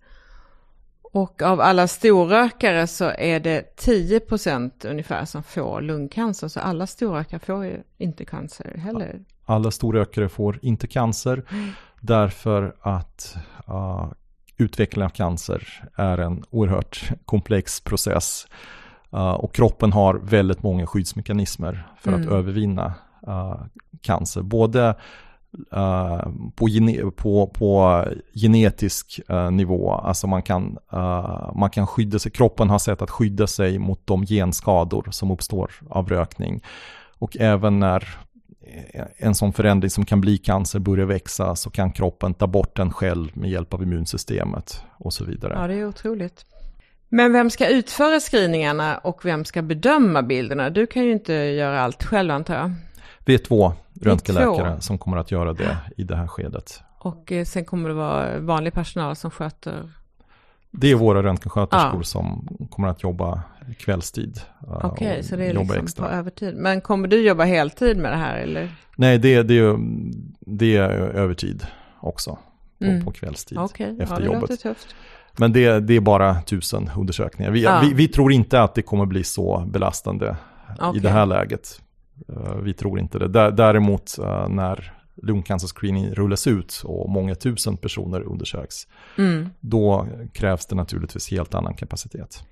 Och 1.01 1.41
av 1.41 1.62
alla 1.62 1.88
storrökare 1.88 2.88
så 2.88 3.12
är 3.17 3.39
det 3.39 3.75
10 3.75 4.19
procent 4.19 4.86
ungefär 4.86 5.25
som 5.25 5.43
får 5.43 5.82
lungcancer. 5.82 6.47
Så 6.47 6.60
alla 6.60 6.88
storrökare 6.88 7.39
får 7.39 7.65
ju 7.65 7.84
inte 7.97 8.25
cancer 8.25 8.77
heller. 8.77 9.19
Alla 9.45 9.71
storrökare 9.71 10.29
får 10.29 10.60
inte 10.62 10.88
cancer 10.88 11.43
därför 12.01 12.75
att 12.82 13.38
uh, 13.69 14.12
utveckling 14.58 15.05
av 15.05 15.10
cancer 15.10 15.89
är 15.95 16.17
en 16.17 16.43
oerhört 16.49 17.12
komplex 17.25 17.82
process. 17.82 18.47
Uh, 19.13 19.32
och 19.32 19.54
kroppen 19.54 19.93
har 19.93 20.13
väldigt 20.13 20.63
många 20.63 20.88
skyddsmekanismer 20.88 21.88
för 22.02 22.12
att 22.12 22.19
Mm. 22.19 22.34
övervinna 22.34 22.93
uh, 23.28 23.62
cancer. 24.02 24.41
Både 24.41 24.95
uh, 25.76 26.28
på, 26.56 26.69
gene 26.69 27.12
på, 27.12 27.48
på 27.48 28.04
genetisk 28.34 29.19
nivå, 29.52 29.91
alltså 29.91 30.28
man 30.28 30.41
kan, 30.41 30.78
man 31.56 31.69
kan 31.69 31.88
skydda 31.88 32.19
sig, 32.19 32.32
kroppen 32.32 32.69
har 32.69 32.80
sätt 32.80 33.02
att 33.02 33.10
skydda 33.10 33.48
sig 33.48 33.80
mot 33.80 34.08
de 34.08 34.26
genskador 34.26 35.08
som 35.12 35.32
uppstår 35.32 35.72
av 35.89 36.10
rökning. 36.10 36.63
Och 37.19 37.38
även 37.39 37.80
när 37.80 38.17
en 39.17 39.36
sån 39.36 39.54
förändring 39.54 39.89
som 39.89 40.06
kan 40.06 40.22
bli 40.22 40.38
cancer 40.38 40.80
börjar 40.80 41.06
växa 41.06 41.56
så 41.56 41.69
kan 41.69 41.91
kroppen 41.91 42.34
ta 42.34 42.48
bort 42.48 42.76
den 42.76 42.91
själv 42.91 43.38
med 43.38 43.50
hjälp 43.50 43.74
av 43.74 43.84
immunsystemet 43.84 44.84
och 44.98 45.13
så 45.13 45.26
vidare. 45.26 45.54
Ja, 45.62 45.67
det 45.67 45.74
är 45.74 45.88
otroligt. 45.88 46.45
Men 47.10 47.34
vem 47.34 47.50
ska 47.50 47.67
utföra 47.69 48.19
screeningarna 48.19 48.98
och 48.98 49.26
vem 49.26 49.45
ska 49.45 49.62
bedöma 49.62 50.24
bilderna? 50.24 50.69
Du 50.69 50.88
kan 50.88 51.04
ju 51.04 51.12
inte 51.12 51.34
göra 51.34 51.82
allt 51.82 52.04
själv 52.04 52.32
antar 52.32 52.56
jag. 52.56 52.72
Vi 53.26 53.34
är 53.34 53.38
två 53.38 53.74
röntgenläkare 54.02 54.82
som 54.82 54.98
kommer 54.98 55.17
att 55.17 55.32
göra 55.32 55.54
det 55.54 55.78
i 55.98 56.04
det 56.04 56.15
här 56.15 56.28
skedet. 56.28 56.82
Och 57.00 57.32
eh, 57.32 57.45
sen 57.45 57.65
kommer 57.65 57.89
det 57.89 57.95
vara 57.95 58.39
vanlig 58.39 58.74
personal 58.74 59.15
som 59.15 59.32
sköter. 59.32 59.89
Det 60.72 60.91
är 60.91 60.95
våra 60.95 61.24
röntgensköterskor 61.24 62.00
Ja. 62.00 62.04
som 62.04 62.48
kommer 62.72 62.88
att 62.88 63.04
jobba 63.04 63.41
kvällstid. 63.78 64.41
eh, 64.67 64.86
Okej, 64.86 65.19
och 65.19 65.26
så 65.26 65.36
det 65.36 65.45
är 65.45 65.54
liksom 65.82 66.04
på 66.06 66.10
övertid. 66.10 66.56
Men 66.56 66.82
kommer 66.82 67.08
du 67.08 67.22
jobba 67.28 67.43
heltid 67.43 67.98
med 67.98 68.12
det 68.12 68.17
här 68.17 68.38
eller? 68.38 68.69
Nej, 68.95 69.17
det, 69.17 69.43
det, 69.43 69.60
är, 69.60 69.78
det 70.39 70.78
är 70.78 70.89
övertid 70.91 71.67
också 72.00 72.38
på, 72.80 72.86
Mm. 72.86 73.06
på 73.06 73.12
kvällstid 73.12 73.58
ja, 73.58 73.65
efter 74.00 74.19
det 74.19 74.26
jobbet. 74.26 74.60
tufft. 74.60 74.95
Men 75.39 75.54
det, 75.54 75.80
det 75.80 75.95
är 75.95 75.99
bara 75.99 76.41
tusen 76.41 76.89
undersökningar. 76.97 77.52
Vi, 77.52 77.63
Ja. 77.63 77.80
vi, 77.84 77.93
vi 77.93 78.08
tror 78.08 78.32
inte 78.32 78.62
att 78.62 78.75
det 78.75 78.82
kommer 78.82 79.06
bli 79.06 79.23
så 79.23 79.63
belastande 79.67 80.25
i 80.69 80.73
Okej. 80.82 81.02
det 81.02 81.10
här 81.10 81.25
läget. 81.25 81.82
Eh, 82.30 82.56
Vi 82.56 82.73
tror 82.73 82.99
inte 82.99 83.19
det. 83.19 83.28
Dä- 83.28 83.52
Däremot 83.52 84.17
eh, 84.19 84.49
när 84.49 84.93
lungcancerscreening 85.23 86.13
rullas 86.13 86.47
ut 86.47 86.82
och 86.86 87.10
många 87.10 87.36
tusen 87.36 87.78
personer 87.78 88.21
undersöks, 88.21 88.88
Mm. 89.17 89.49
då 89.60 90.08
krävs 90.34 90.65
det 90.65 90.75
naturligtvis 90.75 91.32
helt 91.32 91.54
annan 91.54 91.73
kapacitet. 91.73 92.43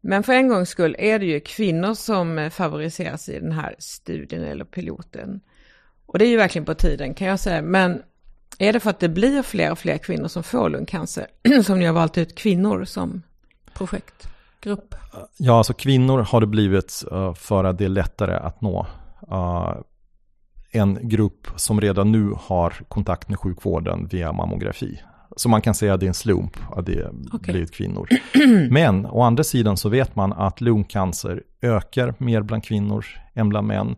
Men 0.00 0.22
för 0.22 0.32
en 0.32 0.48
gångs 0.48 0.68
skull 0.68 0.96
är 0.98 1.18
det 1.18 1.26
ju 1.26 1.40
kvinnor 1.40 1.94
som 1.94 2.38
eh, 2.38 2.50
favoriseras 2.50 3.28
i 3.28 3.38
den 3.40 3.52
här 3.52 3.74
studien 3.78 4.42
eller 4.44 4.64
piloten. 4.64 5.40
Och 6.06 6.18
det 6.18 6.24
är 6.24 6.28
ju 6.28 6.36
verkligen 6.36 6.64
på 6.64 6.74
tiden 6.74 7.14
kan 7.14 7.26
jag 7.28 7.40
säga. 7.40 7.62
Men 7.62 8.02
är 8.62 8.72
det 8.72 8.80
för 8.80 8.90
att 8.90 9.00
det 9.00 9.08
blir 9.08 9.42
fler 9.42 9.72
och 9.72 9.78
fler 9.78 9.98
kvinnor 9.98 10.28
som 10.28 10.42
får 10.42 10.70
lungcancer 10.70 11.26
som 11.64 11.78
ni 11.78 11.86
har 11.86 11.92
valt 11.92 12.18
ut 12.18 12.34
kvinnor 12.38 12.84
som 12.84 13.22
projektgrupp? 13.74 14.94
Ja, 15.36 15.58
alltså 15.58 15.74
kvinnor 15.74 16.18
har 16.18 16.40
det 16.40 16.46
blivit 16.46 17.04
eh, 17.12 17.34
för 17.34 17.64
att 17.64 17.78
det 17.78 17.84
är 17.84 17.88
lättare 17.88 18.34
att 18.34 18.60
nå. 18.60 18.86
eh, 19.30 19.74
en 20.74 21.08
grupp 21.08 21.46
som 21.56 21.80
redan 21.80 22.12
nu 22.12 22.34
har 22.38 22.70
kontakt 22.88 23.28
med 23.28 23.38
sjukvården 23.38 24.06
via 24.06 24.32
mammografi. 24.32 25.02
Så 25.36 25.48
man 25.48 25.60
kan 25.60 25.74
säga 25.74 25.94
att 25.94 26.00
det 26.00 26.06
är 26.06 26.08
en 26.08 26.14
slump 26.14 26.56
att 26.70 26.86
det 26.86 27.10
Okej. 27.32 27.52
blivit 27.52 27.74
kvinnor. 27.74 28.08
Men 28.70 29.06
å 29.06 29.22
andra 29.22 29.44
sidan 29.44 29.76
så 29.76 29.88
vet 29.88 30.16
man 30.16 30.32
att 30.32 30.60
lungcancer 30.60 31.42
ökar 31.62 32.14
mer 32.18 32.42
bland 32.42 32.64
kvinnor 32.64 33.06
än 33.34 33.48
bland 33.48 33.66
män. 33.66 33.96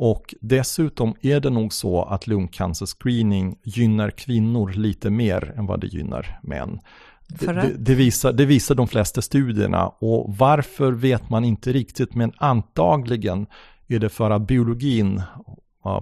Och 0.00 0.34
dessutom 0.40 1.14
är 1.20 1.40
det 1.40 1.50
nog 1.50 1.72
så 1.72 2.02
att 2.02 2.26
lungcancerscreening 2.26 3.58
gynnar 3.62 4.10
kvinnor 4.10 4.72
lite 4.72 5.10
mer 5.10 5.54
än 5.56 5.66
vad 5.66 5.80
det 5.80 5.86
gynnar 5.86 6.38
män. 6.42 6.80
Det, 7.28 7.46
det, 7.52 7.74
det, 7.78 7.94
visar, 7.94 8.32
det 8.32 8.44
visar 8.46 8.74
de 8.74 8.88
flesta 8.88 9.22
studierna 9.22 9.88
och 9.88 10.34
varför 10.36 10.92
vet 10.92 11.30
man 11.30 11.44
inte 11.44 11.72
riktigt 11.72 12.14
men 12.14 12.32
antagligen 12.36 13.46
är 13.88 13.98
det 13.98 14.08
för 14.08 14.30
att 14.30 14.46
biologin 14.46 15.22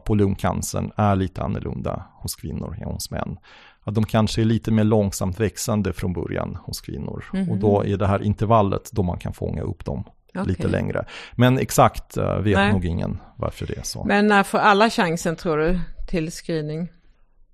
på 0.04 0.14
lungcancern 0.14 0.92
är 0.96 1.16
lite 1.16 1.42
annorlunda 1.42 2.04
hos 2.14 2.35
kvinnor 2.35 2.76
än 2.80 2.88
hos 2.88 3.11
män. 3.11 3.37
Att 3.85 3.94
de 3.94 4.04
kanske 4.04 4.40
är 4.40 4.44
lite 4.44 4.70
mer 4.70 4.85
långsamt 4.85 5.40
växande 5.40 5.92
från 5.92 6.12
början 6.12 6.59
hos 6.62 6.80
kvinnor 6.80 7.24
Mhm. 7.32 7.50
och 7.50 7.56
då 7.56 7.85
är 7.85 7.96
det 7.96 8.06
här 8.06 8.22
intervallet 8.22 8.90
då 8.92 9.02
man 9.02 9.18
kan 9.18 9.32
fånga 9.32 9.62
upp 9.62 9.85
dem 9.85 10.04
lite 10.44 10.62
Okej. 10.62 10.70
längre. 10.70 11.05
Men 11.33 11.59
exakt 11.59 12.16
eh, 12.16 12.38
vet 12.38 12.57
Nej. 12.57 12.72
nog 12.72 12.85
ingen 12.85 13.18
varför 13.37 13.66
det 13.66 13.79
är 13.79 13.83
så. 13.83 14.05
Men 14.05 14.27
när 14.27 14.42
får 14.42 14.59
alla 14.59 14.90
chansen 14.90 15.37
tror 15.37 15.57
du 15.59 15.81
till 16.07 16.31
screening? 16.31 16.88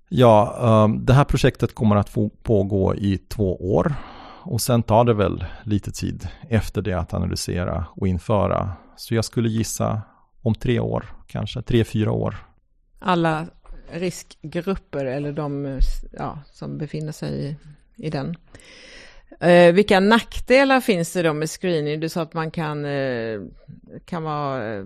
Ja, 0.09 0.57
ehm, 0.61 1.05
det 1.05 1.13
här 1.13 1.23
projektet 1.23 1.75
kommer 1.75 1.95
att 1.95 2.13
pågå 2.43 2.95
i 2.95 3.17
två 3.17 3.75
år 3.75 3.95
och 4.43 4.61
sen 4.61 4.83
tar 4.83 5.03
det 5.03 5.13
väl 5.13 5.45
lite 5.63 5.91
tid 5.91 6.27
efter 6.49 6.81
det 6.81 6.93
att 6.93 7.13
analysera 7.13 7.85
och 7.95 8.07
införa. 8.07 8.71
Så 8.97 9.15
jag 9.15 9.25
skulle 9.25 9.49
gissa 9.49 10.01
om 10.41 10.55
tre 10.55 10.79
år, 10.79 11.05
kanske 11.27 11.61
tre, 11.61 11.83
fyra 11.83 12.11
år. 12.11 12.35
Alla 12.99 13.47
riskgrupper 13.91 15.05
eller 15.05 15.31
de 15.31 15.65
eh, 15.65 15.77
ja, 16.11 16.39
som 16.51 16.77
befinner 16.77 17.11
sig 17.11 17.45
i, 17.45 17.57
i 18.07 18.09
den. 18.09 18.35
Eh, 19.39 19.73
vilka 19.73 19.99
nackdelar 19.99 20.81
finns 20.81 21.13
det 21.13 21.21
då 21.21 21.33
med 21.33 21.49
screening? 21.49 21.99
Du 21.99 22.09
sa 22.09 22.21
att 22.21 22.33
man 22.33 22.51
kan, 22.51 22.85
eh, 22.85 23.41
kan 24.05 24.23
vara 24.23 24.73
eh, 24.73 24.85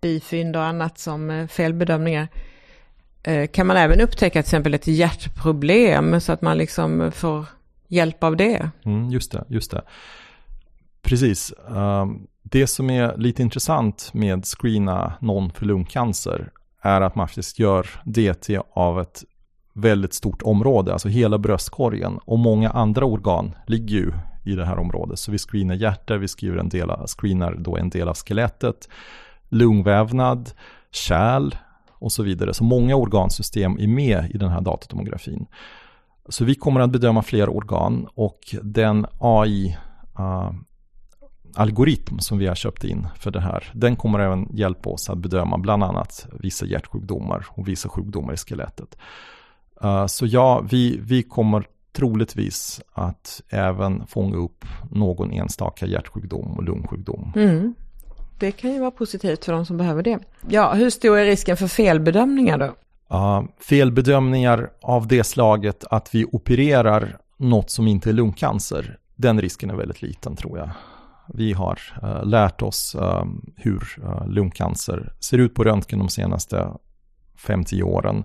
bifynd 0.00 0.56
och 0.56 0.64
annat 0.64 0.98
som 0.98 1.30
eh, 1.30 1.46
felbedömningar. 1.46 2.28
Eh, 3.22 3.46
kan 3.46 3.66
man 3.66 3.76
även 3.76 4.00
upptäcka 4.00 4.32
till 4.32 4.48
exempel 4.48 4.74
ett 4.74 4.86
hjärtproblem 4.86 6.20
så 6.20 6.32
att 6.32 6.42
man 6.42 6.58
liksom 6.58 7.12
får 7.14 7.44
hjälp 7.88 8.24
av 8.24 8.36
det? 8.36 8.70
Mm, 8.84 9.10
just 9.10 9.32
det, 9.32 9.44
just 9.48 9.70
det. 9.70 9.82
Precis. 11.02 11.52
Um, 11.68 12.26
det 12.42 12.66
som 12.66 12.90
är 12.90 13.16
lite 13.16 13.42
intressant 13.42 14.10
med 14.14 14.44
screena 14.44 15.14
någon 15.20 15.50
för 15.50 15.66
lungcancer 15.66 16.50
är 16.80 17.00
att 17.00 17.14
man 17.14 17.28
faktiskt 17.28 17.58
gör 17.58 17.86
DT 18.04 18.58
av 18.72 19.00
ett 19.00 19.24
väldigt 19.74 20.14
stort 20.14 20.42
område, 20.42 20.92
alltså 20.92 21.08
hela 21.08 21.38
bröstkorgen 21.38 22.18
och 22.24 22.38
många 22.38 22.70
andra 22.70 23.04
organ 23.04 23.54
ligger 23.66 23.96
ju 23.96 24.12
i 24.44 24.54
det 24.54 24.64
här 24.64 24.78
området. 24.78 25.18
Så 25.18 25.32
vi 25.32 25.38
screenar 25.38 25.74
hjärta, 25.74 26.16
vi 26.16 26.28
skriver 26.28 26.58
en 26.58 26.68
del 26.68 26.90
av, 26.90 27.06
screenar 27.06 27.56
då 27.58 27.76
en 27.76 27.90
del 27.90 28.08
av 28.08 28.14
skelettet, 28.14 28.88
lungvävnad, 29.48 30.50
kärl 30.90 31.54
och 31.90 32.12
så 32.12 32.22
vidare. 32.22 32.54
Så 32.54 32.64
många 32.64 32.96
organsystem 32.96 33.78
är 33.78 33.86
med 33.86 34.30
i 34.30 34.38
den 34.38 34.50
här 34.50 34.60
datatomografin. 34.60 35.46
Så 36.28 36.44
vi 36.44 36.54
kommer 36.54 36.80
att 36.80 36.90
bedöma 36.90 37.22
fler 37.22 37.48
organ 37.48 38.08
och 38.14 38.40
den 38.62 39.06
AI 39.18 39.76
uh, 40.18 40.24
eh, 40.24 40.52
algoritm 41.54 42.18
som 42.18 42.38
vi 42.38 42.46
har 42.46 42.54
köpt 42.54 42.84
in 42.84 43.06
för 43.16 43.30
det 43.30 43.40
här, 43.40 43.70
den 43.74 43.96
kommer 43.96 44.18
även 44.18 44.48
hjälpa 44.52 44.90
oss 44.90 45.10
att 45.10 45.18
bedöma 45.18 45.58
bland 45.58 45.84
annat 45.84 46.26
vissa 46.32 46.66
hjärtsjukdomar 46.66 47.46
och 47.50 47.68
vissa 47.68 47.88
sjukdomar 47.88 48.32
i 48.32 48.36
skelettet. 48.36 48.96
Uh, 49.84 50.06
så 50.06 50.26
ja, 50.26 50.64
vi, 50.70 51.00
vi 51.02 51.22
kommer 51.22 51.66
troligtvis 51.92 52.80
att 52.92 53.42
även 53.48 54.06
fånga 54.06 54.36
upp 54.36 54.64
någon 54.90 55.32
enstaka 55.32 55.86
hjärtsjukdom 55.86 56.52
och 56.52 56.62
lungsjukdom. 56.62 57.32
Mm. 57.36 57.74
Det 58.38 58.52
kan 58.52 58.72
ju 58.72 58.80
vara 58.80 58.90
positivt 58.90 59.44
för 59.44 59.52
de 59.52 59.66
som 59.66 59.76
behöver 59.76 60.02
det. 60.02 60.18
Ja, 60.48 60.72
hur 60.72 60.90
stor 60.90 61.18
är 61.18 61.24
risken 61.24 61.56
för 61.56 61.66
felbedömningar 61.66 62.58
då? 62.58 62.74
Uh, 63.16 63.42
felbedömningar 63.60 64.70
av 64.82 65.08
det 65.08 65.24
slaget 65.24 65.84
att 65.90 66.14
vi 66.14 66.24
opererar 66.24 67.18
något 67.36 67.70
som 67.70 67.86
inte 67.86 68.10
är 68.10 68.12
lungcancer, 68.12 68.98
den 69.16 69.40
risken 69.40 69.70
är 69.70 69.74
väldigt 69.74 70.02
liten 70.02 70.36
tror 70.36 70.58
jag. 70.58 70.70
Vi 71.28 71.52
har 71.52 71.78
uh, 72.02 72.26
lärt 72.26 72.62
oss 72.62 72.96
uh, 72.98 73.24
hur 73.56 73.98
uh, 74.04 74.28
lungcancer 74.28 75.12
ser 75.20 75.38
ut 75.38 75.54
på 75.54 75.64
röntgen 75.64 75.98
de 75.98 76.08
senaste 76.08 76.68
5-10 77.46 77.82
åren. 77.82 78.24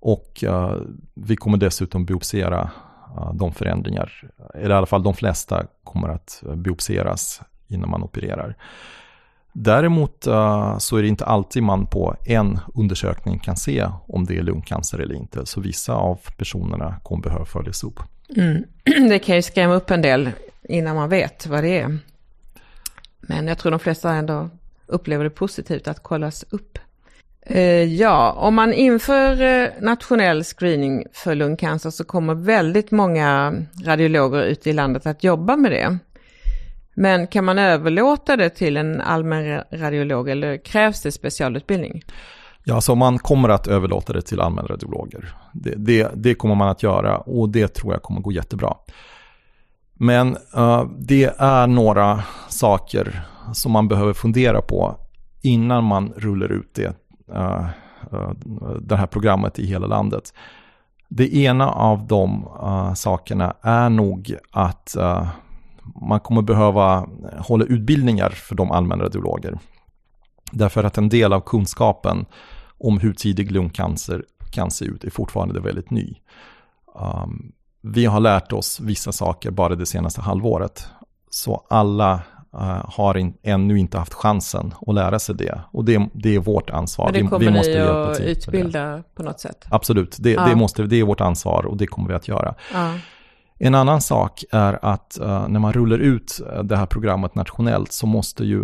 Och 0.00 0.44
eh, 0.44 0.76
vi 1.14 1.36
kommer 1.36 1.58
dessutom 1.58 2.04
biopsera 2.04 2.70
eh, 3.16 3.34
de 3.34 3.54
förändringar, 3.54 4.30
eller 4.54 4.74
i 4.74 4.78
alla 4.78 4.86
fall 4.86 5.02
de 5.02 5.14
flesta 5.14 5.66
kommer 5.84 6.08
att 6.08 6.42
eh, 6.46 6.54
biopseras 6.54 7.42
innan 7.68 7.90
man 7.90 8.02
opererar. 8.02 8.56
Däremot 9.52 10.26
uh, 10.26 10.78
så 10.78 10.96
är 10.96 11.02
det 11.02 11.08
inte 11.08 11.24
alltid 11.24 11.62
man 11.62 11.86
på 11.86 12.16
en 12.26 12.58
undersökning 12.74 13.38
kan 13.38 13.56
se 13.56 13.88
om 14.06 14.26
det 14.26 14.36
är 14.36 14.42
lungcancer 14.42 14.98
eller 14.98 15.14
inte. 15.14 15.46
Så 15.46 15.60
vissa 15.60 15.94
av 15.94 16.18
personerna 16.36 16.96
kommer 17.02 17.22
behöva 17.22 17.44
följas 17.44 17.84
upp. 17.84 18.00
Mm. 18.36 18.64
Det 19.08 19.18
kan 19.18 19.36
ju 19.36 19.42
skrämma 19.42 19.74
upp 19.74 19.90
en 19.90 20.02
del 20.02 20.30
innan 20.62 20.96
man 20.96 21.08
vet 21.08 21.46
vad 21.46 21.64
det 21.64 21.78
är. 21.78 21.98
Men 23.20 23.46
jag 23.46 23.58
tror 23.58 23.70
de 23.70 23.80
flesta 23.80 24.12
ändå 24.12 24.48
upplever 24.86 25.24
det 25.24 25.30
positivt 25.30 25.88
att 25.88 26.02
kollas 26.02 26.44
upp. 26.50 26.78
Eh, 27.46 27.84
ja, 27.84 28.32
om 28.32 28.54
man 28.54 28.72
inför 28.72 29.42
eh, 29.42 29.68
nationell 29.80 30.44
screening 30.44 31.04
för 31.12 31.34
lungcancer 31.34 31.90
så 31.90 32.04
kommer 32.04 32.34
väldigt 32.34 32.90
många 32.90 33.54
radiologer 33.84 34.42
ute 34.42 34.70
i 34.70 34.72
landet 34.72 35.06
att 35.06 35.24
jobba 35.24 35.56
med 35.56 35.72
det. 35.72 35.98
Men 36.94 37.26
kan 37.26 37.44
man 37.44 37.58
överlåta 37.58 38.36
det 38.36 38.50
till 38.50 38.76
en 38.76 39.00
allmän 39.00 39.62
radiolog 39.72 40.28
eller 40.28 40.64
krävs 40.64 41.02
det 41.02 41.12
specialutbildning? 41.12 42.02
Ja, 42.64 42.80
så 42.80 42.94
man 42.94 43.18
kommer 43.18 43.48
att 43.48 43.66
överlåta 43.66 44.12
det 44.12 44.22
till 44.22 44.40
allmänradiologer. 44.40 45.34
Det, 45.52 45.74
det, 45.76 46.10
det 46.14 46.34
kommer 46.34 46.54
man 46.54 46.68
att 46.68 46.82
göra 46.82 47.18
och 47.18 47.48
det 47.48 47.68
tror 47.68 47.92
jag 47.92 48.02
kommer 48.02 48.20
gå 48.20 48.32
jättebra. 48.32 48.74
Men 49.94 50.36
uh, 50.56 50.84
det 50.98 51.34
är 51.38 51.66
några 51.66 52.22
saker 52.48 53.22
som 53.52 53.72
man 53.72 53.88
behöver 53.88 54.12
fundera 54.12 54.62
på 54.62 54.96
innan 55.40 55.84
man 55.84 56.12
rullar 56.16 56.52
ut 56.52 56.70
det, 56.74 56.96
uh, 57.34 57.66
uh, 58.12 58.32
det 58.80 58.96
här 58.96 59.06
programmet 59.06 59.58
i 59.58 59.66
hela 59.66 59.86
landet. 59.86 60.34
Det 61.08 61.36
ena 61.36 61.70
av 61.70 62.06
de 62.06 62.48
eh, 62.62 62.94
sakerna 62.94 63.54
är 63.62 63.88
nog 63.88 64.36
att 64.50 64.96
man 66.00 66.20
kommer 66.20 66.42
behöva 66.42 67.08
hålla 67.38 67.64
utbildningar 67.64 68.30
för 68.30 68.54
de 68.54 68.70
allmänna 68.70 69.04
radiologer. 69.04 69.58
Därför 70.52 70.84
att 70.84 70.98
en 70.98 71.08
del 71.08 71.32
av 71.32 71.40
kunskapen 71.40 72.26
om 72.78 72.98
hur 72.98 73.12
tidig 73.12 73.50
lungcancer 73.50 74.24
kan 74.50 74.70
se 74.70 74.84
ut 74.84 75.04
är 75.04 75.10
fortfarande 75.10 75.60
väldigt 75.60 75.90
ny. 75.90 76.14
Um, 76.94 77.52
vi 77.82 78.06
har 78.06 78.20
lärt 78.20 78.52
oss 78.52 78.80
vissa 78.80 79.12
saker 79.12 79.50
bara 79.50 79.74
det 79.74 79.86
senaste 79.86 80.20
halvåret. 80.20 80.88
Så 81.30 81.66
alla 81.70 82.22
har 82.84 83.16
in, 83.16 83.34
ännu 83.42 83.78
inte 83.78 83.98
haft 83.98 84.14
chansen 84.14 84.74
att 84.86 84.94
lära 84.94 85.18
sig 85.18 85.34
det. 85.34 85.60
Och 85.72 85.84
det, 85.84 86.08
det 86.12 86.34
är 86.34 86.38
vårt 86.38 86.70
ansvar. 86.70 87.12
Men 87.12 87.14
det 87.14 87.28
kommer 87.28 87.38
vi, 87.38 87.46
vi 87.46 87.52
måste 87.52 87.72
ni 87.72 87.80
att 87.80 88.20
utbilda 88.20 89.02
på 89.14 89.22
något 89.22 89.40
sätt? 89.40 89.66
Absolut, 89.70 90.16
det, 90.20 90.30
ja. 90.30 90.46
det, 90.46 90.54
måste, 90.56 90.82
det 90.82 90.96
är 90.96 91.04
vårt 91.04 91.20
ansvar 91.20 91.66
och 91.66 91.76
det 91.76 91.86
kommer 91.86 92.08
vi 92.08 92.14
att 92.14 92.28
göra. 92.28 92.54
Ja. 92.72 92.94
En 93.62 93.74
annan 93.74 94.00
sak 94.00 94.44
är 94.50 94.84
att 94.84 95.18
uh, 95.20 95.48
när 95.48 95.60
man 95.60 95.72
rullar 95.72 95.98
ut 95.98 96.40
uh, 96.52 96.62
det 96.62 96.76
här 96.76 96.86
programmet 96.86 97.34
nationellt 97.34 97.92
så 97.92 98.06
måste 98.06 98.44
ju 98.44 98.62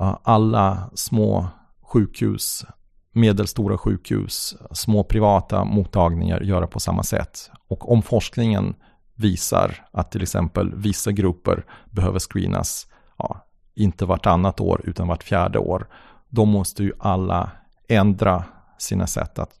uh, 0.00 0.16
alla 0.22 0.90
små 0.94 1.48
sjukhus, 1.82 2.64
medelstora 3.12 3.78
sjukhus, 3.78 4.56
små 4.72 5.04
privata 5.04 5.64
mottagningar 5.64 6.40
göra 6.40 6.66
på 6.66 6.80
samma 6.80 7.02
sätt. 7.02 7.50
Och 7.68 7.92
om 7.92 8.02
forskningen 8.02 8.74
visar 9.14 9.86
att 9.92 10.12
till 10.12 10.22
exempel 10.22 10.74
vissa 10.74 11.12
grupper 11.12 11.64
behöver 11.90 12.18
screenas, 12.18 12.86
ja, 13.20 13.46
inte 13.74 14.04
vartannat 14.04 14.60
år 14.60 14.80
utan 14.84 15.08
vart 15.08 15.22
fjärde 15.22 15.58
år, 15.58 15.86
då 16.28 16.44
måste 16.44 16.82
ju 16.82 16.92
alla 16.98 17.50
ändra 17.88 18.44
sina 18.78 19.06
sätt 19.06 19.38
att 19.38 19.58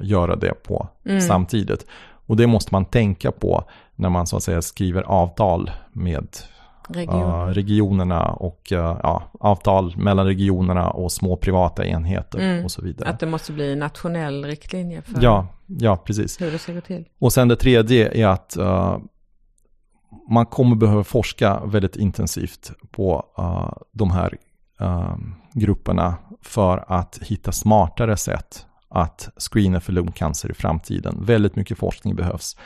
göra 0.00 0.36
det 0.36 0.62
på 0.62 0.88
mm. 1.04 1.20
samtidigt. 1.20 1.86
Och 2.26 2.36
det 2.36 2.46
måste 2.46 2.74
man 2.74 2.84
tänka 2.84 3.32
på 3.32 3.64
när 3.96 4.08
man 4.08 4.26
så 4.26 4.36
att 4.36 4.42
säga 4.42 4.62
skriver 4.62 5.02
avtal 5.02 5.70
med 5.92 6.28
Region. 6.88 7.22
uh, 7.22 7.46
regionerna 7.46 8.26
och 8.26 8.72
uh, 8.72 8.78
ja, 8.78 9.22
avtal 9.40 9.96
mellan 9.96 10.26
regionerna 10.26 10.90
och 10.90 11.12
små 11.12 11.36
privata 11.36 11.86
enheter 11.86 12.38
mm. 12.38 12.64
och 12.64 12.70
så 12.70 12.82
vidare. 12.82 13.08
Att 13.08 13.20
det 13.20 13.26
måste 13.26 13.52
bli 13.52 13.76
nationell 13.76 14.44
riktlinje 14.44 15.02
för 15.02 15.22
ja, 15.22 15.46
ja, 15.66 15.96
precis. 15.96 16.40
hur 16.40 16.52
det 16.52 16.58
ska 16.58 16.72
gå 16.72 16.80
till. 16.80 17.08
Och 17.18 17.32
sen 17.32 17.48
det 17.48 17.56
tredje 17.56 18.24
är 18.24 18.26
att 18.26 18.56
uh, 18.60 18.98
man 20.30 20.46
kommer 20.46 20.76
behöva 20.76 21.04
forska 21.04 21.60
väldigt 21.64 21.96
intensivt 21.96 22.72
på 22.90 23.24
de 23.92 24.10
här 24.10 24.36
grupperna 25.52 26.14
för 26.42 26.84
att 26.88 27.18
hitta 27.22 27.52
smartare 27.52 28.16
sätt 28.16 28.66
att 28.88 29.28
screena 29.36 29.80
för 29.80 29.92
lungcancer 29.92 30.50
i 30.50 30.54
framtiden. 30.54 31.24
Väldigt 31.24 31.56
mycket 31.56 31.78
forskning 31.78 32.16
behövs. 32.16 32.56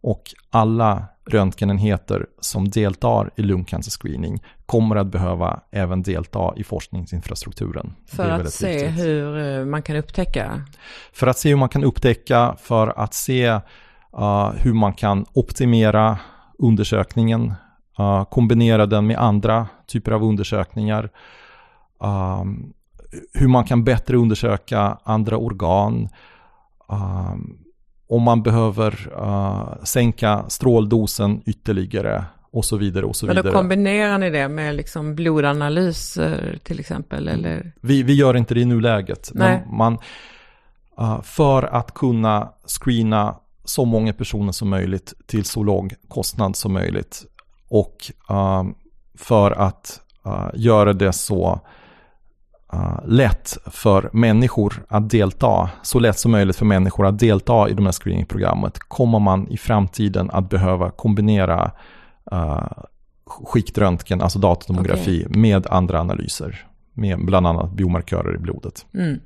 Och 0.00 0.22
alla 0.50 1.04
röntgenenheter 1.26 2.26
som 2.40 2.68
deltar 2.68 3.30
i 3.36 3.42
lungcancerscreening 3.42 4.42
kommer 4.66 4.96
att 4.96 5.06
behöva 5.06 5.60
även 5.70 6.02
delta 6.02 6.54
i 6.56 6.64
forskningsinfrastrukturen. 6.64 7.94
För 8.06 8.28
att 8.28 8.52
se 8.52 8.72
viktigt. 8.72 9.04
hur 9.04 9.58
eh, 9.58 9.64
man 9.64 9.82
kan 9.82 9.96
upptäcka? 9.96 10.64
För 11.12 11.26
att 11.26 11.38
se 11.38 11.48
hur 11.48 11.56
man 11.56 11.68
kan 11.68 11.84
upptäcka, 11.84 12.56
för 12.62 12.98
att 12.98 13.14
se 13.14 13.48
uh, 14.18 14.52
hur 14.56 14.72
man 14.72 14.92
kan 14.92 15.26
optimera 15.32 16.18
undersökningen, 16.62 17.54
uh, 18.00 18.24
kombinera 18.24 18.86
den 18.86 19.06
med 19.06 19.18
andra 19.18 19.66
typer 19.86 20.12
av 20.12 20.24
undersökningar. 20.24 21.10
Um, 22.00 22.72
hur 23.34 23.48
man 23.48 23.64
kan 23.64 23.84
bättre 23.84 24.16
undersöka 24.16 24.98
andra 25.04 25.36
organ. 25.36 26.08
Uh, 26.92 27.34
om 28.08 28.22
man 28.22 28.42
behöver 28.42 29.12
uh, 29.20 29.84
sänka 29.84 30.44
stråldosen 30.48 31.42
ytterligare 31.46 32.24
och 32.50 32.64
så 32.64 32.76
vidare 32.76 33.04
och 33.04 33.16
så 33.16 33.26
vidare. 33.26 33.42
Men 33.42 33.52
då 33.52 33.58
kombinerar 33.58 34.18
ni 34.18 34.30
det 34.30 34.48
med 34.48 34.74
liksom 34.74 35.14
blodanalyser 35.14 36.58
till 36.62 36.80
exempel? 36.80 37.28
Eller? 37.28 37.72
Vi, 37.80 38.02
vi 38.02 38.14
gör 38.14 38.36
inte 38.36 38.54
det 38.54 38.60
i 38.60 38.64
nuläget. 38.64 39.30
Nej. 39.34 39.62
Men 39.66 39.76
man, 39.76 39.98
uh, 41.00 41.22
för 41.22 41.62
att 41.62 41.94
kunna 41.94 42.48
screena 42.66 43.36
så 43.64 43.84
många 43.84 44.12
personer 44.12 44.52
som 44.52 44.68
möjligt 44.68 45.14
till 45.26 45.44
så 45.44 45.62
låg 45.62 45.94
kostnad 46.08 46.56
som 46.56 46.72
möjligt 46.72 47.24
och 47.68 48.12
uh, 48.30 48.64
för 49.14 49.50
att 49.50 50.00
uh, 50.26 50.50
göra 50.54 50.92
det 50.92 51.12
så 51.12 51.60
uh, 52.74 53.00
lätt 53.06 53.58
för 53.66 54.10
människor 54.12 54.84
att 54.88 55.10
delta, 55.10 55.70
så 55.82 55.98
lätt 55.98 56.18
som 56.18 56.30
möjligt 56.30 56.56
för 56.56 56.66
människor 56.66 57.06
att 57.06 57.18
delta 57.18 57.68
i 57.68 57.72
de 57.72 57.84
här 57.84 57.92
screeningprogrammet, 57.92 58.78
kommer 58.78 59.18
man 59.18 59.48
i 59.48 59.56
framtiden 59.56 60.30
att 60.30 60.50
behöva 60.50 60.90
kombinera 60.90 61.70
uh, 62.32 62.68
skiktröntgen, 63.26 64.22
alltså 64.22 64.38
datatomografi, 64.38 65.26
okay. 65.26 65.40
med 65.40 65.66
andra 65.66 66.00
analyser, 66.00 66.66
med 66.92 67.24
bland 67.24 67.46
annat 67.46 67.72
biomarkörer 67.72 68.34
i 68.34 68.38
blodet. 68.38 68.86
Mm. 68.94 69.20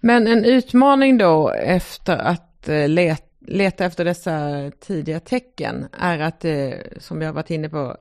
Men 0.00 0.26
en 0.26 0.44
utmaning 0.44 1.18
då 1.18 1.50
efter 1.50 2.16
att 2.16 2.42
uh, 2.68 2.88
leta, 2.88 3.22
leta 3.46 3.84
efter 3.84 4.04
dessa 4.04 4.70
tidiga 4.80 5.20
tecken 5.20 5.86
är 5.92 6.18
att 6.18 6.40
det, 6.40 6.82
som 6.98 7.22
jag 7.22 7.32
varit 7.32 7.50
inne 7.50 7.68
på, 7.68 7.96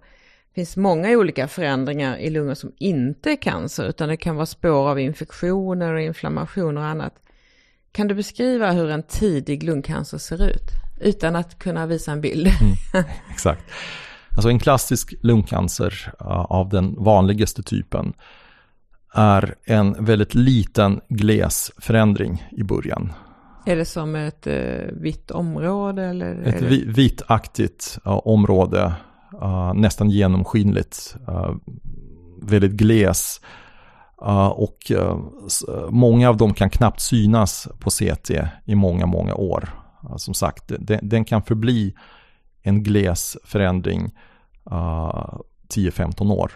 finns 0.56 0.78
många 0.78 1.10
olika 1.10 1.48
förändringar 1.48 2.18
i 2.18 2.30
lungor 2.30 2.54
som 2.54 2.72
inte 2.78 3.32
är 3.32 3.36
cancer, 3.36 3.86
utan 3.86 4.10
det 4.10 4.18
kan 4.18 4.36
vara 4.36 4.46
spår 4.46 4.90
av 4.90 5.00
infektioner 5.00 5.94
och 5.94 6.02
inflammationer 6.02 6.82
och 6.82 6.88
annat. 6.88 7.14
Kan 7.92 8.08
du 8.08 8.16
beskriva 8.16 8.72
hur 8.72 8.90
en 8.90 9.04
tidig 9.04 9.64
lungcancer 9.64 10.18
ser 10.18 10.44
ut? 10.44 10.72
Utan 11.02 11.36
att 11.36 11.60
kunna 11.60 11.86
visa 11.86 12.12
en 12.12 12.22
bild. 12.22 12.48
Mm, 12.48 13.06
exakt. 13.32 13.64
Alltså 14.30 14.50
en 14.50 14.60
klassisk 14.60 15.14
lungcancer 15.22 16.14
av 16.50 16.70
den 16.70 17.04
vanligaste 17.04 17.64
typen 17.64 18.14
är 19.14 19.56
en 19.64 20.06
väldigt 20.06 20.36
liten 20.36 21.02
gles 21.10 21.72
förändring 21.78 22.48
i 22.52 22.64
början. 22.64 23.14
Är 23.66 23.76
det 23.76 23.86
som 23.86 24.16
ett 24.16 24.48
uh, 24.48 24.92
vitt 24.92 25.32
område? 25.32 26.06
Eller 26.06 26.42
ett 26.44 26.60
det... 26.60 26.68
vitaktigt 26.76 28.00
uh, 28.06 28.22
område, 28.28 28.94
uh, 29.42 29.74
nästan 29.74 30.10
genomskinligt, 30.10 31.16
väldigt 32.42 32.72
gles. 32.72 33.42
och 34.52 34.92
många 35.90 36.30
av 36.30 36.38
dem 36.38 36.54
kan 36.54 36.70
knappt 36.70 37.00
synas 37.00 37.68
på 37.80 37.90
CT 37.90 38.32
i 38.66 38.76
många, 38.76 39.06
många 39.06 39.36
år. 39.36 39.70
som 40.18 40.34
sagt, 40.34 40.72
den, 40.80 41.00
den 41.10 41.26
kan 41.26 41.42
förbli 41.42 41.96
en 42.62 42.84
gles 42.84 43.38
förändring 43.44 44.12
10-15 45.70 46.32
år. 46.32 46.52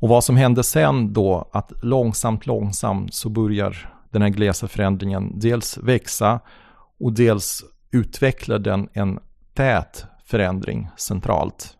Och 0.00 0.08
vad 0.08 0.24
som 0.24 0.36
händer 0.36 0.62
sen 0.62 1.12
då 1.12 1.50
att 1.52 1.72
långsamt, 1.82 2.46
långsamt 2.46 3.14
så 3.14 3.28
börjar 3.28 3.97
den 4.10 4.22
här 4.22 4.28
glesa 4.28 4.68
förändringen 4.68 5.38
dels 5.38 5.78
växa 5.78 6.40
och 7.00 7.12
dels 7.12 7.64
utvecklar 7.90 8.58
den 8.58 8.88
en 8.92 9.18
tät 9.54 10.04
förändring 10.24 10.88
centralt. 10.96 11.76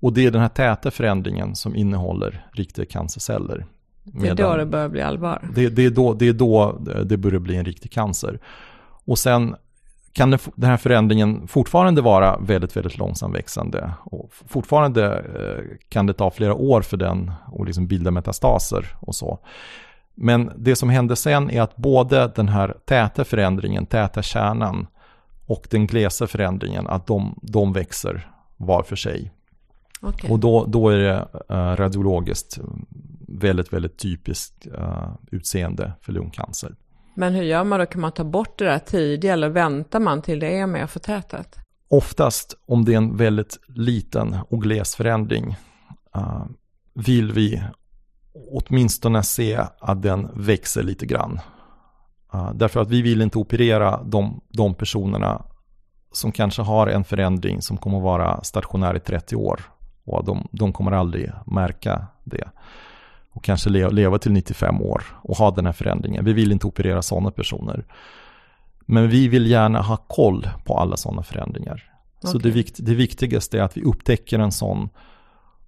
Och 0.00 0.12
det 0.12 0.26
är 0.26 0.30
den 0.30 0.40
här 0.40 0.48
täta 0.48 0.90
förändringen 0.90 1.54
som 1.54 1.76
innehåller 1.76 2.46
riktiga 2.52 2.86
cancerceller. 2.86 3.66
Det 4.02 4.28
är 4.28 4.34
då 4.34 4.56
det 4.56 4.66
börjar 4.66 4.88
bli 4.88 5.02
allvar. 5.02 5.50
Det, 5.54 5.68
det, 5.68 5.84
är 5.84 5.90
då, 5.90 6.14
det 6.14 6.28
är 6.28 6.32
då 6.32 6.78
det 7.04 7.16
börjar 7.16 7.38
bli 7.38 7.56
en 7.56 7.64
riktig 7.64 7.92
cancer. 7.92 8.38
Och 9.04 9.18
sen 9.18 9.56
kan 10.12 10.30
den 10.30 10.70
här 10.70 10.76
förändringen 10.76 11.48
fortfarande 11.48 12.02
vara 12.02 12.38
väldigt, 12.38 12.76
väldigt 12.76 12.98
långsamt 12.98 13.34
växande. 13.34 13.92
Och 14.04 14.30
fortfarande 14.32 15.04
eh, 15.18 15.76
kan 15.88 16.06
det 16.06 16.12
ta 16.12 16.30
flera 16.30 16.54
år 16.54 16.82
för 16.82 16.96
den 16.96 17.32
att 17.60 17.66
liksom 17.66 17.86
bilda 17.86 18.10
metastaser 18.10 18.96
och 19.00 19.14
så. 19.14 19.38
Men 20.14 20.52
det 20.56 20.76
som 20.76 20.88
händer 20.88 21.14
sen 21.14 21.50
är 21.50 21.62
att 21.62 21.76
både 21.76 22.32
den 22.36 22.48
här 22.48 22.76
täta 22.84 23.24
förändringen, 23.24 23.86
täta 23.86 24.22
kärnan 24.22 24.86
och 25.46 25.66
den 25.70 25.86
glesa 25.86 26.26
förändringen, 26.26 26.86
att 26.86 27.06
de, 27.06 27.38
de 27.42 27.72
växer 27.72 28.30
var 28.56 28.82
för 28.82 28.96
sig. 28.96 29.32
Okay. 30.02 30.30
Och 30.30 30.38
då, 30.38 30.64
då 30.64 30.88
är 30.88 30.98
det 30.98 31.28
uh, 31.50 31.76
radiologiskt 31.76 32.58
väldigt, 33.28 33.72
väldigt 33.72 33.98
typiskt 33.98 34.66
uh, 34.66 35.14
utseende 35.30 35.92
för 36.00 36.12
lungcancer. 36.12 36.74
Men 37.14 37.34
hur 37.34 37.42
gör 37.42 37.64
man 37.64 37.80
då? 37.80 37.86
Kan 37.86 38.00
man 38.00 38.12
ta 38.12 38.24
bort 38.24 38.58
det 38.58 38.64
där 38.64 38.78
tidigt 38.78 39.30
eller 39.30 39.48
väntar 39.48 40.00
man 40.00 40.22
till 40.22 40.40
det 40.40 40.58
är 40.58 40.66
mer 40.66 40.86
förtätat? 40.86 41.58
Oftast 41.88 42.56
om 42.66 42.84
det 42.84 42.92
är 42.92 42.96
en 42.96 43.16
väldigt 43.16 43.58
liten 43.68 44.36
och 44.48 44.62
gles 44.62 44.96
förändring 44.96 45.56
uh, 46.16 46.46
vill 46.94 47.32
vi 47.32 47.62
åtminstone 48.34 49.22
se 49.22 49.60
att 49.80 50.02
den 50.02 50.30
växer 50.34 50.82
lite 50.82 51.06
grann. 51.06 51.40
Därför 52.54 52.80
att 52.80 52.90
vi 52.90 53.02
vill 53.02 53.22
inte 53.22 53.38
operera 53.38 54.02
de, 54.02 54.40
de 54.48 54.74
personerna 54.74 55.44
som 56.12 56.32
kanske 56.32 56.62
har 56.62 56.86
en 56.86 57.04
förändring 57.04 57.62
som 57.62 57.76
kommer 57.76 57.96
att 57.96 58.04
vara 58.04 58.42
stationär 58.42 58.96
i 58.96 59.00
30 59.00 59.36
år 59.36 59.60
och 60.04 60.24
de, 60.24 60.48
de 60.52 60.72
kommer 60.72 60.92
aldrig 60.92 61.32
märka 61.46 62.06
det 62.24 62.48
och 63.30 63.44
kanske 63.44 63.70
leva 63.70 64.18
till 64.18 64.32
95 64.32 64.82
år 64.82 65.02
och 65.22 65.36
ha 65.36 65.50
den 65.50 65.66
här 65.66 65.72
förändringen. 65.72 66.24
Vi 66.24 66.32
vill 66.32 66.52
inte 66.52 66.66
operera 66.66 67.02
sådana 67.02 67.30
personer. 67.30 67.86
Men 68.86 69.08
vi 69.08 69.28
vill 69.28 69.50
gärna 69.50 69.82
ha 69.82 69.96
koll 69.96 70.48
på 70.64 70.78
alla 70.78 70.96
sådana 70.96 71.22
förändringar. 71.22 71.92
Okay. 72.18 72.32
Så 72.32 72.38
det, 72.38 72.76
det 72.78 72.94
viktigaste 72.94 73.58
är 73.58 73.62
att 73.62 73.76
vi 73.76 73.82
upptäcker 73.82 74.38
en 74.38 74.52
sån 74.52 74.88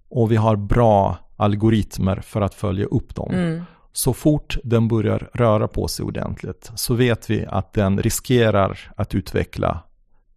och 0.09 0.31
vi 0.31 0.35
har 0.35 0.55
bra 0.55 1.17
algoritmer 1.37 2.15
för 2.15 2.41
att 2.41 2.53
följa 2.53 2.85
upp 2.85 3.15
dem. 3.15 3.33
Mm. 3.33 3.63
Så 3.91 4.13
fort 4.13 4.57
den 4.63 4.87
börjar 4.87 5.29
röra 5.33 5.67
på 5.67 5.87
sig 5.87 6.05
ordentligt 6.05 6.71
så 6.75 6.93
vet 6.93 7.29
vi 7.29 7.45
att 7.45 7.73
den 7.73 8.01
riskerar 8.01 8.91
att 8.95 9.15
utveckla 9.15 9.79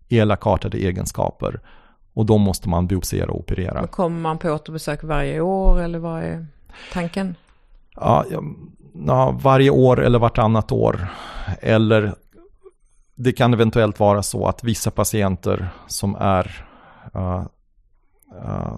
elakartade 0.09 0.79
egenskaper 0.79 1.61
och 2.15 2.27
då 2.27 2.39
måste 2.39 2.69
man 2.69 2.87
biopsera 2.87 3.31
och 3.31 3.39
operera. 3.39 3.83
Och 3.83 3.91
kommer 3.91 4.21
man 4.21 4.39
på 4.39 4.51
återbesök 4.51 5.03
varje 5.03 5.41
år 5.41 5.81
eller 5.81 5.99
vad 5.99 6.23
är 6.23 6.47
tanken? 6.93 7.35
Ja, 7.95 8.25
ja, 9.07 9.39
varje 9.43 9.71
år 9.71 10.01
eller 10.01 10.19
vartannat 10.19 10.73
år. 10.73 11.07
Eller 11.61 12.15
det 13.15 13.33
kan 13.33 13.55
eventuellt 13.55 14.01
vara 14.01 14.23
så 14.23 14.47
att 14.47 14.65
vissa 14.65 14.91
patienter 14.91 15.69
som 15.87 16.15
är 16.15 16.67
uh, 17.17 17.45
uh, 18.45 18.77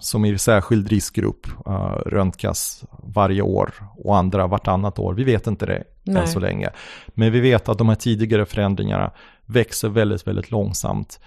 som 0.00 0.24
är 0.24 0.32
i 0.32 0.38
särskild 0.38 0.88
riskgrupp 0.88 1.46
uh, 1.68 1.96
röntgas 2.06 2.84
varje 3.02 3.42
år 3.42 3.74
och 3.96 4.16
andra 4.16 4.46
vartannat 4.46 4.98
år. 4.98 5.14
Vi 5.14 5.24
vet 5.24 5.46
inte 5.46 5.66
det 5.66 5.84
Nej. 6.02 6.22
än 6.22 6.28
så 6.28 6.40
länge. 6.40 6.70
Men 7.08 7.32
vi 7.32 7.40
vet 7.40 7.68
att 7.68 7.78
de 7.78 7.88
här 7.88 7.96
tidigare 7.96 8.46
förändringarna 8.46 9.10
växer 9.46 9.88
väldigt, 9.88 10.26
väldigt 10.26 10.50
långsamt. 10.50 11.20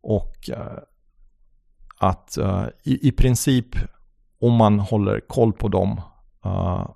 Och 0.00 0.50
uh, 0.50 0.78
att 1.98 2.38
uh, 2.40 2.64
i, 2.82 3.08
i 3.08 3.12
princip 3.12 3.76
om 4.40 4.52
man 4.52 4.80
håller 4.80 5.20
koll 5.20 5.52
på 5.52 5.68
dem 5.68 6.00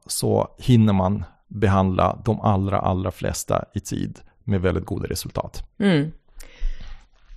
så 0.07 0.49
hinner 0.59 0.93
man 0.93 1.25
behandla 1.49 2.23
de 2.25 2.41
allra, 2.41 2.79
allra 2.79 3.11
flesta 3.11 3.65
i 3.75 3.81
tid 3.81 4.21
med 4.45 4.61
väldigt 4.61 4.85
goda 4.85 5.09
resultat. 5.09 5.69
Mm. 5.79 6.13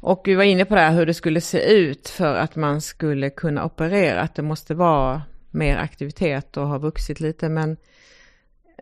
Och 0.02 0.22
vi 0.26 0.36
var 0.36 0.44
inne 0.44 0.66
på 0.66 0.76
det 0.76 0.82
här 0.82 0.94
hur 0.94 1.06
det 1.06 1.14
skulle 1.14 1.42
se 1.42 1.74
ut 1.74 2.10
för 2.10 2.36
att 2.36 2.56
man 2.56 2.82
skulle 2.82 3.30
kunna 3.30 3.66
operera, 3.66 4.22
att 4.22 4.36
det 4.36 4.42
måste 4.42 4.74
vara 4.74 5.22
mer 5.52 5.78
aktivitet 5.78 6.58
och 6.58 6.68
ha 6.68 6.78
vuxit 6.78 7.20
lite, 7.20 7.50
men 7.50 7.78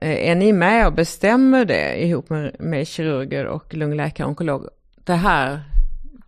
eh, 0.01 0.29
är 0.29 0.35
ni 0.35 0.53
med 0.53 0.87
och 0.87 0.93
bestämmer 0.93 1.65
det 1.65 2.05
ihop 2.05 2.29
med, 2.29 2.55
med 2.59 2.87
kirurger 2.87 3.45
och 3.45 3.73
lungläkare 3.73 4.25
och 4.25 4.29
onkolog? 4.29 4.67
Det 5.03 5.13
här 5.13 5.63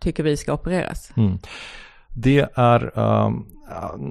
tycker 0.00 0.22
vi 0.22 0.36
ska 0.36 0.52
opereras. 0.52 1.12
Mm. 1.16 1.38
Det 2.14 2.48
är 2.54 2.98
um, 2.98 3.46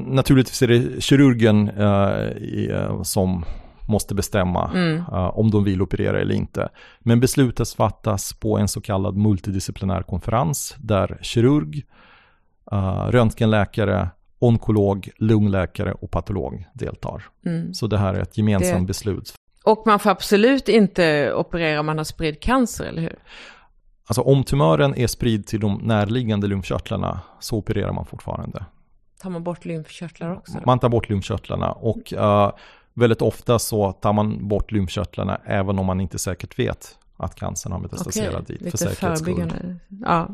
naturligtvis 0.08 0.62
är 0.62 0.68
det 0.68 1.02
kirurgen 1.02 1.70
uh, 1.70 3.04
som 3.04 3.46
måste 3.88 4.16
bestämma 4.16 4.72
mm. 4.74 4.98
uh, 4.98 5.40
om 5.40 5.52
de 5.52 5.64
vill 5.64 5.82
operera 5.82 6.20
eller 6.22 6.36
inte. 6.36 6.70
Men 7.00 7.20
beslutet 7.20 7.70
fattas 7.70 8.34
på 8.34 8.58
en 8.58 8.68
så 8.68 8.82
kallad 8.82 9.18
multidisciplinär 9.18 10.02
konferens 10.04 10.76
där 10.80 11.18
kirurg, 11.22 11.86
uh, 12.74 13.08
röntgenläkare, 13.10 14.10
onkolog, 14.40 15.10
lungläkare 15.18 15.92
och 15.92 16.12
patolog 16.12 16.66
deltar. 16.74 17.24
Mm. 17.46 17.74
Så 17.74 17.88
det 17.88 17.98
här 17.98 18.14
är 18.14 18.20
ett 18.20 18.38
gemensamt 18.38 18.82
det... 18.82 18.88
beslut. 18.88 19.34
Och 19.64 19.84
man 19.86 20.00
får 20.00 20.10
absolut 20.10 20.70
inte 20.70 21.34
operera 21.34 21.80
om 21.80 21.86
man 21.86 21.98
har 21.98 22.04
spridd 22.06 22.40
cancer, 22.40 22.86
eller 22.86 23.02
hur? 23.02 23.20
Alltså 24.08 24.22
om 24.22 24.44
tumören 24.44 24.96
är 24.96 25.08
spridd 25.08 25.48
till 25.48 25.60
de 25.60 25.74
närliggande 25.84 26.48
lymfkörtlarna 26.48 27.20
så 27.40 27.58
opererar 27.58 27.94
man 27.94 28.06
fortfarande. 28.06 28.66
Tar 29.22 29.30
man 29.30 29.44
bort 29.44 29.66
lymfkörtlar 29.66 30.36
också? 30.36 30.54
Då? 30.54 30.62
Man 30.66 30.80
tar 30.80 30.90
bort 30.90 31.10
lymfkörtlarna 31.10 31.72
och 31.72 32.14
uh, 32.14 32.52
väldigt 32.94 33.22
ofta 33.22 33.60
så 33.60 33.92
tar 33.92 34.14
man 34.14 34.48
bort 34.48 34.72
lymfkörtlarna 34.72 35.42
även 35.46 35.80
om 35.80 35.86
man 35.86 36.02
inte 36.02 36.20
säkert 36.20 36.60
vet 36.60 36.98
att 37.18 37.36
cancern 37.36 37.72
har 37.72 37.80
metastaserat 37.80 38.48
dit. 38.48 38.62
Lite 38.62 38.78
för 38.78 38.96
förebyggande. 38.96 39.78
Ja. 40.06 40.28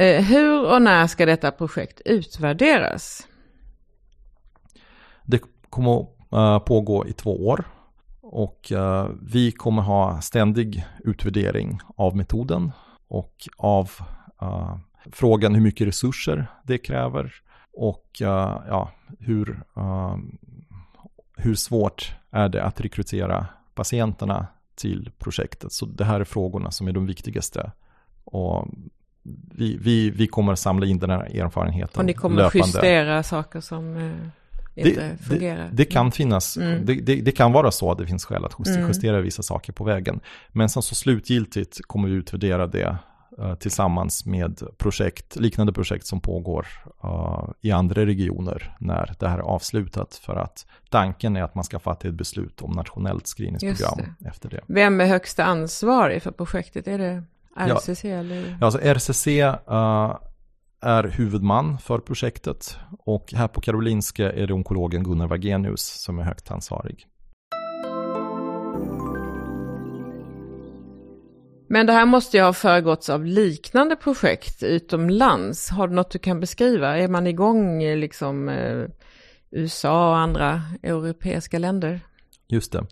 Uh, 0.00 0.20
hur 0.20 0.72
och 0.74 0.82
när 0.82 1.06
ska 1.06 1.26
detta 1.26 1.50
projekt 1.50 2.00
utvärderas? 2.04 3.26
Det 5.24 5.42
kommer 5.70 6.00
att 6.00 6.08
uh, 6.32 6.58
pågå 6.58 7.06
i 7.06 7.12
två 7.12 7.46
år. 7.46 7.64
Och 8.20 8.72
uh, 8.74 9.08
vi 9.22 9.52
kommer 9.52 9.82
ha 9.82 10.20
ständig 10.20 10.86
utvärdering 11.04 11.80
av 11.96 12.16
metoden 12.16 12.72
och 13.08 13.48
av 13.56 13.90
frågan 15.12 15.54
hur 15.54 15.62
mycket 15.62 15.86
resurser 15.86 16.46
det 16.64 16.78
kräver 16.78 17.34
och 17.72 18.06
ja, 18.18 18.90
hur, 19.18 19.62
hur 21.40 21.54
svårt 21.54 22.12
är 22.30 22.48
det 22.48 22.64
att 22.64 22.80
rekrytera 22.80 23.46
patienterna 23.74 24.46
till 24.74 25.10
projektet. 25.18 25.72
Så 25.72 25.86
det 25.86 26.04
här 26.04 26.20
är 26.20 26.24
frågorna 26.24 26.70
som 26.70 26.88
är 26.88 26.92
de 26.92 27.06
viktigaste. 27.06 27.72
Och 28.24 28.68
vi, 29.54 29.76
vi, 29.76 30.10
vi 30.10 30.26
kommer 30.26 30.54
samla 30.54 30.86
in 30.86 30.98
den 30.98 31.10
här 31.10 31.40
erfarenheten 31.40 31.98
Och 31.98 32.04
ni 32.04 32.14
kommer 32.14 32.36
löpande. 32.36 32.66
justera 32.66 33.22
saker 33.22 33.60
som 33.60 34.12
inte 34.74 35.08
det, 35.08 35.24
fungerar. 35.24 35.64
Det, 35.64 35.76
det 35.76 35.84
kan 35.84 36.12
finnas, 36.12 36.56
mm. 36.56 36.86
det, 36.86 36.94
det, 37.00 37.32
kan 37.32 37.52
vara 37.52 37.70
så 37.70 37.92
att 37.92 37.98
det 37.98 38.06
finns 38.06 38.24
skäl 38.24 38.44
att 38.44 38.54
justera, 38.58 38.76
mm. 38.76 38.88
justera 38.88 39.20
vissa 39.20 39.42
saker 39.42 39.72
på 39.72 39.84
vägen. 39.84 40.20
Men 40.48 40.68
sen 40.68 40.82
så 40.82 40.94
slutgiltigt 40.94 41.80
kommer 41.86 42.08
vi 42.08 42.14
utvärdera 42.14 42.66
det 42.66 42.96
tillsammans 43.58 44.26
med 44.26 44.62
projekt, 44.78 45.36
liknande 45.36 45.72
projekt 45.72 46.06
som 46.06 46.20
pågår 46.20 46.66
uh, 47.04 47.50
i 47.60 47.70
andra 47.70 48.06
regioner 48.06 48.76
när 48.80 49.14
det 49.18 49.28
här 49.28 49.38
är 49.38 49.42
avslutat. 49.42 50.14
För 50.14 50.36
att 50.36 50.66
tanken 50.88 51.36
är 51.36 51.42
att 51.42 51.54
man 51.54 51.64
ska 51.64 51.78
fatta 51.78 52.08
ett 52.08 52.14
beslut 52.14 52.62
om 52.62 52.70
nationellt 52.70 53.26
screeningsprogram 53.26 54.14
efter 54.26 54.48
det. 54.48 54.60
Vem 54.66 55.00
är 55.00 55.06
högsta 55.06 55.44
ansvarig 55.44 56.22
för 56.22 56.30
projektet? 56.30 56.88
Är 56.88 56.98
det 56.98 57.22
RCC? 57.56 58.04
Ja, 58.04 58.10
eller? 58.10 58.58
alltså 58.60 58.80
RCC 58.80 59.26
uh, 59.26 60.16
är 60.80 61.04
huvudman 61.04 61.78
för 61.78 61.98
projektet 61.98 62.78
och 62.98 63.32
här 63.32 63.48
på 63.48 63.60
Karolinska 63.60 64.32
är 64.32 64.46
det 64.46 64.54
onkologen 64.54 65.04
Gunnar 65.04 65.26
Wagenius 65.26 65.82
som 65.82 66.18
är 66.18 66.22
högt 66.22 66.50
ansvarig. 66.50 67.06
Men 71.72 71.86
det 71.86 71.92
här 71.92 72.06
måste 72.06 72.36
ju 72.36 72.42
ha 72.42 72.52
föregåtts 72.52 73.08
av 73.08 73.24
liknande 73.24 73.96
projekt 73.96 74.62
utomlands. 74.62 75.70
Har 75.70 75.88
du 75.88 75.94
något 75.94 76.10
du 76.10 76.18
kan 76.18 76.40
beskriva? 76.40 76.98
Är 76.98 77.08
man 77.08 77.26
igång 77.26 77.82
i 77.82 77.96
liksom 77.96 78.48
eh, 78.48 78.84
USA 79.50 80.10
och 80.10 80.18
andra 80.18 80.62
europeiska 80.82 81.58
länder? 81.58 82.00
Just 82.48 82.72
det. 82.72 82.86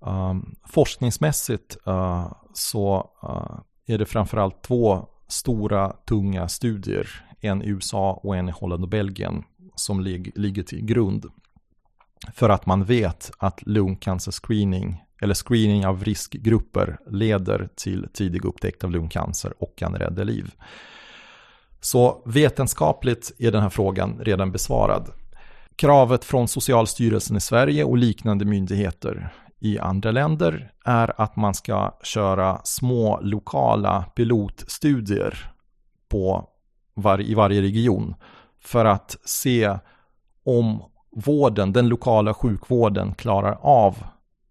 Um, 0.00 0.56
forskningsmässigt 0.68 1.76
uh, 1.88 2.32
så 2.52 3.10
uh, 3.24 3.60
är 3.86 3.98
det 3.98 4.06
framförallt 4.06 4.62
två 4.62 5.08
stora 5.28 5.92
tunga 6.08 6.48
studier, 6.48 7.08
en 7.40 7.62
i 7.62 7.68
USA 7.68 8.20
och 8.22 8.36
en 8.36 8.48
i 8.48 8.52
Holland 8.52 8.82
och 8.82 8.90
Belgien, 8.90 9.44
som 9.74 10.00
lig 10.00 10.32
ligger 10.34 10.62
till 10.62 10.84
grund 10.84 11.26
för 12.34 12.48
att 12.48 12.66
man 12.66 12.84
vet 12.84 13.30
att 13.38 13.66
lungcancerscreening 13.66 15.03
eller 15.22 15.34
screening 15.34 15.86
av 15.86 16.04
riskgrupper 16.04 16.98
leder 17.10 17.68
till 17.74 18.06
tidig 18.12 18.44
upptäckt 18.44 18.84
av 18.84 18.90
lungcancer 18.90 19.54
och 19.58 19.76
kan 19.76 19.94
rädda 19.94 20.24
liv. 20.24 20.54
Så 21.80 22.22
vetenskapligt 22.24 23.32
är 23.38 23.50
den 23.50 23.62
här 23.62 23.68
frågan 23.68 24.20
redan 24.20 24.52
besvarad. 24.52 25.10
Kravet 25.76 26.24
från 26.24 26.48
Socialstyrelsen 26.48 27.36
i 27.36 27.40
Sverige 27.40 27.84
och 27.84 27.98
liknande 27.98 28.44
myndigheter 28.44 29.32
i 29.60 29.78
andra 29.78 30.10
länder 30.10 30.72
är 30.84 31.20
att 31.20 31.36
man 31.36 31.54
ska 31.54 31.98
köra 32.02 32.60
små 32.64 33.20
lokala 33.22 34.04
pilotstudier 34.14 35.52
på 36.08 36.48
var, 36.94 37.20
i 37.20 37.34
varje 37.34 37.62
region 37.62 38.14
för 38.60 38.84
att 38.84 39.16
se 39.24 39.78
om 40.44 40.82
vården, 41.10 41.72
den 41.72 41.88
lokala 41.88 42.34
sjukvården 42.34 43.14
klarar 43.14 43.58
av 43.60 43.96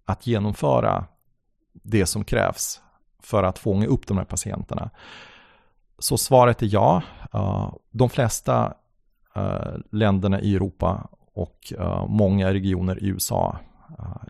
att 0.05 0.27
genomföra 0.27 1.05
det 1.73 2.05
som 2.05 2.23
krävs 2.23 2.81
för 3.19 3.43
att 3.43 3.59
fånga 3.59 3.87
upp 3.87 4.07
de 4.07 4.17
här 4.17 4.25
patienterna. 4.25 4.89
Så 5.99 6.17
svaret 6.17 6.61
är 6.61 6.67
ja. 6.71 7.01
Eh, 7.33 7.73
de 7.91 8.09
flesta 8.09 8.73
eh, 9.35 9.75
länderna 9.91 10.41
i 10.41 10.55
Europa 10.55 11.09
och 11.33 11.73
eh, 11.79 12.07
många 12.07 12.53
regioner 12.53 13.03
i 13.03 13.07
USA 13.07 13.57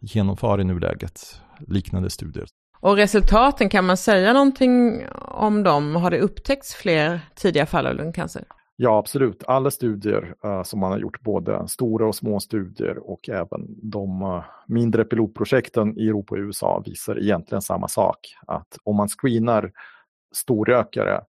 genomför 0.01 0.61
i 0.61 0.63
nuläget 0.63 1.41
liknande 1.59 2.09
studier. 2.09 2.45
Och 2.79 2.95
resultaten, 2.95 3.69
kan 3.69 3.85
man 3.85 3.97
säga 3.97 4.33
någonting 4.33 5.05
om 5.21 5.63
dem? 5.63 5.95
Har 5.95 6.11
det 6.11 6.19
upptäckts 6.19 6.75
fler 6.75 7.21
tidiga 7.35 7.65
fall 7.65 7.87
av 7.87 7.95
lungcancer? 7.95 8.43
Ja, 8.83 8.97
absolut. 8.97 9.43
Alla 9.47 9.71
studier 9.71 10.35
uh, 10.45 10.63
som 10.63 10.79
man 10.79 10.91
har 10.91 10.99
gjort, 10.99 11.21
både 11.21 11.67
stora 11.67 12.07
och 12.07 12.15
små 12.15 12.39
studier 12.39 12.97
och 12.97 13.29
även 13.29 13.67
de 13.81 14.21
uh, 14.21 14.43
mindre 14.67 15.05
pilotprojekten 15.05 15.97
i 15.99 16.07
Europa 16.07 16.35
och 16.35 16.39
USA 16.39 16.83
visar 16.85 17.19
egentligen 17.19 17.61
samma 17.61 17.87
sak. 17.87 18.17
Att 18.47 18.77
om 18.83 18.95
man 18.95 19.07
screenar 19.07 19.71
storrökare 20.35 21.21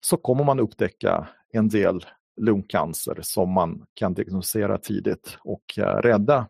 så 0.00 0.16
kommer 0.16 0.44
man 0.44 0.60
upptäcka 0.60 1.28
en 1.52 1.68
del 1.68 2.04
lungcancer 2.40 3.18
som 3.22 3.50
man 3.52 3.86
kan 3.94 4.14
diagnostisera 4.14 4.78
tidigt 4.78 5.38
och 5.44 5.64
uh, 5.78 5.84
rädda 5.84 6.48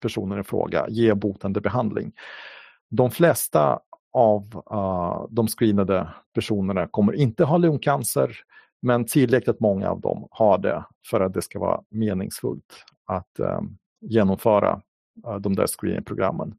personen 0.00 0.40
i 0.40 0.44
fråga, 0.44 0.86
ge 0.88 1.14
botande 1.14 1.60
behandling. 1.60 2.12
De 2.90 3.10
flesta 3.10 3.80
av 4.12 4.62
de 5.30 5.48
screenade 5.48 6.08
personerna 6.34 6.86
kommer 6.86 7.12
inte 7.12 7.44
ha 7.44 7.56
lungcancer 7.56 8.44
men 8.82 9.04
tillräckligt 9.04 9.60
många 9.60 9.90
av 9.90 10.00
dem 10.00 10.28
har 10.30 10.58
det 10.58 10.84
för 11.10 11.20
att 11.20 11.34
det 11.34 11.42
ska 11.42 11.58
vara 11.58 11.80
meningsfullt 11.90 12.84
att 13.06 13.38
eh, 13.38 13.60
genomföra 14.00 14.82
eh, 15.26 15.36
de 15.36 15.56
där 15.56 15.66
screeningprogrammen. 15.66 16.54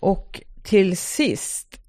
Och 0.00 0.42
till 0.62 0.96
sist, 0.96 1.80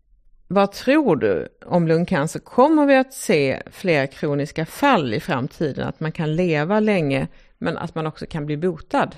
vad 0.47 0.71
tror 0.71 1.15
du 1.15 1.47
om 1.65 1.87
lungcancer? 1.87 2.39
Kommer 2.39 2.85
vi 2.85 2.95
att 2.95 3.13
se 3.13 3.63
fler 3.71 4.07
kroniska 4.07 4.65
fall 4.65 5.13
i 5.13 5.19
framtiden? 5.19 5.87
Att 5.87 5.99
man 5.99 6.11
kan 6.11 6.35
leva 6.35 6.79
länge 6.79 7.27
men 7.57 7.77
att 7.77 7.95
man 7.95 8.07
också 8.07 8.25
kan 8.25 8.45
bli 8.45 8.57
botad? 8.57 9.15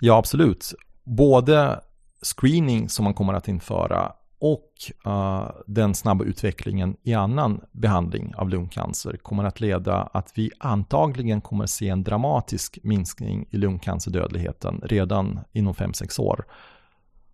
Ja, 0.00 0.18
absolut. 0.18 0.74
Både 1.04 1.80
screening 2.22 2.88
som 2.88 3.04
man 3.04 3.14
kommer 3.14 3.34
att 3.34 3.48
införa 3.48 4.12
och 4.42 4.72
uh, 5.06 5.50
den 5.66 5.94
snabba 5.94 6.24
utvecklingen 6.24 6.96
i 7.02 7.14
annan 7.14 7.60
behandling 7.72 8.34
av 8.36 8.48
lungcancer 8.48 9.16
kommer 9.16 9.44
att 9.44 9.60
leda 9.60 9.96
att 9.96 10.32
vi 10.34 10.50
antagligen 10.58 11.40
kommer 11.40 11.66
se 11.66 11.88
en 11.88 12.02
dramatisk 12.02 12.78
minskning 12.82 13.46
i 13.50 13.56
lungcancerdödligheten 13.56 14.80
redan 14.84 15.40
inom 15.52 15.74
5-6 15.74 16.20
år. 16.20 16.44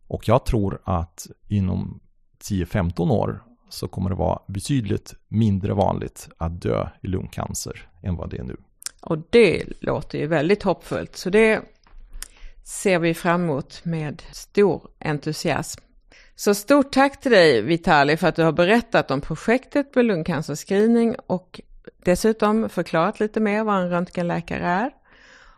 Och 0.06 0.28
jag 0.28 0.46
tror 0.46 0.80
att 0.84 1.26
inom 1.46 2.00
10-15 2.42 3.11
år 3.11 3.42
så 3.68 3.88
kommer 3.88 4.11
det 4.11 4.16
vara 4.16 4.42
betydligt 4.46 5.14
mindre 5.28 5.74
vanligt 5.74 6.28
att 6.38 6.62
dö 6.62 6.88
i 7.02 7.06
lungcancer 7.06 7.88
än 8.02 8.16
vad 8.16 8.30
det 8.30 8.38
är 8.38 8.44
nu. 8.44 8.56
Och 9.00 9.18
det 9.30 9.64
låter 9.80 10.18
ju 10.18 10.26
väldigt 10.26 10.62
hoppfullt, 10.62 11.16
så 11.16 11.30
det 11.30 11.62
ser 12.64 12.98
vi 12.98 13.14
fram 13.14 13.44
emot 13.44 13.84
med 13.84 14.22
stor 14.32 14.88
entusiasm. 14.98 15.88
Så 16.41 16.55
stort 16.55 16.93
tack 16.93 17.20
till 17.20 17.30
dig 17.30 17.62
Vitali 17.62 18.16
för 18.16 18.28
att 18.28 18.36
du 18.36 18.43
har 18.43 18.53
berättat 18.53 19.11
om 19.11 19.20
projektet 19.20 19.95
med 19.95 20.05
lungcancerscreening 20.05 21.16
och 21.26 21.61
dessutom 22.05 22.68
förklarat 22.68 23.20
lite 23.20 23.41
mer 23.41 23.64
vad 23.64 23.82
en 23.82 23.91
röntgenläkare 23.91 24.66
är. 24.66 24.91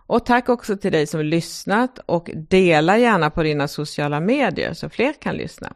Och 0.06 0.26
tack 0.26 0.48
också 0.48 0.76
till 0.76 0.92
dig 0.92 1.06
som 1.06 1.20
lyssnat 1.20 1.98
och 2.06 2.30
dela 2.34 2.98
gärna 2.98 3.30
på 3.30 3.42
dina 3.42 3.68
sociala 3.68 4.20
medier 4.20 4.74
så 4.74 4.88
fler 4.88 5.12
kan 5.12 5.34
lyssna. 5.34 5.72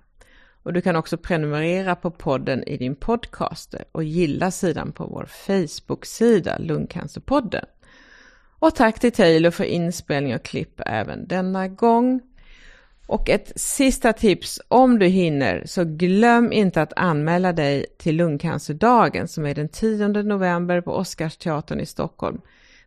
Och 0.62 0.72
du 0.72 0.80
kan 0.80 0.96
också 0.96 1.16
prenumerera 1.16 1.94
på 1.94 2.10
podden 2.10 2.64
i 2.64 2.76
din 2.76 2.96
podcaster 2.96 3.84
och 3.92 4.04
gilla 4.04 4.50
sidan 4.50 4.92
på 4.92 5.06
vår 5.06 5.24
Facebook-sida 5.26 6.58
Lungcancerpodden. 6.58 7.64
Och 8.58 8.74
tack 8.74 9.00
till 9.00 9.12
Taylor 9.12 9.50
för 9.50 9.64
inspelning 9.64 10.34
och 10.34 10.42
klipp 10.42 10.80
även 10.86 11.26
denna 11.26 11.68
gång. 11.68 12.20
Och 13.06 13.30
ett 13.30 13.52
sista 13.56 14.12
tips, 14.12 14.60
om 14.68 14.98
du 14.98 15.06
hinner, 15.06 15.62
så 15.66 15.84
glöm 15.84 16.52
inte 16.52 16.82
att 16.82 16.92
anmäla 16.96 17.52
dig 17.52 17.86
till 17.98 18.16
lungcancerdagen 18.16 19.28
som 19.28 19.46
är 19.46 19.54
den 19.54 19.68
10 19.68 20.08
november 20.08 20.80
på 20.80 20.92
Oscarsteatern 20.92 21.80
i 21.80 21.86
Stockholm 21.86 22.40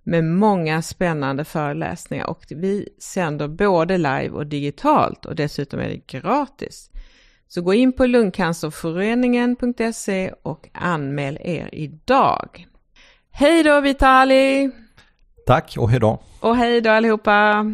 med 0.03 0.24
många 0.24 0.82
spännande 0.82 1.45
föreläsningar 1.45 2.26
och 2.26 2.45
vi 2.49 2.89
sänder 2.99 3.47
både 3.47 3.97
live 3.97 4.30
och 4.30 4.47
digitalt 4.47 5.26
och 5.26 5.36
dessutom 5.36 5.80
är 5.80 5.89
det 5.89 6.07
gratis. 6.07 6.89
Så 7.47 7.61
gå 7.61 7.74
in 7.74 7.93
på 7.93 8.05
lungcancerföreningen.se 8.05 10.32
och 10.41 10.70
anmäl 10.74 11.38
er 11.41 11.70
idag. 11.72 12.68
Hej 13.32 13.63
då 13.63 13.82
Vitali! 13.82 14.72
Tack 15.45 15.76
och 15.78 15.89
hej 15.89 15.99
då! 15.99 16.20
Och 16.39 16.55
hej 16.55 16.82
då 16.82 16.89
allihopa! 16.89 17.65